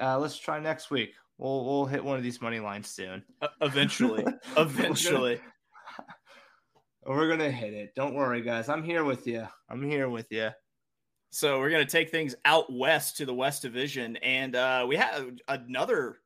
uh, 0.00 0.18
let's 0.18 0.38
try 0.38 0.58
next 0.58 0.90
week. 0.90 1.14
We'll 1.38 1.64
we'll 1.64 1.86
hit 1.86 2.02
one 2.02 2.16
of 2.16 2.22
these 2.22 2.40
money 2.40 2.60
lines 2.60 2.88
soon. 2.88 3.22
Uh, 3.40 3.48
eventually, 3.60 4.24
eventually, 4.56 5.40
we're, 7.06 7.28
gonna 7.28 7.50
hit 7.50 7.74
it. 7.74 7.94
Don't 7.94 8.14
worry, 8.14 8.42
guys. 8.42 8.68
I'm 8.68 8.82
here 8.82 9.04
with 9.04 9.26
you. 9.26 9.46
I'm 9.68 9.82
here 9.82 10.08
with 10.08 10.26
you. 10.30 10.50
So 11.30 11.58
we're 11.58 11.70
gonna 11.70 11.84
take 11.84 12.10
things 12.10 12.34
out 12.44 12.72
west 12.72 13.18
to 13.18 13.26
the 13.26 13.34
West 13.34 13.62
Division, 13.62 14.16
and 14.16 14.56
uh, 14.56 14.86
we 14.88 14.96
have 14.96 15.30
another 15.46 16.16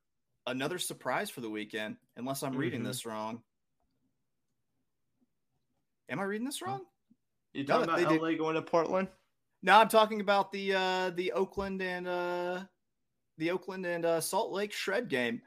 another 0.47 0.79
surprise 0.79 1.29
for 1.29 1.41
the 1.41 1.51
weekend. 1.51 1.97
Unless 2.17 2.43
I'm 2.43 2.53
mm-hmm. 2.53 2.61
reading 2.61 2.85
this 2.85 3.05
wrong. 3.05 3.43
Am 6.11 6.21
I 6.21 6.25
reading 6.25 6.45
this 6.45 6.61
wrong? 6.61 6.83
You 7.53 7.65
talking 7.65 7.87
no, 7.87 7.95
about 7.95 8.21
LA 8.21 8.29
did... 8.31 8.39
going 8.39 8.55
to 8.57 8.63
Portland? 8.63 9.09
No, 9.63 9.79
I'm 9.79 9.89
talking 9.89 10.21
about 10.21 10.53
the 10.53 10.75
uh 10.75 11.11
the 11.11 11.33
Oakland 11.33 11.81
and 11.83 12.07
uh 12.07 12.61
the 13.41 13.51
Oakland 13.51 13.87
and 13.87 14.05
uh, 14.05 14.21
Salt 14.21 14.53
Lake 14.53 14.73
shred 14.73 15.09
game. 15.09 15.43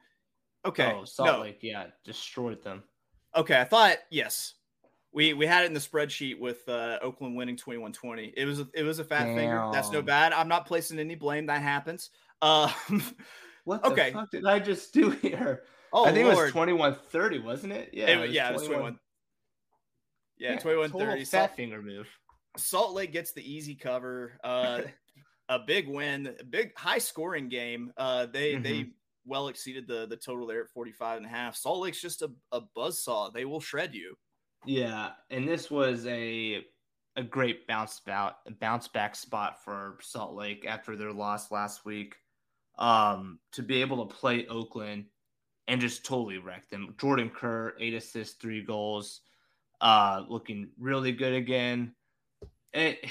Okay. 0.65 0.91
Oh, 0.93 1.05
Salt 1.05 1.29
no. 1.29 1.41
Lake, 1.41 1.59
yeah, 1.61 1.85
destroyed 2.03 2.61
them. 2.63 2.83
Okay, 3.35 3.59
I 3.59 3.63
thought 3.63 3.97
yes. 4.09 4.55
We 5.13 5.33
we 5.33 5.45
had 5.45 5.63
it 5.63 5.67
in 5.67 5.73
the 5.73 5.79
spreadsheet 5.79 6.39
with 6.39 6.67
uh, 6.67 6.97
Oakland 7.01 7.35
winning 7.35 7.55
21-20. 7.55 8.33
It 8.35 8.45
was 8.45 8.59
a, 8.61 8.67
it 8.73 8.83
was 8.83 8.97
a 8.97 9.03
fat 9.03 9.25
Damn. 9.25 9.35
finger. 9.35 9.69
That's 9.71 9.91
no 9.91 10.01
bad. 10.01 10.33
I'm 10.33 10.47
not 10.47 10.65
placing 10.65 10.97
any 10.97 11.13
blame. 11.13 11.45
That 11.45 11.61
happens. 11.61 12.09
Uh, 12.41 12.71
what 13.63 13.83
the 13.83 13.91
okay. 13.91 14.11
fuck 14.11 14.31
did 14.31 14.45
I 14.45 14.57
just 14.57 14.91
do 14.91 15.11
here? 15.11 15.63
Oh, 15.91 16.05
I 16.05 16.11
think 16.11 16.27
Lord. 16.33 16.49
it 16.49 16.55
was 16.55 16.97
21-30, 17.11 17.43
wasn't 17.43 17.73
it? 17.73 17.91
Yeah, 17.93 18.07
it, 18.07 18.19
it 18.21 18.31
yeah, 18.31 18.49
21. 18.49 18.49
it 18.49 18.53
was 18.53 18.67
21 18.67 18.99
yeah, 20.37 20.57
21 20.57 20.91
30. 20.91 21.25
Fat 21.25 21.27
Salt, 21.27 21.55
finger 21.55 21.81
move. 21.81 22.07
Salt 22.57 22.93
Lake 22.93 23.11
gets 23.11 23.31
the 23.33 23.41
easy 23.41 23.75
cover. 23.75 24.39
Uh, 24.43 24.81
a 25.49 25.59
big 25.59 25.87
win, 25.87 26.35
a 26.39 26.43
big 26.43 26.71
high 26.77 26.97
scoring 26.97 27.49
game. 27.49 27.91
Uh, 27.97 28.25
they 28.25 28.53
mm-hmm. 28.53 28.63
they 28.63 28.85
well 29.25 29.47
exceeded 29.47 29.87
the 29.87 30.07
the 30.07 30.17
total 30.17 30.47
there 30.47 30.61
at 30.61 30.69
45 30.69 31.17
and 31.17 31.25
a 31.25 31.29
half. 31.29 31.55
Salt 31.55 31.81
Lake's 31.81 32.01
just 32.01 32.21
a, 32.21 32.31
a 32.51 32.61
buzz 32.75 33.03
saw. 33.03 33.29
They 33.29 33.45
will 33.45 33.61
shred 33.61 33.93
you. 33.93 34.15
Yeah, 34.65 35.11
and 35.29 35.47
this 35.47 35.69
was 35.69 36.05
a 36.07 36.65
a 37.15 37.23
great 37.23 37.67
bounce 37.67 37.99
back 37.99 38.35
bounce 38.59 38.87
back 38.87 39.15
spot 39.15 39.63
for 39.63 39.97
Salt 40.01 40.33
Lake 40.33 40.65
after 40.67 40.95
their 40.95 41.13
loss 41.13 41.51
last 41.51 41.85
week. 41.85 42.15
Um, 42.79 43.39
to 43.51 43.61
be 43.61 43.81
able 43.81 44.07
to 44.07 44.15
play 44.15 44.47
Oakland 44.47 45.05
and 45.67 45.79
just 45.79 46.03
totally 46.03 46.39
wreck 46.39 46.67
them. 46.69 46.95
Jordan 46.99 47.29
Kerr, 47.29 47.75
eight 47.79 47.93
assists, 47.93 48.35
three 48.41 48.63
goals 48.63 49.21
uh, 49.83 50.23
looking 50.29 50.69
really 50.79 51.11
good 51.11 51.33
again. 51.33 51.93
It, 52.73 53.05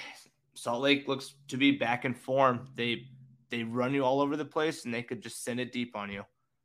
Salt 0.55 0.83
Lake 0.83 1.07
looks 1.07 1.35
to 1.49 1.57
be 1.57 1.73
back 1.73 2.05
in 2.05 2.15
form. 2.15 2.69
They 2.75 3.07
they 3.51 3.63
run 3.63 3.93
you 3.95 4.05
all 4.05 4.21
over 4.21 4.37
the 4.37 4.45
place, 4.45 4.85
and 4.85 4.93
they 4.93 5.03
could 5.03 5.23
just 5.23 5.45
send 5.45 5.61
it 5.61 5.71
deep 5.71 5.95
on 5.95 6.11
you. 6.11 6.25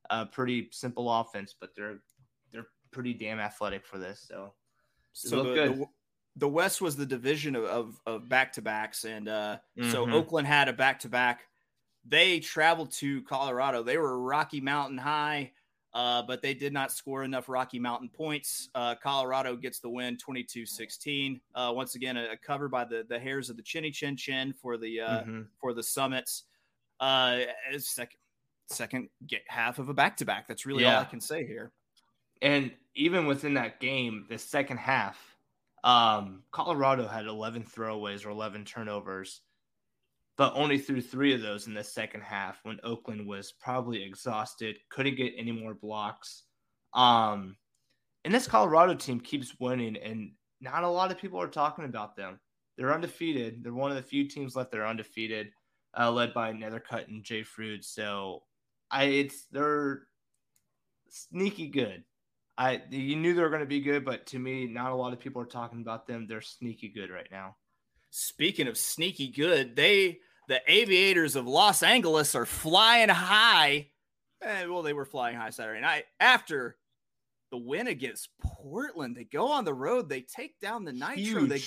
Uh, 0.09 0.25
pretty 0.25 0.69
simple 0.71 1.11
offense, 1.11 1.53
but 1.59 1.75
they're 1.75 1.99
they're 2.51 2.67
pretty 2.91 3.13
damn 3.13 3.39
athletic 3.39 3.85
for 3.85 3.97
this. 3.97 4.25
So, 4.27 4.53
so 5.11 5.43
the, 5.43 5.53
the, 5.53 5.85
the, 6.37 6.47
West 6.47 6.81
was 6.81 6.95
the 6.95 7.05
division 7.05 7.55
of 7.55 7.99
of 8.05 8.29
back 8.29 8.53
to 8.53 8.61
backs, 8.61 9.03
and 9.03 9.27
uh, 9.27 9.57
mm-hmm. 9.77 9.91
so 9.91 10.09
Oakland 10.09 10.47
had 10.47 10.69
a 10.69 10.73
back 10.73 11.01
to 11.01 11.09
back. 11.09 11.41
They 12.05 12.39
traveled 12.39 12.91
to 12.93 13.21
Colorado. 13.23 13.83
They 13.83 13.97
were 13.97 14.17
Rocky 14.17 14.61
Mountain 14.61 14.99
High 14.99 15.51
uh, 15.93 16.21
but 16.21 16.41
they 16.41 16.53
did 16.53 16.73
not 16.73 16.91
score 16.91 17.23
enough 17.23 17.49
Rocky 17.49 17.79
Mountain 17.79 18.09
points. 18.09 18.69
Uh, 18.75 18.95
Colorado 18.95 19.55
gets 19.55 19.79
the 19.79 19.89
win 19.89 20.17
22 20.17 20.65
16. 20.65 21.41
Uh, 21.55 21.71
once 21.75 21.95
again, 21.95 22.17
a, 22.17 22.31
a, 22.31 22.37
cover 22.37 22.67
by 22.67 22.85
the, 22.85 23.05
the 23.09 23.17
hairs 23.17 23.49
of 23.49 23.57
the 23.57 23.63
chinny 23.63 23.91
chin 23.91 24.15
chin 24.15 24.53
for 24.53 24.77
the 24.77 25.01
uh, 25.01 25.21
mm-hmm. 25.21 25.41
for 25.59 25.73
the 25.73 25.83
summits. 25.83 26.43
Uh, 26.99 27.41
second, 27.77 28.19
second 28.69 29.09
half 29.47 29.79
of 29.79 29.89
a 29.89 29.93
back 29.93 30.17
to 30.17 30.25
back. 30.25 30.47
That's 30.47 30.65
really 30.65 30.83
yeah. 30.83 30.97
all 30.97 31.01
I 31.01 31.05
can 31.05 31.21
say 31.21 31.45
here. 31.45 31.71
And 32.41 32.71
even 32.95 33.25
within 33.25 33.55
that 33.55 33.79
game, 33.79 34.25
the 34.29 34.37
second 34.37 34.77
half, 34.77 35.17
um, 35.83 36.43
Colorado 36.51 37.07
had 37.07 37.25
11 37.25 37.63
throwaways 37.63 38.25
or 38.25 38.29
11 38.29 38.65
turnovers 38.65 39.41
but 40.37 40.53
only 40.55 40.77
threw 40.77 41.01
three 41.01 41.33
of 41.33 41.41
those 41.41 41.67
in 41.67 41.73
the 41.73 41.83
second 41.83 42.21
half 42.21 42.59
when 42.63 42.79
Oakland 42.83 43.27
was 43.27 43.51
probably 43.51 44.03
exhausted, 44.03 44.77
couldn't 44.89 45.15
get 45.15 45.33
any 45.35 45.51
more 45.51 45.73
blocks. 45.73 46.43
Um, 46.93 47.57
and 48.23 48.33
this 48.33 48.47
Colorado 48.47 48.93
team 48.93 49.19
keeps 49.19 49.55
winning, 49.59 49.97
and 49.97 50.31
not 50.61 50.83
a 50.83 50.89
lot 50.89 51.11
of 51.11 51.17
people 51.17 51.41
are 51.41 51.47
talking 51.47 51.85
about 51.85 52.15
them. 52.15 52.39
They're 52.77 52.93
undefeated. 52.93 53.63
They're 53.63 53.73
one 53.73 53.89
of 53.89 53.97
the 53.97 54.03
few 54.03 54.27
teams 54.27 54.55
left 54.55 54.71
that 54.71 54.79
are 54.79 54.87
undefeated, 54.87 55.51
uh, 55.97 56.11
led 56.11 56.33
by 56.33 56.53
Nethercutt 56.53 57.07
and 57.07 57.23
Jay 57.23 57.41
Froude. 57.41 57.83
So, 57.83 58.43
I 58.91 59.05
it's 59.05 59.45
they're 59.51 60.03
sneaky 61.09 61.67
good. 61.67 62.03
I 62.59 62.83
you 62.91 63.15
knew 63.15 63.33
they 63.33 63.41
were 63.41 63.49
going 63.49 63.61
to 63.61 63.65
be 63.65 63.81
good, 63.81 64.05
but 64.05 64.27
to 64.27 64.39
me, 64.39 64.67
not 64.67 64.91
a 64.91 64.95
lot 64.95 65.13
of 65.13 65.19
people 65.19 65.41
are 65.41 65.45
talking 65.45 65.81
about 65.81 66.05
them. 66.05 66.27
They're 66.27 66.41
sneaky 66.41 66.89
good 66.89 67.09
right 67.09 67.27
now. 67.31 67.55
Speaking 68.11 68.67
of 68.67 68.77
sneaky 68.77 69.31
good, 69.31 69.75
they 69.75 70.19
the 70.47 70.61
aviators 70.67 71.35
of 71.35 71.47
Los 71.47 71.83
Angeles 71.83 72.35
are 72.35 72.45
flying 72.45 73.09
high. 73.09 73.87
Eh, 74.41 74.65
well, 74.65 74.83
they 74.83 74.93
were 74.93 75.05
flying 75.05 75.35
high 75.35 75.49
Saturday 75.49 75.81
night 75.81 76.05
after 76.19 76.77
the 77.51 77.57
win 77.57 77.87
against 77.87 78.29
Portland. 78.41 79.15
They 79.15 79.23
go 79.23 79.51
on 79.51 79.65
the 79.65 79.73
road, 79.73 80.09
they 80.09 80.21
take 80.21 80.59
down 80.59 80.85
the 80.85 80.93
Nitro. 80.93 81.15
Huge. 81.15 81.49
They 81.49 81.61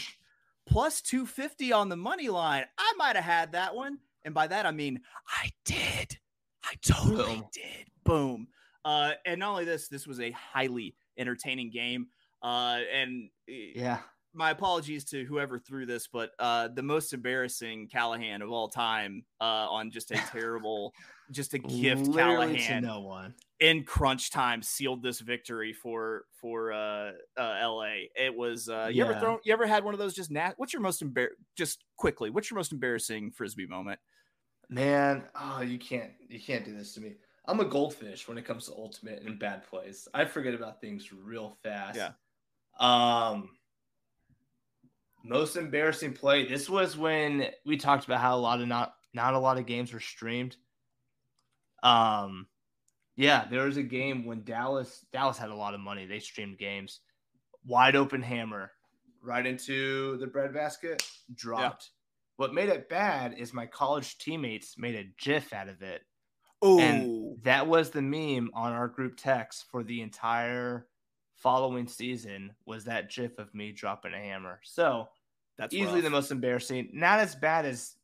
plus 0.67 1.01
250 1.03 1.73
on 1.73 1.89
the 1.89 1.97
money 1.97 2.29
line. 2.29 2.65
I 2.79 2.93
might 2.97 3.17
have 3.17 3.25
had 3.25 3.53
that 3.53 3.75
one. 3.75 3.99
And 4.25 4.35
by 4.35 4.47
that, 4.47 4.67
I 4.67 4.71
mean, 4.71 5.01
I 5.27 5.51
did. 5.65 6.19
I 6.65 6.75
totally 6.83 7.37
Boom. 7.37 7.45
did. 7.53 7.87
Boom. 8.05 8.49
Uh, 8.85 9.13
and 9.27 9.41
not 9.41 9.51
only 9.51 9.65
this, 9.65 9.89
this 9.89 10.07
was 10.07 10.21
a 10.21 10.31
highly 10.31 10.95
entertaining 11.19 11.71
game. 11.71 12.09
Uh, 12.43 12.79
and 12.93 13.31
eh, 13.49 13.73
yeah, 13.75 13.99
my 14.33 14.51
apologies 14.51 15.05
to 15.07 15.25
whoever 15.25 15.59
threw 15.59 15.87
this, 15.87 16.07
but 16.07 16.31
uh, 16.39 16.69
the 16.69 16.83
most 16.83 17.13
embarrassing 17.13 17.89
Callahan 17.89 18.43
of 18.43 18.51
all 18.51 18.69
time 18.69 19.25
uh, 19.41 19.45
on 19.69 19.91
just 19.91 20.11
a 20.11 20.15
terrible 20.33 20.93
just 21.31 21.55
a 21.55 21.59
gift 21.59 22.07
Literally 22.09 22.57
Callahan 22.57 22.83
to 22.83 22.89
no 22.89 23.01
one. 23.01 23.35
in 23.61 23.85
crunch 23.85 24.31
time 24.31 24.63
sealed 24.63 25.03
this 25.03 25.21
victory 25.21 25.73
for 25.73 26.25
for 26.41 26.73
uh, 26.73 27.13
uh 27.37 27.59
LA. 27.63 27.95
It 28.17 28.35
was 28.35 28.69
uh 28.69 28.89
you 28.93 29.03
ever 29.03 29.13
Yeah. 29.13 29.21
thrown 29.21 29.39
you 29.45 29.53
ever 29.53 29.67
had 29.67 29.85
one 29.85 29.95
of 29.95 30.01
those 30.01 30.15
just 30.15 30.31
nat 30.31 30.55
what's 30.57 30.73
your 30.73 30.83
most 30.83 31.03
embar 31.03 31.29
just 31.57 31.85
quickly, 31.97 32.31
what's 32.31 32.51
your 32.51 32.57
most 32.57 32.73
embarrassing 32.73 33.31
frisbee 33.33 33.67
moment? 33.67 34.01
Man, 34.69 35.25
oh, 35.35 35.63
you 35.63 35.79
can't 35.79 36.13
you 36.29 36.41
can't 36.41 36.65
do 36.65 36.77
this 36.77 36.95
to 36.95 37.01
me. 37.01 37.17
I'm 37.47 37.61
a 37.61 37.65
goldfish 37.65 38.29
when 38.29 38.39
it 38.39 38.45
comes 38.45 38.67
to 38.67 38.73
ultimate 38.73 39.23
and 39.25 39.39
bad 39.39 39.65
plays. 39.65 40.07
I 40.15 40.25
forget 40.25 40.55
about 40.55 40.81
things 40.81 41.13
real 41.13 41.57
fast. 41.63 41.99
Yeah. 41.99 42.13
Um 42.79 43.51
most 45.23 45.57
embarrassing 45.57 46.15
play. 46.15 46.47
This 46.47 46.69
was 46.69 46.97
when 46.97 47.51
we 47.65 47.77
talked 47.77 48.05
about 48.05 48.21
how 48.21 48.37
a 48.37 48.41
lot 48.41 48.61
of 48.61 48.69
not 48.69 48.95
not 49.13 49.35
a 49.35 49.39
lot 49.39 49.59
of 49.59 49.67
games 49.67 49.93
were 49.93 50.01
streamed. 50.01 50.57
Um 51.83 52.47
yeah, 53.17 53.47
there 53.51 53.67
was 53.67 53.77
a 53.77 53.83
game 53.83 54.25
when 54.25 54.45
Dallas 54.45 55.05
Dallas 55.13 55.39
had 55.39 55.51
a 55.51 55.55
lot 55.55 55.75
of 55.75 55.81
money. 55.81 56.07
They 56.07 56.21
streamed 56.21 56.59
games. 56.59 57.01
Wide 57.65 57.97
open 57.97 58.23
hammer 58.23 58.73
right 59.23 59.47
into 59.47 60.17
the 60.19 60.27
breadbasket, 60.27 61.03
dropped. 61.35 61.91
What 62.37 62.55
made 62.55 62.71
it 62.71 62.89
bad 62.89 63.35
is 63.39 63.53
my 63.53 63.67
college 63.67 64.17
teammates 64.17 64.79
made 64.79 64.95
a 64.95 65.13
GIF 65.23 65.53
out 65.53 65.69
of 65.69 65.83
it. 65.83 66.03
Oh, 66.63 66.79
And 66.79 67.43
that 67.43 67.67
was 67.67 67.91
the 67.91 68.03
meme 68.03 68.51
on 68.55 68.73
our 68.73 68.89
group 68.89 69.17
text 69.17 69.67
for 69.71 69.83
the 69.83 70.01
entire 70.01 70.87
following 71.41 71.87
season 71.89 72.53
was 72.67 72.85
that 72.85 73.11
GIF 73.11 73.39
of 73.39 73.55
me 73.55 73.73
dropping 73.73 74.15
a 74.15 74.19
hammer. 74.19 74.61
So 74.63 75.09
that's 75.59 75.75
easily 75.75 75.97
rough. 75.97 76.05
the 76.05 76.11
most 76.11 76.31
embarrassing. 76.31 76.91
Not 76.93 77.19
as 77.21 77.35
bad 77.35 77.67
as 77.67 77.97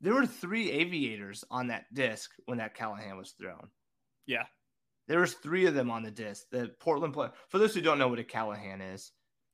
there 0.00 0.14
were 0.14 0.26
three 0.26 0.70
aviators 0.70 1.44
on 1.50 1.68
that 1.68 1.84
disc 1.94 2.30
when 2.46 2.58
that 2.58 2.74
Callahan 2.74 3.16
was 3.16 3.32
thrown. 3.32 3.68
Yeah. 4.26 4.44
There 5.08 5.20
was 5.20 5.34
three 5.34 5.66
of 5.66 5.74
them 5.74 5.90
on 5.90 6.02
the 6.02 6.10
disc. 6.10 6.46
The 6.50 6.70
Portland 6.80 7.14
play 7.14 7.28
for 7.48 7.58
those 7.58 7.74
who 7.74 7.80
don't 7.80 7.98
know 7.98 8.08
what 8.08 8.18
a 8.18 8.24
Callahan 8.24 8.80
is, 8.80 9.12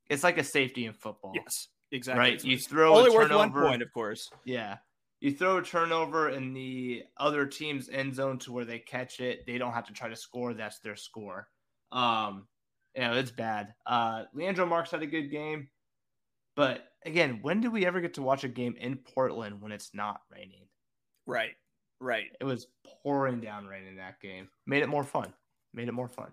it's 0.08 0.22
like 0.24 0.38
a 0.38 0.44
safety 0.44 0.86
in 0.86 0.92
football. 0.92 1.32
Yes, 1.34 1.68
exactly. 1.92 2.18
Right. 2.20 2.32
It's- 2.34 2.44
You 2.44 2.58
throw 2.58 2.96
only 2.96 3.10
a 3.10 3.12
worth 3.12 3.30
one 3.30 3.48
turnover. 3.50 3.66
point, 3.68 3.82
of 3.82 3.92
course. 3.92 4.30
Yeah. 4.44 4.78
You 5.20 5.32
throw 5.32 5.58
a 5.58 5.62
turnover 5.62 6.30
in 6.30 6.52
the 6.54 7.02
other 7.16 7.44
team's 7.46 7.88
end 7.88 8.14
zone 8.14 8.38
to 8.40 8.52
where 8.52 8.64
they 8.64 8.78
catch 8.78 9.18
it. 9.20 9.44
They 9.46 9.58
don't 9.58 9.72
have 9.72 9.86
to 9.88 9.92
try 9.92 10.08
to 10.08 10.14
score. 10.16 10.54
That's 10.54 10.78
their 10.78 10.94
score. 10.96 11.48
Um, 11.90 12.46
yeah, 12.98 13.14
it's 13.14 13.30
bad. 13.30 13.74
Uh, 13.86 14.24
Leandro 14.34 14.66
Marks 14.66 14.90
had 14.90 15.02
a 15.02 15.06
good 15.06 15.30
game. 15.30 15.68
But 16.56 16.82
again, 17.06 17.38
when 17.42 17.60
do 17.60 17.70
we 17.70 17.86
ever 17.86 18.00
get 18.00 18.14
to 18.14 18.22
watch 18.22 18.42
a 18.42 18.48
game 18.48 18.74
in 18.76 18.96
Portland 18.96 19.62
when 19.62 19.70
it's 19.70 19.90
not 19.94 20.22
raining? 20.32 20.66
Right. 21.24 21.52
Right. 22.00 22.26
It 22.40 22.44
was 22.44 22.66
pouring 23.04 23.40
down 23.40 23.66
rain 23.66 23.86
in 23.86 23.96
that 23.98 24.20
game. 24.20 24.48
Made 24.66 24.82
it 24.82 24.88
more 24.88 25.04
fun. 25.04 25.32
Made 25.72 25.86
it 25.86 25.92
more 25.92 26.08
fun. 26.08 26.32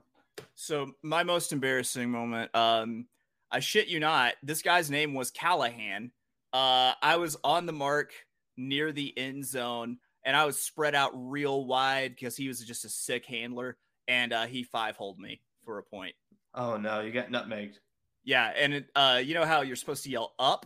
So 0.55 0.93
my 1.03 1.21
most 1.21 1.53
embarrassing 1.53 2.09
moment, 2.09 2.55
um, 2.55 3.05
I 3.51 3.59
shit 3.59 3.87
you 3.87 3.99
not, 3.99 4.33
this 4.41 4.63
guy's 4.63 4.89
name 4.89 5.13
was 5.13 5.29
Callahan. 5.29 6.11
Uh, 6.51 6.93
I 6.99 7.17
was 7.17 7.37
on 7.43 7.67
the 7.67 7.73
mark 7.73 8.11
near 8.57 8.91
the 8.91 9.15
end 9.15 9.45
zone, 9.45 9.99
and 10.25 10.35
I 10.35 10.45
was 10.45 10.59
spread 10.59 10.95
out 10.95 11.11
real 11.13 11.65
wide 11.65 12.15
because 12.15 12.35
he 12.35 12.47
was 12.47 12.61
just 12.61 12.85
a 12.85 12.89
sick 12.89 13.27
handler, 13.27 13.77
and 14.07 14.33
uh, 14.33 14.47
he 14.47 14.63
five 14.63 14.95
holed 14.95 15.19
me 15.19 15.41
for 15.63 15.77
a 15.77 15.83
point. 15.83 16.15
Oh 16.55 16.77
no, 16.77 17.01
you 17.01 17.11
got 17.11 17.29
nutmegged. 17.29 17.75
Yeah, 18.23 18.51
and 18.57 18.73
it, 18.73 18.89
uh, 18.95 19.21
you 19.23 19.33
know 19.35 19.45
how 19.45 19.61
you're 19.61 19.75
supposed 19.75 20.03
to 20.05 20.09
yell 20.09 20.33
up? 20.39 20.65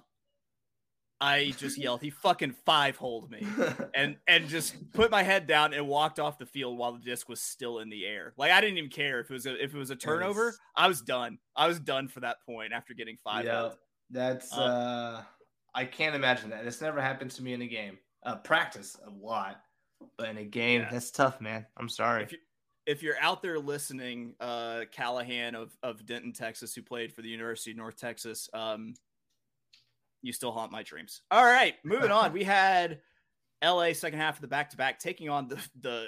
I 1.22 1.54
just 1.58 1.78
yelled, 1.78 2.02
he 2.02 2.12
fucking 2.12 2.54
five 2.66 2.96
holed 2.96 3.30
me. 3.30 3.46
and 3.94 4.16
and 4.26 4.48
just 4.48 4.76
put 4.94 5.12
my 5.12 5.22
head 5.22 5.48
down 5.48 5.74
and 5.74 5.86
walked 5.86 6.18
off 6.18 6.38
the 6.38 6.46
field 6.46 6.78
while 6.78 6.94
the 6.94 7.00
disc 7.00 7.28
was 7.28 7.42
still 7.42 7.80
in 7.80 7.90
the 7.90 8.06
air. 8.06 8.34
Like 8.38 8.52
I 8.52 8.62
didn't 8.62 8.78
even 8.78 8.90
care 8.90 9.20
if 9.20 9.30
it 9.30 9.34
was 9.34 9.46
a, 9.46 9.62
if 9.62 9.76
it 9.76 9.78
was 9.78 9.90
a 9.90 9.98
turnover. 9.98 10.46
Yes. 10.46 10.58
I 10.78 10.88
was 10.88 11.02
done. 11.02 11.38
I 11.58 11.68
was 11.68 11.80
done 11.82 12.08
for 12.08 12.22
that 12.22 12.38
point 12.46 12.72
after 12.72 12.94
getting 12.94 13.18
five. 13.22 13.44
Yeah, 13.44 13.72
that's 14.10 14.54
Um, 14.54 14.60
uh 14.64 15.22
I 15.76 15.84
can't 15.86 16.16
imagine 16.16 16.52
that. 16.52 16.64
This 16.64 16.80
never 16.82 17.02
happened 17.02 17.32
to 17.32 17.44
me 17.44 17.52
in 17.52 17.62
a 17.64 17.68
game. 17.68 17.98
Uh 18.24 18.36
practice 18.38 18.96
a 19.06 19.10
lot. 19.10 19.60
But 20.18 20.30
in 20.30 20.38
a 20.38 20.46
game, 20.46 20.82
Yeah. 20.84 20.90
that's 20.90 21.12
tough, 21.12 21.42
man. 21.42 21.66
I'm 21.76 21.90
sorry. 21.90 22.28
If 22.86 23.04
you 23.04 23.10
if 23.10 23.16
you're 23.16 23.22
out 23.22 23.42
there 23.42 23.60
listening, 23.60 24.34
uh, 24.40 24.82
Callahan 24.92 25.56
of 25.56 25.76
of 25.84 26.06
Denton, 26.06 26.34
Texas, 26.34 26.74
who 26.74 26.82
played 26.82 27.14
for 27.14 27.22
the 27.22 27.30
University 27.30 27.72
of 27.72 27.78
North 27.78 27.98
Texas, 27.98 28.50
um, 28.54 28.94
you 30.22 30.34
still 30.34 30.52
haunt 30.52 30.72
my 30.72 30.84
dreams. 30.84 31.22
All 31.32 31.46
right, 31.46 31.76
moving 31.84 32.12
on. 32.12 32.34
We 32.34 32.44
had 32.44 33.00
L.A. 33.62 33.94
second 33.94 34.20
half 34.20 34.36
of 34.36 34.42
the 34.42 34.48
back 34.48 34.70
to 34.72 34.78
back 34.78 35.00
taking 35.00 35.30
on 35.30 35.48
the 35.48 35.60
the 35.82 36.08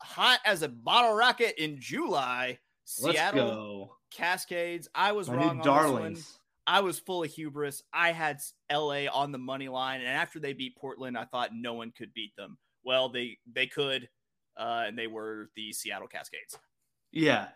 hot 0.00 0.40
as 0.44 0.62
a 0.62 0.68
bottle 0.68 1.14
rocket 1.14 1.62
in 1.62 1.80
July. 1.80 2.58
Let's 3.00 3.16
Seattle 3.16 3.48
go. 3.48 3.96
Cascades. 4.10 4.88
I 4.94 5.12
was 5.12 5.28
wrong 5.28 5.50
on 5.50 5.56
this 5.58 5.66
darlings. 5.66 6.18
one. 6.18 6.76
I 6.76 6.80
was 6.80 6.98
full 6.98 7.24
of 7.24 7.30
hubris. 7.30 7.82
I 7.92 8.12
had 8.12 8.40
LA 8.70 9.06
on 9.12 9.32
the 9.32 9.38
money 9.38 9.68
line, 9.68 10.00
and 10.00 10.08
after 10.08 10.38
they 10.38 10.52
beat 10.52 10.76
Portland, 10.76 11.16
I 11.16 11.24
thought 11.24 11.50
no 11.52 11.74
one 11.74 11.92
could 11.96 12.12
beat 12.14 12.34
them. 12.36 12.58
Well, 12.84 13.08
they 13.08 13.38
they 13.52 13.66
could, 13.66 14.08
uh, 14.56 14.84
and 14.86 14.98
they 14.98 15.06
were 15.06 15.50
the 15.56 15.72
Seattle 15.72 16.08
Cascades. 16.08 16.58
Yeah. 17.10 17.48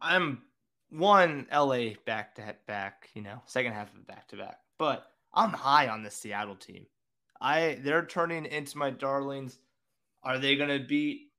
I'm 0.00 0.42
one 0.90 1.46
LA 1.52 1.90
back 2.06 2.34
to 2.36 2.56
back, 2.66 3.10
you 3.14 3.22
know, 3.22 3.42
second 3.46 3.72
half 3.72 3.94
of 3.94 4.06
back 4.06 4.28
to 4.28 4.36
back. 4.36 4.58
But 4.78 5.06
I'm 5.34 5.50
high 5.50 5.88
on 5.88 6.02
the 6.02 6.10
Seattle 6.10 6.56
team. 6.56 6.86
I 7.40 7.78
they're 7.82 8.04
turning 8.06 8.46
into 8.46 8.78
my 8.78 8.90
darlings. 8.90 9.58
Are 10.22 10.38
they 10.38 10.56
gonna 10.56 10.78
beat 10.80 11.32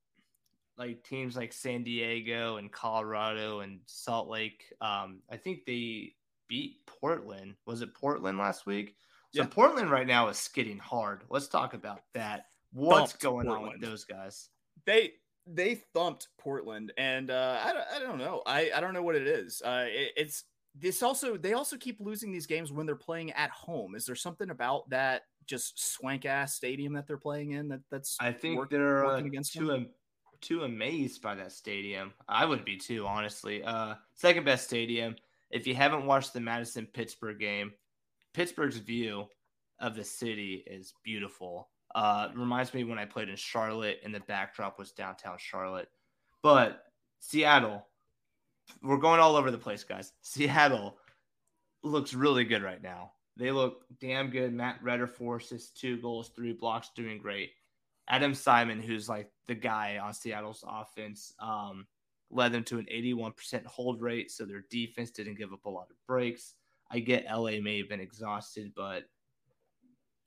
like 0.77 1.03
teams 1.03 1.35
like 1.35 1.53
San 1.53 1.83
Diego 1.83 2.57
and 2.57 2.71
Colorado 2.71 3.59
and 3.59 3.79
Salt 3.85 4.29
Lake? 4.29 4.73
Um, 4.81 5.21
I 5.29 5.37
think 5.37 5.65
they 5.65 6.13
beat 6.47 6.85
Portland. 6.85 7.55
Was 7.65 7.81
it 7.81 7.93
Portland 7.93 8.37
last 8.37 8.65
week? 8.65 8.95
So 9.33 9.41
Yeah. 9.43 9.47
Portland 9.49 9.89
right 9.89 10.07
now 10.07 10.27
is 10.29 10.37
skidding 10.37 10.79
hard. 10.79 11.23
Let's 11.29 11.47
talk 11.47 11.73
about 11.73 12.01
that. 12.13 12.47
What's 12.73 13.11
Thumped 13.13 13.23
going 13.23 13.47
on 13.47 13.63
with 13.63 13.81
those 13.81 14.05
guys? 14.05 14.49
They 14.85 15.13
they 15.47 15.81
thumped 15.93 16.27
Portland, 16.37 16.93
and 16.97 17.31
uh, 17.31 17.59
I 17.63 17.73
don't, 17.73 17.85
I 17.95 17.99
don't 17.99 18.17
know. 18.17 18.43
I, 18.45 18.71
I 18.75 18.79
don't 18.79 18.93
know 18.93 19.03
what 19.03 19.15
it 19.15 19.27
is. 19.27 19.61
Uh, 19.63 19.85
it, 19.87 20.11
it's 20.15 20.43
this 20.75 21.03
also 21.03 21.37
they 21.37 21.53
also 21.53 21.77
keep 21.77 21.99
losing 21.99 22.31
these 22.31 22.45
games 22.45 22.71
when 22.71 22.85
they're 22.85 22.95
playing 22.95 23.31
at 23.31 23.49
home. 23.49 23.95
Is 23.95 24.05
there 24.05 24.15
something 24.15 24.49
about 24.49 24.89
that 24.89 25.23
just 25.47 25.93
swank 25.93 26.25
ass 26.25 26.55
stadium 26.55 26.93
that 26.93 27.07
they're 27.07 27.17
playing 27.17 27.51
in 27.51 27.67
that 27.69 27.81
that's 27.89 28.17
I 28.19 28.31
think 28.31 28.57
work- 28.57 28.69
they're 28.69 29.05
uh, 29.05 29.09
working 29.09 29.27
against 29.27 29.53
too 29.53 29.73
am- 29.73 29.89
too 30.39 30.63
amazed 30.63 31.21
by 31.21 31.35
that 31.35 31.51
stadium. 31.51 32.13
I 32.27 32.45
would 32.45 32.65
be 32.65 32.77
too, 32.77 33.05
honestly. 33.05 33.63
Uh, 33.63 33.95
second 34.15 34.45
best 34.45 34.65
stadium. 34.65 35.15
If 35.51 35.67
you 35.67 35.75
haven't 35.75 36.05
watched 36.05 36.33
the 36.33 36.39
Madison 36.39 36.87
Pittsburgh 36.87 37.39
game, 37.39 37.73
Pittsburgh's 38.33 38.77
view 38.77 39.27
of 39.79 39.95
the 39.95 40.03
city 40.03 40.63
is 40.65 40.93
beautiful. 41.03 41.69
Uh, 41.93 42.29
reminds 42.35 42.73
me 42.73 42.83
when 42.83 42.97
I 42.97 43.05
played 43.05 43.29
in 43.29 43.35
Charlotte 43.35 43.99
and 44.03 44.13
the 44.13 44.21
backdrop 44.21 44.79
was 44.79 44.91
downtown 44.91 45.37
Charlotte. 45.37 45.89
But 46.41 46.83
Seattle, 47.19 47.85
we're 48.81 48.97
going 48.97 49.19
all 49.19 49.35
over 49.35 49.51
the 49.51 49.57
place, 49.57 49.83
guys. 49.83 50.13
Seattle 50.21 50.97
looks 51.83 52.13
really 52.13 52.45
good 52.45 52.63
right 52.63 52.81
now. 52.81 53.11
They 53.37 53.51
look 53.51 53.85
damn 53.99 54.29
good. 54.29 54.53
Matt 54.53 54.83
Rehder 54.83 55.09
forces 55.09 55.71
two 55.71 55.97
goals, 55.97 56.29
three 56.35 56.53
blocks, 56.53 56.91
doing 56.95 57.17
great. 57.17 57.51
Adam 58.07 58.33
Simon, 58.33 58.81
who's 58.81 59.07
like 59.07 59.31
the 59.47 59.55
guy 59.55 59.99
on 60.01 60.13
Seattle's 60.13 60.63
offense, 60.67 61.33
um, 61.39 61.87
led 62.29 62.51
them 62.51 62.63
to 62.65 62.79
an 62.79 62.87
81% 62.91 63.65
hold 63.65 64.01
rate. 64.01 64.31
So 64.31 64.45
their 64.45 64.65
defense 64.69 65.11
didn't 65.11 65.37
give 65.37 65.53
up 65.53 65.65
a 65.65 65.69
lot 65.69 65.87
of 65.89 65.95
breaks. 66.07 66.55
I 66.91 66.99
get 66.99 67.25
LA 67.25 67.61
may 67.61 67.77
have 67.77 67.89
been 67.89 68.01
exhausted, 68.01 68.73
but 68.75 69.03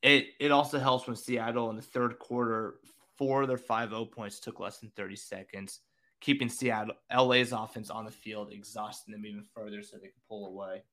it 0.05 0.26
it 0.38 0.52
also 0.52 0.78
helps 0.78 1.07
when 1.07 1.16
Seattle 1.16 1.70
in 1.70 1.76
the 1.76 1.82
third 1.82 2.18
quarter, 2.18 2.74
four 3.16 3.42
of 3.42 3.48
their 3.48 3.59
five 3.59 3.92
O 3.92 4.05
points 4.05 4.38
took 4.38 4.61
less 4.61 4.78
than 4.78 4.90
30 4.90 5.16
seconds, 5.16 5.80
keeping 6.20 6.48
Seattle 6.48 6.94
LA's 7.11 7.52
offense 7.52 7.88
on 7.88 8.05
the 8.05 8.11
field, 8.11 8.52
exhausting 8.52 9.12
them 9.12 9.24
even 9.24 9.42
further 9.42 9.82
so 9.82 9.96
they 9.96 10.09
can 10.09 10.12
pull 10.28 10.46
away. 10.46 10.84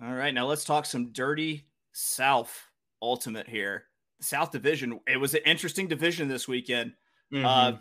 All 0.00 0.14
right, 0.14 0.32
now 0.32 0.46
let's 0.46 0.64
talk 0.64 0.86
some 0.86 1.12
dirty 1.12 1.66
South 1.92 2.56
ultimate 3.02 3.48
here. 3.48 3.84
South 4.20 4.52
Division. 4.52 5.00
It 5.08 5.16
was 5.16 5.34
an 5.34 5.40
interesting 5.44 5.88
division 5.88 6.28
this 6.28 6.46
weekend. 6.46 6.92
Mm-hmm. 7.32 7.44
Uh, 7.44 7.72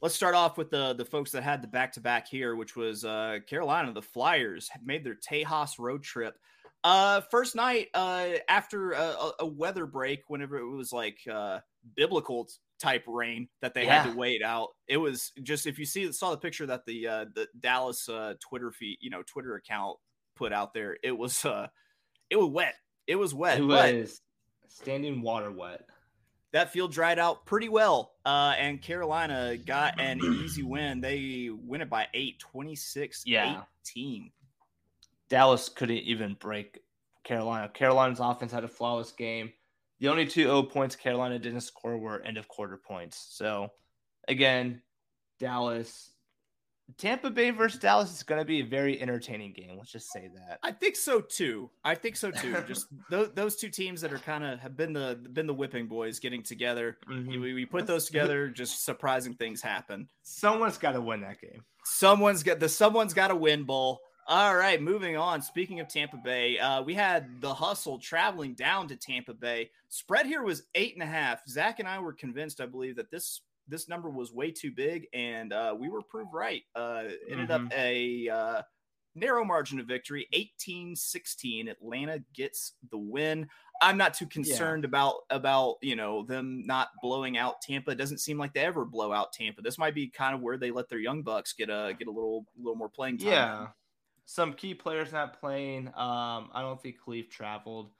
let's 0.00 0.14
start 0.14 0.34
off 0.34 0.56
with 0.56 0.70
the 0.70 0.94
the 0.94 1.04
folks 1.04 1.30
that 1.32 1.42
had 1.42 1.62
the 1.62 1.68
back 1.68 1.92
to 1.92 2.00
back 2.00 2.26
here, 2.26 2.56
which 2.56 2.74
was 2.74 3.04
uh, 3.04 3.40
Carolina. 3.46 3.92
The 3.92 4.00
Flyers 4.00 4.70
made 4.82 5.04
their 5.04 5.16
Tejas 5.16 5.78
road 5.78 6.02
trip. 6.02 6.38
Uh, 6.88 7.20
first 7.30 7.54
night 7.54 7.88
uh, 7.94 8.28
after 8.48 8.92
a, 8.92 9.14
a- 9.40 9.46
weather 9.46 9.84
break, 9.84 10.22
whenever 10.28 10.56
it 10.58 10.64
was 10.66 10.92
like 10.92 11.18
uh, 11.30 11.58
biblical 11.96 12.48
type 12.80 13.04
rain 13.06 13.48
that 13.60 13.74
they 13.74 13.84
had 13.84 14.04
to 14.12 14.16
wait 14.16 14.42
out. 14.42 14.68
It 14.86 14.96
was 14.96 15.32
just 15.42 15.66
if 15.66 15.78
you 15.78 15.84
see 15.84 16.10
saw 16.12 16.30
the 16.30 16.38
picture 16.38 16.64
that 16.66 16.86
the 16.86 17.06
uh, 17.06 17.24
the 17.34 17.46
Dallas 17.60 18.08
uh, 18.08 18.34
Twitter 18.40 18.70
feed, 18.70 18.98
you 19.00 19.10
know, 19.10 19.22
Twitter 19.22 19.54
account 19.56 19.98
put 20.34 20.52
out 20.52 20.72
there, 20.72 20.96
it 21.02 21.16
was 21.16 21.44
uh, 21.44 21.66
it 22.30 22.36
was 22.36 22.48
wet. 22.50 22.74
It 23.06 23.16
was 23.16 23.34
wet. 23.34 23.58
it 23.58 23.62
was 23.64 24.20
standing 24.68 25.20
water 25.22 25.50
wet. 25.50 25.84
that 26.52 26.72
field 26.72 26.92
dried 26.92 27.18
out 27.18 27.44
pretty 27.44 27.68
well. 27.68 28.12
Uh, 28.24 28.54
and 28.58 28.80
Carolina 28.80 29.56
got 29.58 30.00
an 30.00 30.20
easy 30.22 30.62
win. 30.62 31.00
They 31.00 31.50
win 31.50 31.80
it 31.82 31.90
by 31.90 32.06
eight, 32.14 32.38
26 32.38 33.24
Yeah. 33.26 33.62
18. 33.86 34.30
Dallas 35.28 35.68
couldn't 35.68 35.98
even 35.98 36.34
break 36.40 36.80
Carolina. 37.24 37.68
Carolina's 37.68 38.20
offense 38.20 38.52
had 38.52 38.64
a 38.64 38.68
flawless 38.68 39.12
game. 39.12 39.52
The 40.00 40.08
only 40.08 40.26
two 40.26 40.48
O 40.48 40.62
points 40.62 40.96
Carolina 40.96 41.38
didn't 41.38 41.60
score 41.62 41.98
were 41.98 42.20
end 42.22 42.38
of 42.38 42.48
quarter 42.48 42.76
points. 42.76 43.26
So, 43.30 43.68
again, 44.28 44.80
Dallas, 45.40 46.12
Tampa 46.96 47.30
Bay 47.30 47.50
versus 47.50 47.80
Dallas 47.80 48.10
is 48.14 48.22
going 48.22 48.40
to 48.40 48.44
be 48.44 48.60
a 48.60 48.64
very 48.64 49.00
entertaining 49.00 49.52
game. 49.52 49.76
Let's 49.76 49.92
just 49.92 50.10
say 50.10 50.30
that. 50.34 50.58
I 50.62 50.72
think 50.72 50.96
so 50.96 51.20
too. 51.20 51.68
I 51.84 51.94
think 51.94 52.16
so 52.16 52.30
too. 52.30 52.56
Just 52.66 52.86
those, 53.10 53.30
those 53.34 53.56
two 53.56 53.68
teams 53.68 54.00
that 54.00 54.12
are 54.12 54.18
kind 54.18 54.42
of 54.42 54.58
have 54.60 54.76
been 54.76 54.94
the 54.94 55.18
been 55.32 55.46
the 55.46 55.52
whipping 55.54 55.86
boys 55.86 56.18
getting 56.18 56.42
together. 56.42 56.96
Mhm. 57.10 57.40
We, 57.40 57.52
we 57.52 57.66
put 57.66 57.86
those 57.86 58.06
together, 58.06 58.48
just 58.48 58.84
surprising 58.84 59.34
things 59.34 59.60
happen. 59.60 60.08
Someone's 60.22 60.78
got 60.78 60.92
to 60.92 61.00
win 61.00 61.20
that 61.20 61.40
game. 61.40 61.62
Someone's 61.84 62.42
got 62.42 62.58
the 62.58 62.68
someone's 62.68 63.12
got 63.12 63.28
to 63.28 63.36
win 63.36 63.64
bowl. 63.64 64.00
All 64.30 64.54
right, 64.54 64.80
moving 64.80 65.16
on. 65.16 65.40
Speaking 65.40 65.80
of 65.80 65.88
Tampa 65.88 66.18
Bay, 66.18 66.58
uh, 66.58 66.82
we 66.82 66.92
had 66.92 67.40
the 67.40 67.54
hustle 67.54 67.98
traveling 67.98 68.52
down 68.52 68.86
to 68.88 68.96
Tampa 68.96 69.32
Bay. 69.32 69.70
Spread 69.88 70.26
here 70.26 70.42
was 70.42 70.64
eight 70.74 70.92
and 70.92 71.02
a 71.02 71.06
half. 71.06 71.40
Zack 71.48 71.78
and 71.78 71.88
I 71.88 71.98
were 71.98 72.12
convinced, 72.12 72.60
I 72.60 72.66
believe, 72.66 72.96
that 72.96 73.10
this 73.10 73.40
this 73.68 73.88
number 73.88 74.10
was 74.10 74.30
way 74.30 74.50
too 74.50 74.70
big, 74.70 75.06
and 75.14 75.54
uh, 75.54 75.74
we 75.78 75.88
were 75.88 76.02
proved 76.02 76.34
right. 76.34 76.60
Uh, 76.74 77.04
ended 77.30 77.50
up 77.50 77.62
a 77.74 78.28
uh, 78.28 78.62
narrow 79.14 79.46
margin 79.46 79.80
of 79.80 79.86
victory, 79.86 80.28
18-16. 80.34 81.70
Atlanta 81.70 82.22
gets 82.34 82.74
the 82.90 82.98
win. 82.98 83.48
I'm 83.80 83.96
not 83.96 84.12
too 84.12 84.26
concerned 84.26 84.84
about 84.84 85.20
about 85.30 85.76
you 85.80 85.96
know 85.96 86.26
them 86.26 86.66
not 86.66 86.88
blowing 87.00 87.38
out 87.38 87.62
Tampa. 87.62 87.92
It 87.92 87.98
doesn't 87.98 88.18
seem 88.18 88.36
like 88.36 88.52
they 88.52 88.60
ever 88.60 88.84
blow 88.84 89.10
out 89.10 89.32
Tampa. 89.32 89.62
This 89.62 89.78
might 89.78 89.94
be 89.94 90.08
kind 90.08 90.34
of 90.34 90.42
where 90.42 90.58
they 90.58 90.70
let 90.70 90.90
their 90.90 90.98
young 90.98 91.22
bucks 91.22 91.54
get 91.54 91.70
a 91.70 91.94
get 91.98 92.08
a 92.08 92.12
little 92.12 92.44
little 92.58 92.76
more 92.76 92.90
playing 92.90 93.16
time. 93.16 93.28
Yeah. 93.28 93.66
Some 94.30 94.52
key 94.52 94.74
players 94.74 95.10
not 95.10 95.40
playing. 95.40 95.88
Um, 95.88 96.50
I 96.52 96.60
don't 96.60 96.78
think 96.78 96.96
Khalif 97.00 97.30
traveled. 97.30 97.92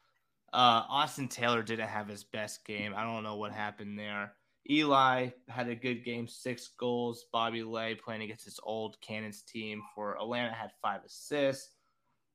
Uh, 0.52 0.84
Austin 0.86 1.26
Taylor 1.26 1.62
didn't 1.62 1.88
have 1.88 2.06
his 2.06 2.22
best 2.22 2.66
game. 2.66 2.92
I 2.94 3.02
don't 3.02 3.22
know 3.22 3.36
what 3.36 3.50
happened 3.50 3.98
there. 3.98 4.34
Eli 4.68 5.30
had 5.48 5.70
a 5.70 5.74
good 5.74 6.04
game, 6.04 6.28
six 6.28 6.68
goals. 6.78 7.24
Bobby 7.32 7.62
Lay 7.62 7.94
playing 7.94 8.20
against 8.20 8.44
his 8.44 8.60
old 8.62 9.00
Cannons 9.00 9.40
team 9.40 9.80
for 9.94 10.18
Atlanta 10.18 10.52
had 10.52 10.70
five 10.82 11.00
assists. 11.02 11.70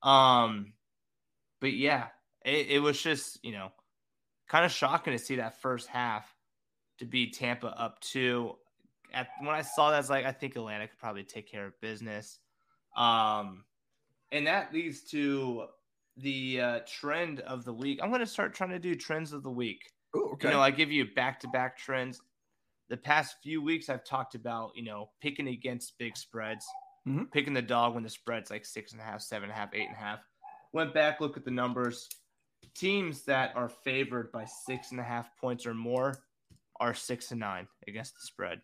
Um, 0.01 0.73
but 1.61 1.73
yeah, 1.73 2.07
it, 2.43 2.69
it 2.69 2.79
was 2.79 2.99
just 2.99 3.37
you 3.43 3.51
know 3.51 3.71
kind 4.49 4.65
of 4.65 4.71
shocking 4.71 5.13
to 5.13 5.19
see 5.19 5.35
that 5.35 5.61
first 5.61 5.87
half 5.87 6.33
to 6.97 7.05
be 7.05 7.29
Tampa 7.29 7.67
up 7.67 7.99
two. 7.99 8.55
At 9.13 9.27
when 9.39 9.53
I 9.53 9.61
saw 9.61 9.91
that, 9.91 9.97
I 9.97 9.99
was 9.99 10.09
like, 10.09 10.25
I 10.25 10.31
think 10.31 10.55
Atlanta 10.55 10.87
could 10.87 10.97
probably 10.97 11.25
take 11.25 11.47
care 11.47 11.67
of 11.67 11.79
business. 11.79 12.39
Um, 12.97 13.65
and 14.33 14.45
that 14.47 14.73
leads 14.73 15.01
to 15.11 15.65
the 16.17 16.59
uh, 16.61 16.79
trend 16.87 17.39
of 17.41 17.63
the 17.63 17.73
week. 17.73 17.99
I'm 18.03 18.09
going 18.09 18.19
to 18.19 18.25
start 18.25 18.53
trying 18.53 18.71
to 18.71 18.79
do 18.79 18.95
trends 18.95 19.31
of 19.31 19.43
the 19.43 19.49
week. 19.49 19.91
Ooh, 20.15 20.31
okay. 20.33 20.49
You 20.49 20.53
know, 20.53 20.61
I 20.61 20.71
give 20.71 20.91
you 20.91 21.05
back 21.15 21.39
to 21.41 21.47
back 21.47 21.77
trends. 21.77 22.21
The 22.89 22.97
past 22.97 23.37
few 23.41 23.61
weeks, 23.61 23.89
I've 23.89 24.03
talked 24.03 24.35
about, 24.35 24.71
you 24.75 24.83
know, 24.83 25.09
picking 25.21 25.47
against 25.47 25.97
big 25.97 26.17
spreads, 26.17 26.65
Mhm. 27.07 27.31
picking 27.31 27.53
the 27.53 27.61
dog 27.61 27.93
when 27.95 28.03
the 28.03 28.09
spread's 28.09 28.51
like 28.51 28.65
six 28.65 28.91
and 28.91 29.01
a 29.01 29.03
half, 29.03 29.21
seven 29.21 29.49
and 29.49 29.53
a 29.53 29.55
half, 29.55 29.73
eight 29.73 29.87
and 29.87 29.95
a 29.95 29.99
half. 29.99 30.19
Went 30.73 30.93
back, 30.93 31.19
look 31.21 31.37
at 31.37 31.45
the 31.45 31.51
numbers. 31.51 32.09
Teams 32.75 33.23
that 33.23 33.55
are 33.55 33.69
favored 33.69 34.31
by 34.31 34.45
six 34.45 34.91
and 34.91 34.99
a 34.99 35.03
half 35.03 35.35
points 35.37 35.65
or 35.65 35.73
more 35.73 36.23
are 36.79 36.93
six 36.93 37.31
and 37.31 37.39
nine 37.39 37.67
against 37.87 38.15
the 38.15 38.21
spread. 38.21 38.61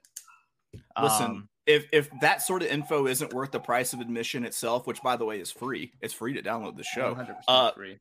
Listen, 1.02 1.26
Um, 1.26 1.50
if 1.70 1.88
if 1.94 2.10
that 2.22 2.42
sort 2.42 2.64
of 2.64 2.70
info 2.70 3.06
isn't 3.08 3.32
worth 3.32 3.52
the 3.52 3.60
price 3.60 3.94
of 3.94 4.00
admission 4.02 4.44
itself, 4.44 4.88
which 4.88 5.02
by 5.04 5.16
the 5.16 5.24
way 5.26 5.40
is 5.40 5.52
free, 5.52 5.94
it's 6.02 6.14
free 6.14 6.34
to 6.34 6.42
download 6.42 6.76
the 6.76 6.84
show. 6.84 7.14
100% 7.14 7.36
Uh, 7.48 7.72
free. 7.74 8.00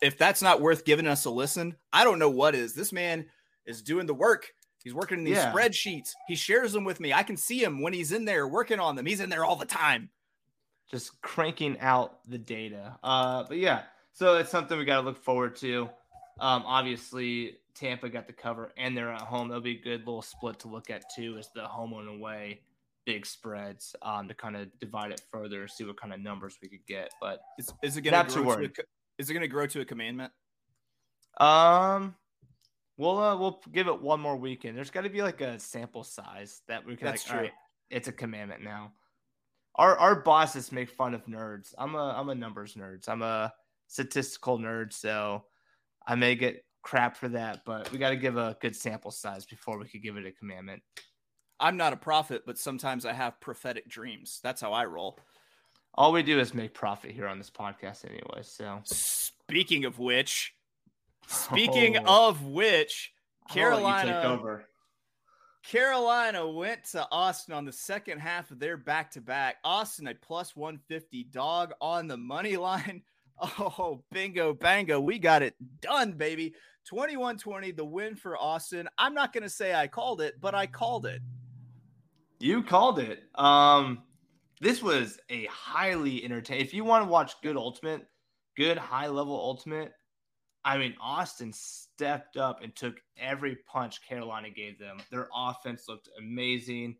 If 0.00 0.16
that's 0.18 0.40
not 0.40 0.60
worth 0.60 0.84
giving 0.84 1.06
us 1.06 1.24
a 1.24 1.30
listen, 1.30 1.76
I 1.92 2.04
don't 2.04 2.18
know 2.18 2.30
what 2.30 2.54
is. 2.54 2.74
This 2.74 2.92
man 2.92 3.26
is 3.66 3.82
doing 3.82 4.06
the 4.06 4.14
work. 4.14 4.52
He's 4.84 4.94
working 4.94 5.18
in 5.18 5.24
these 5.24 5.36
Yeah. 5.36 5.52
spreadsheets. 5.52 6.10
He 6.28 6.36
shares 6.36 6.72
them 6.72 6.84
with 6.84 7.00
me. 7.00 7.12
I 7.12 7.24
can 7.24 7.36
see 7.36 7.60
him 7.62 7.82
when 7.82 7.92
he's 7.92 8.12
in 8.12 8.24
there 8.24 8.46
working 8.46 8.78
on 8.78 8.94
them. 8.94 9.06
He's 9.06 9.20
in 9.20 9.30
there 9.30 9.44
all 9.44 9.56
the 9.56 9.66
time. 9.66 10.10
just 10.88 11.20
cranking 11.20 11.76
out 11.80 12.20
the 12.28 12.38
data. 12.38 12.96
Uh, 13.02 13.42
but 13.48 13.56
yeah, 13.58 13.82
so 14.12 14.36
it's 14.36 14.50
something 14.50 14.78
we 14.78 14.84
got 14.84 15.00
to 15.00 15.04
look 15.06 15.20
forward 15.24 15.56
to. 15.56 15.90
Um, 16.38 16.62
obviously, 16.64 17.56
Tampa 17.74 18.08
got 18.08 18.28
the 18.28 18.32
cover 18.32 18.72
and 18.76 18.96
they're 18.96 19.10
at 19.10 19.22
home. 19.22 19.48
That'll 19.48 19.62
be 19.62 19.78
a 19.78 19.82
good 19.82 20.06
little 20.06 20.22
split 20.22 20.60
to 20.60 20.68
look 20.68 20.88
at 20.88 21.02
too, 21.12 21.38
is 21.38 21.48
the 21.56 21.66
home 21.66 21.92
and 21.94 22.08
away 22.08 22.60
big 23.06 23.24
spreads 23.24 23.96
um, 24.02 24.28
to 24.28 24.34
kind 24.34 24.56
of 24.56 24.68
divide 24.80 25.12
it 25.12 25.22
further, 25.30 25.66
see 25.66 25.84
what 25.84 25.98
kind 25.98 26.12
of 26.12 26.20
numbers 26.20 26.58
we 26.60 26.68
could 26.68 26.84
get. 26.86 27.10
But 27.20 27.40
Is, 27.58 27.72
is 27.82 27.96
it 27.96 28.02
going 28.02 28.26
to 28.26 28.42
grow 28.42 28.56
to 28.56 28.64
a, 28.64 28.70
is 29.18 29.30
it 29.30 29.32
going 29.32 29.42
to 29.42 29.48
grow 29.48 29.66
to 29.66 29.80
a 29.80 29.84
commandment? 29.84 30.32
um, 31.38 32.14
we'll 32.96 33.18
uh, 33.18 33.36
we'll 33.36 33.62
give 33.72 33.88
it 33.88 34.00
one 34.00 34.20
more 34.20 34.36
weekend. 34.36 34.76
There's 34.76 34.90
got 34.90 35.02
to 35.02 35.10
be 35.10 35.22
like 35.22 35.40
a 35.40 35.58
sample 35.58 36.04
size 36.04 36.62
that 36.68 36.84
we 36.84 36.96
can. 36.96 37.06
That's 37.06 37.26
like, 37.26 37.32
true. 37.32 37.42
right, 37.44 37.52
it's 37.90 38.08
a 38.08 38.12
commandment 38.12 38.62
now. 38.62 38.92
Our 39.76 39.96
our 39.98 40.16
bosses 40.16 40.72
make 40.72 40.90
fun 40.90 41.14
of 41.14 41.26
nerds. 41.26 41.74
I'm 41.78 41.94
a 41.94 42.14
I'm 42.16 42.30
a 42.30 42.34
numbers 42.34 42.74
nerd. 42.74 43.08
I'm 43.08 43.22
a 43.22 43.52
statistical 43.86 44.58
nerd, 44.58 44.92
so 44.92 45.44
I 46.06 46.14
may 46.14 46.34
get 46.34 46.64
crap 46.82 47.16
for 47.16 47.28
that, 47.28 47.62
but 47.66 47.90
we 47.90 47.98
got 47.98 48.10
to 48.10 48.16
give 48.16 48.36
a 48.36 48.56
good 48.60 48.74
sample 48.74 49.10
size 49.10 49.44
before 49.44 49.78
we 49.78 49.88
could 49.88 50.02
give 50.02 50.16
it 50.16 50.24
a 50.24 50.32
commandment. 50.32 50.82
I'm 51.58 51.76
not 51.76 51.92
a 51.92 51.96
prophet, 51.96 52.42
but 52.46 52.58
sometimes 52.58 53.06
I 53.06 53.12
have 53.12 53.40
prophetic 53.40 53.88
dreams. 53.88 54.40
That's 54.42 54.60
how 54.60 54.72
I 54.72 54.84
roll. 54.84 55.18
All 55.94 56.12
we 56.12 56.22
do 56.22 56.38
is 56.38 56.52
make 56.52 56.74
profit 56.74 57.12
here 57.12 57.26
on 57.26 57.38
this 57.38 57.50
podcast 57.50 58.04
anyway. 58.04 58.42
So 58.42 58.80
Speaking 58.84 59.84
of 59.86 59.98
which, 59.98 60.52
speaking 61.26 61.96
Oh. 62.04 62.28
of 62.28 62.44
which, 62.44 63.12
oh, 63.14 63.54
you 63.54 63.54
Carolina 63.54 64.12
take 64.12 64.24
over. 64.24 64.66
Carolina 65.64 66.46
went 66.48 66.84
to 66.92 67.08
Austin 67.10 67.54
on 67.54 67.64
the 67.64 67.72
second 67.72 68.20
half 68.20 68.50
of 68.50 68.58
their 68.60 68.76
back 68.76 69.10
to 69.12 69.20
back. 69.20 69.56
Austin, 69.64 70.06
a 70.06 70.14
plus 70.14 70.54
150 70.54 71.24
dog 71.24 71.72
on 71.80 72.06
the 72.06 72.16
money 72.16 72.56
line. 72.56 73.02
Oh, 73.58 74.02
bingo, 74.10 74.54
bango. 74.54 74.98
We 74.98 75.18
got 75.18 75.42
it 75.42 75.54
done, 75.82 76.12
baby. 76.12 76.54
21 76.86 77.36
20, 77.36 77.70
the 77.72 77.84
win 77.84 78.16
for 78.16 78.34
Austin. 78.38 78.88
I'm 78.96 79.12
not 79.12 79.34
going 79.34 79.42
to 79.42 79.50
say 79.50 79.74
I 79.74 79.88
called 79.88 80.22
it, 80.22 80.40
but 80.40 80.54
I 80.54 80.66
called 80.66 81.04
it. 81.04 81.20
You 82.38 82.62
called 82.62 82.98
it. 82.98 83.24
Um, 83.34 84.02
this 84.60 84.82
was 84.82 85.18
a 85.30 85.46
highly 85.46 86.24
entertaining. 86.24 86.64
If 86.64 86.74
you 86.74 86.84
want 86.84 87.04
to 87.04 87.10
watch 87.10 87.34
good 87.42 87.56
ultimate, 87.56 88.06
good 88.56 88.78
high 88.78 89.08
level 89.08 89.34
ultimate, 89.34 89.92
I 90.64 90.78
mean, 90.78 90.94
Austin 91.00 91.52
stepped 91.52 92.36
up 92.36 92.62
and 92.62 92.74
took 92.74 92.96
every 93.16 93.56
punch 93.66 94.06
Carolina 94.06 94.50
gave 94.50 94.78
them. 94.78 94.98
Their 95.10 95.28
offense 95.34 95.84
looked 95.88 96.08
amazing. 96.18 96.96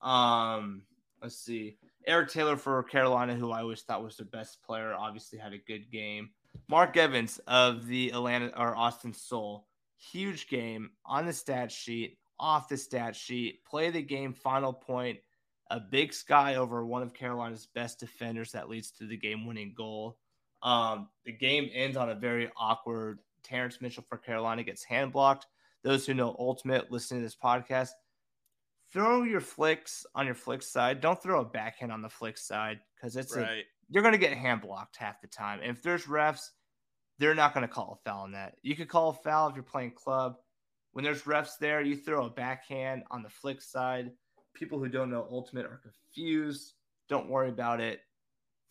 Um, 0.00 0.82
let's 1.20 1.36
see. 1.36 1.76
Eric 2.06 2.30
Taylor 2.30 2.56
for 2.56 2.82
Carolina, 2.82 3.34
who 3.34 3.52
I 3.52 3.60
always 3.60 3.82
thought 3.82 4.02
was 4.02 4.16
their 4.16 4.26
best 4.26 4.62
player, 4.62 4.94
obviously 4.94 5.38
had 5.38 5.52
a 5.52 5.58
good 5.58 5.90
game. 5.90 6.30
Mark 6.68 6.96
Evans 6.96 7.38
of 7.46 7.86
the 7.86 8.10
Atlanta 8.10 8.50
or 8.58 8.76
Austin 8.76 9.12
Sol, 9.12 9.68
huge 9.96 10.48
game 10.48 10.90
on 11.04 11.26
the 11.26 11.32
stat 11.32 11.70
sheet, 11.70 12.18
off 12.42 12.68
the 12.68 12.76
stat 12.76 13.14
sheet, 13.14 13.64
play 13.64 13.88
the 13.88 14.02
game, 14.02 14.34
final 14.34 14.72
point, 14.72 15.18
a 15.70 15.80
big 15.80 16.12
sky 16.12 16.56
over 16.56 16.84
one 16.84 17.02
of 17.02 17.14
Carolina's 17.14 17.68
best 17.74 18.00
defenders 18.00 18.52
that 18.52 18.68
leads 18.68 18.90
to 18.90 19.06
the 19.06 19.16
game 19.16 19.46
winning 19.46 19.72
goal. 19.74 20.18
Um, 20.62 21.08
the 21.24 21.32
game 21.32 21.70
ends 21.72 21.96
on 21.96 22.10
a 22.10 22.14
very 22.14 22.50
awkward. 22.56 23.20
Terrence 23.42 23.80
Mitchell 23.80 24.04
for 24.08 24.18
Carolina 24.18 24.62
gets 24.64 24.84
hand 24.84 25.12
blocked. 25.12 25.46
Those 25.82 26.04
who 26.04 26.14
know 26.14 26.36
Ultimate, 26.38 26.90
listening 26.90 27.20
to 27.20 27.26
this 27.26 27.36
podcast, 27.42 27.90
throw 28.92 29.22
your 29.22 29.40
flicks 29.40 30.04
on 30.14 30.26
your 30.26 30.34
flick 30.34 30.62
side. 30.62 31.00
Don't 31.00 31.20
throw 31.20 31.40
a 31.40 31.44
backhand 31.44 31.90
on 31.90 32.02
the 32.02 32.08
flick 32.08 32.36
side 32.36 32.80
because 32.94 33.16
it's 33.16 33.34
a 33.36 33.62
you're 33.88 34.02
going 34.02 34.12
to 34.12 34.18
get 34.18 34.32
hand 34.32 34.60
blocked 34.60 34.96
half 34.96 35.20
the 35.20 35.26
time. 35.26 35.60
And 35.60 35.76
if 35.76 35.82
there's 35.82 36.04
refs, 36.04 36.50
they're 37.18 37.34
not 37.34 37.54
going 37.54 37.66
to 37.66 37.72
call 37.72 37.98
a 37.98 38.08
foul 38.08 38.22
on 38.22 38.32
that. 38.32 38.56
You 38.62 38.76
could 38.76 38.88
call 38.88 39.10
a 39.10 39.14
foul 39.14 39.48
if 39.48 39.54
you're 39.54 39.64
playing 39.64 39.92
club. 39.92 40.36
When 40.92 41.04
there's 41.04 41.22
refs 41.22 41.58
there, 41.58 41.80
you 41.80 41.96
throw 41.96 42.26
a 42.26 42.30
backhand 42.30 43.04
on 43.10 43.22
the 43.22 43.30
flick 43.30 43.62
side. 43.62 44.12
People 44.54 44.78
who 44.78 44.88
don't 44.88 45.10
know 45.10 45.26
ultimate 45.30 45.66
are 45.66 45.80
confused. 45.82 46.74
Don't 47.08 47.28
worry 47.28 47.48
about 47.48 47.80
it. 47.80 48.00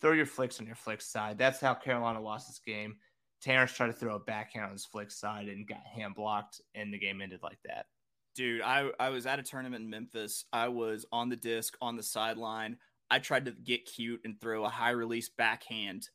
Throw 0.00 0.12
your 0.12 0.26
flicks 0.26 0.60
on 0.60 0.66
your 0.66 0.76
flick 0.76 1.00
side. 1.00 1.38
That's 1.38 1.60
how 1.60 1.74
Carolina 1.74 2.20
lost 2.20 2.48
this 2.48 2.60
game. 2.64 2.96
Terrence 3.40 3.72
tried 3.72 3.88
to 3.88 3.92
throw 3.92 4.14
a 4.14 4.20
backhand 4.20 4.66
on 4.66 4.72
his 4.72 4.84
flick 4.84 5.10
side 5.10 5.48
and 5.48 5.66
got 5.66 5.84
hand 5.84 6.14
blocked, 6.14 6.60
and 6.76 6.94
the 6.94 6.98
game 6.98 7.20
ended 7.20 7.40
like 7.42 7.58
that. 7.64 7.86
Dude, 8.34 8.62
I, 8.62 8.90
I 8.98 9.10
was 9.10 9.26
at 9.26 9.40
a 9.40 9.42
tournament 9.42 9.84
in 9.84 9.90
Memphis. 9.90 10.44
I 10.52 10.68
was 10.68 11.04
on 11.12 11.28
the 11.28 11.36
disc 11.36 11.76
on 11.82 11.96
the 11.96 12.02
sideline. 12.02 12.78
I 13.10 13.18
tried 13.18 13.44
to 13.44 13.50
get 13.50 13.84
cute 13.84 14.20
and 14.24 14.40
throw 14.40 14.64
a 14.64 14.70
high 14.70 14.90
release 14.90 15.28
backhand 15.28 16.08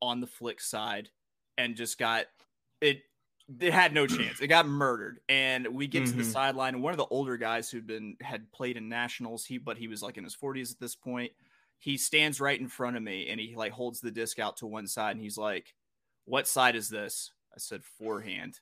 on 0.00 0.20
the 0.20 0.26
flick 0.26 0.60
side 0.60 1.08
and 1.58 1.74
just 1.74 1.98
got 1.98 2.26
it. 2.80 3.00
It 3.60 3.74
had 3.74 3.92
no 3.92 4.06
chance. 4.06 4.40
It 4.40 4.46
got 4.48 4.66
murdered, 4.66 5.20
and 5.28 5.68
we 5.68 5.86
get 5.86 6.04
mm-hmm. 6.04 6.12
to 6.12 6.16
the 6.16 6.22
Mm-hmm. 6.22 6.32
sideline. 6.32 6.74
And 6.74 6.82
one 6.82 6.92
of 6.92 6.98
the 6.98 7.06
older 7.06 7.36
guys 7.36 7.70
who'd 7.70 7.86
been 7.86 8.16
had 8.22 8.50
played 8.52 8.76
in 8.76 8.88
nationals, 8.88 9.44
he 9.44 9.58
but 9.58 9.76
he 9.76 9.86
was 9.86 10.02
like 10.02 10.16
in 10.16 10.24
his 10.24 10.36
40s 10.36 10.72
at 10.72 10.80
this 10.80 10.96
point. 10.96 11.32
He 11.78 11.98
stands 11.98 12.40
right 12.40 12.58
in 12.58 12.68
front 12.68 12.96
of 12.96 13.02
me, 13.02 13.28
and 13.28 13.38
he 13.38 13.54
like 13.54 13.72
holds 13.72 14.00
the 14.00 14.10
disc 14.10 14.38
out 14.38 14.56
to 14.58 14.66
one 14.66 14.86
side, 14.86 15.12
and 15.12 15.20
he's 15.20 15.36
like, 15.36 15.74
"What 16.24 16.48
side 16.48 16.74
is 16.74 16.88
this?" 16.88 17.32
I 17.54 17.58
said, 17.58 17.82
"Forehand." 17.84 18.60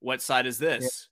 What 0.00 0.22
side 0.22 0.46
is 0.46 0.58
this? 0.58 1.08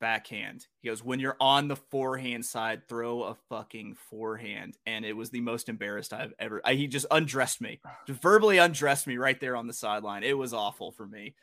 Backhand. 0.00 0.66
He 0.80 0.88
goes, 0.88 1.02
when 1.02 1.20
you're 1.20 1.36
on 1.40 1.68
the 1.68 1.76
forehand 1.76 2.44
side, 2.44 2.88
throw 2.88 3.22
a 3.22 3.36
fucking 3.48 3.96
forehand. 4.10 4.76
And 4.86 5.04
it 5.04 5.16
was 5.16 5.30
the 5.30 5.40
most 5.40 5.68
embarrassed 5.68 6.12
I've 6.12 6.34
ever. 6.38 6.60
I, 6.64 6.74
he 6.74 6.86
just 6.86 7.06
undressed 7.10 7.60
me, 7.60 7.80
just 8.06 8.20
verbally 8.20 8.58
undressed 8.58 9.06
me 9.06 9.16
right 9.16 9.40
there 9.40 9.56
on 9.56 9.66
the 9.66 9.72
sideline. 9.72 10.24
It 10.24 10.36
was 10.36 10.52
awful 10.52 10.92
for 10.92 11.06
me. 11.06 11.34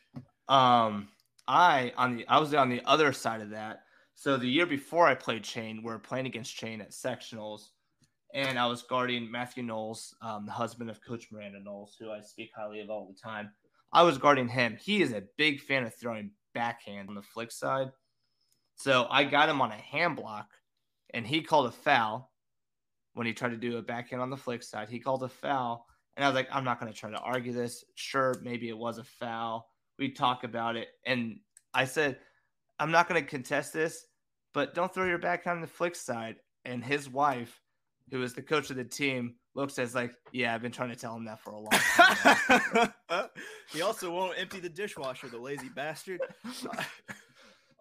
Um, 0.47 1.07
I 1.47 1.93
on 1.97 2.17
the 2.17 2.27
I 2.27 2.39
was 2.39 2.53
on 2.53 2.69
the 2.69 2.81
other 2.85 3.13
side 3.13 3.41
of 3.41 3.49
that. 3.51 3.83
So 4.13 4.37
the 4.37 4.47
year 4.47 4.65
before 4.65 5.07
I 5.07 5.15
played 5.15 5.43
Chain, 5.43 5.81
we 5.83 5.91
are 5.91 5.99
playing 5.99 6.27
against 6.27 6.55
Chain 6.55 6.81
at 6.81 6.91
sectionals, 6.91 7.69
and 8.33 8.59
I 8.59 8.67
was 8.67 8.83
guarding 8.83 9.31
Matthew 9.31 9.63
Knowles, 9.63 10.13
um, 10.21 10.45
the 10.45 10.51
husband 10.51 10.89
of 10.89 11.03
Coach 11.03 11.29
Miranda 11.31 11.59
Knowles, 11.63 11.95
who 11.99 12.11
I 12.11 12.19
speak 12.21 12.51
highly 12.55 12.81
of 12.81 12.89
all 12.89 13.07
the 13.07 13.19
time. 13.19 13.49
I 13.93 14.03
was 14.03 14.17
guarding 14.17 14.47
him. 14.47 14.77
He 14.79 15.01
is 15.01 15.11
a 15.11 15.23
big 15.37 15.61
fan 15.61 15.83
of 15.83 15.95
throwing 15.95 16.31
backhand 16.53 17.09
on 17.09 17.15
the 17.15 17.21
flick 17.21 17.51
side. 17.51 17.91
So 18.75 19.07
I 19.09 19.23
got 19.23 19.49
him 19.49 19.61
on 19.61 19.71
a 19.71 19.75
hand 19.75 20.15
block, 20.15 20.49
and 21.13 21.25
he 21.25 21.41
called 21.41 21.67
a 21.67 21.71
foul 21.71 22.31
when 23.13 23.27
he 23.27 23.33
tried 23.33 23.49
to 23.49 23.57
do 23.57 23.77
a 23.77 23.81
backhand 23.81 24.21
on 24.21 24.29
the 24.29 24.37
flick 24.37 24.63
side. 24.63 24.89
He 24.89 24.99
called 24.99 25.23
a 25.23 25.29
foul, 25.29 25.85
and 26.15 26.25
I 26.25 26.27
was 26.27 26.35
like, 26.35 26.47
I'm 26.51 26.63
not 26.63 26.79
going 26.79 26.91
to 26.91 26.97
try 26.97 27.11
to 27.11 27.19
argue 27.19 27.53
this. 27.53 27.83
Sure, 27.95 28.35
maybe 28.43 28.69
it 28.69 28.77
was 28.77 28.97
a 28.97 29.03
foul. 29.03 29.67
We 29.99 30.11
talk 30.11 30.43
about 30.43 30.75
it, 30.75 30.87
and 31.05 31.39
I 31.73 31.85
said, 31.85 32.17
I'm 32.79 32.91
not 32.91 33.07
going 33.07 33.21
to 33.21 33.29
contest 33.29 33.73
this, 33.73 34.05
but 34.53 34.73
don't 34.73 34.93
throw 34.93 35.05
your 35.05 35.19
backhand 35.19 35.57
on 35.57 35.61
the 35.61 35.67
flick 35.67 35.95
side. 35.95 36.37
And 36.65 36.83
his 36.83 37.09
wife, 37.09 37.61
who 38.09 38.23
is 38.23 38.33
the 38.33 38.41
coach 38.41 38.69
of 38.69 38.75
the 38.75 38.83
team, 38.83 39.35
looks 39.53 39.77
as 39.79 39.93
like, 39.95 40.13
yeah, 40.31 40.53
I've 40.53 40.61
been 40.61 40.71
trying 40.71 40.89
to 40.89 40.95
tell 40.95 41.15
him 41.15 41.25
that 41.25 41.41
for 41.41 41.51
a 41.51 41.59
long 41.59 41.69
time. 41.69 42.93
he 43.71 43.81
also 43.81 44.11
won't 44.11 44.39
empty 44.39 44.59
the 44.59 44.69
dishwasher, 44.69 45.27
the 45.27 45.37
lazy 45.37 45.69
bastard. 45.69 46.21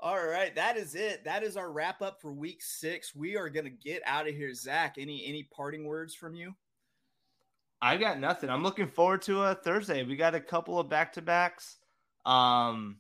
All 0.03 0.27
right, 0.27 0.55
that 0.55 0.79
is 0.79 0.95
it. 0.95 1.25
That 1.25 1.43
is 1.43 1.59
our 1.59 1.71
wrap 1.71 2.01
up 2.01 2.23
for 2.23 2.33
week 2.33 2.63
six. 2.63 3.15
We 3.15 3.37
are 3.37 3.51
gonna 3.51 3.69
get 3.69 4.01
out 4.07 4.27
of 4.27 4.35
here. 4.35 4.55
Zack, 4.55 4.97
any 4.99 5.27
any 5.27 5.43
parting 5.43 5.85
words 5.85 6.15
from 6.15 6.35
you? 6.35 6.55
I 7.83 7.99
got 7.99 8.19
nothing. 8.19 8.49
I'm 8.49 8.63
looking 8.63 8.89
forward 8.89 9.21
to 9.23 9.43
a 9.43 9.55
Thursday. 9.55 10.03
We 10.03 10.17
got 10.17 10.35
a 10.35 10.41
couple 10.41 10.79
of 10.79 10.89
back 10.89 11.13
to 11.15 11.23
backs. 11.23 11.77
Um, 12.25 12.97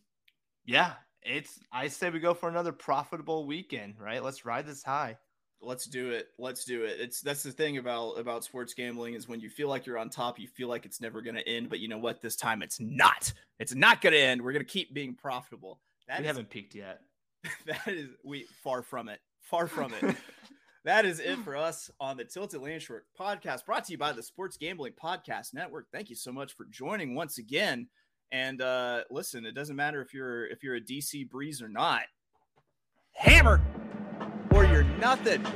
yeah, 0.66 0.92
it's. 1.22 1.59
I 1.72 1.88
say 1.88 2.11
we 2.11 2.20
go 2.20 2.34
for 2.34 2.51
another 2.51 2.72
profitable 2.72 3.46
weekend. 3.46 3.94
Right? 3.98 4.22
Let's 4.22 4.44
ride 4.44 4.66
this 4.66 4.82
high. 4.82 5.16
Let's 5.62 5.86
do 5.86 6.11
it. 6.11 6.28
Let's 6.38 6.66
do 6.66 6.84
it. 6.84 7.01
It's 7.01 7.22
that's 7.22 7.42
the 7.42 7.53
thing 7.53 7.78
about 7.78 8.18
about 8.18 8.44
sports 8.44 8.74
gambling 8.74 9.14
is 9.14 9.26
when 9.26 9.40
you 9.40 9.48
feel 9.48 9.68
like 9.68 9.86
you're 9.86 9.98
on 9.98 10.11
top, 10.11 10.38
you 10.38 10.48
feel 10.48 10.68
like 10.68 10.84
it's 10.84 11.01
never 11.01 11.22
going 11.22 11.36
to 11.36 11.48
end, 11.48 11.70
but 11.70 11.80
you 11.80 11.88
know 11.88 11.98
what? 11.98 12.20
This 12.20 12.36
time 12.36 12.62
it's 12.62 12.78
not. 12.78 13.32
It's 13.59 13.74
not 13.74 14.03
going 14.03 14.12
to 14.12 14.20
end. 14.20 14.42
We're 14.42 14.53
going 14.53 14.64
to 14.64 14.70
keep 14.70 14.92
being 14.92 15.14
profitable. 15.14 15.80
That 16.11 16.18
we 16.18 16.24
is, 16.24 16.26
haven't 16.26 16.50
peaked 16.50 16.74
yet. 16.74 17.00
That 17.66 17.86
is 17.86 18.08
we 18.24 18.46
far 18.64 18.82
from 18.82 19.08
it. 19.08 19.20
Far 19.42 19.68
from 19.68 19.94
it. 19.94 20.16
that 20.84 21.06
is 21.06 21.20
it 21.20 21.38
for 21.38 21.56
us 21.56 21.88
on 22.00 22.16
the 22.16 22.24
Tilted 22.24 22.61
Landshort 22.61 23.02
podcast, 23.18 23.64
brought 23.64 23.84
to 23.84 23.92
you 23.92 23.98
by 23.98 24.12
the 24.12 24.22
Sports 24.22 24.56
Gambling 24.56 24.94
Podcast 25.02 25.54
Network. 25.54 25.86
Thank 25.92 26.11
you 26.11 26.16
so 26.16 26.32
much 26.32 26.54
for 26.56 26.66
joining 26.68 27.14
once 27.14 27.38
again. 27.38 27.88
And 28.32 28.61
uh, 28.61 29.04
listen, 29.08 29.46
it 29.46 29.54
doesn't 29.54 29.76
matter 29.76 30.02
if 30.02 30.12
you're 30.12 30.46
if 30.48 30.64
you're 30.64 30.74
a 30.74 30.80
DC 30.80 31.30
breeze 31.30 31.62
or 31.62 31.68
not. 31.68 32.02
Hammer 33.12 33.61
or 34.52 34.64
you're 34.64 34.82
nothing. 34.82 35.46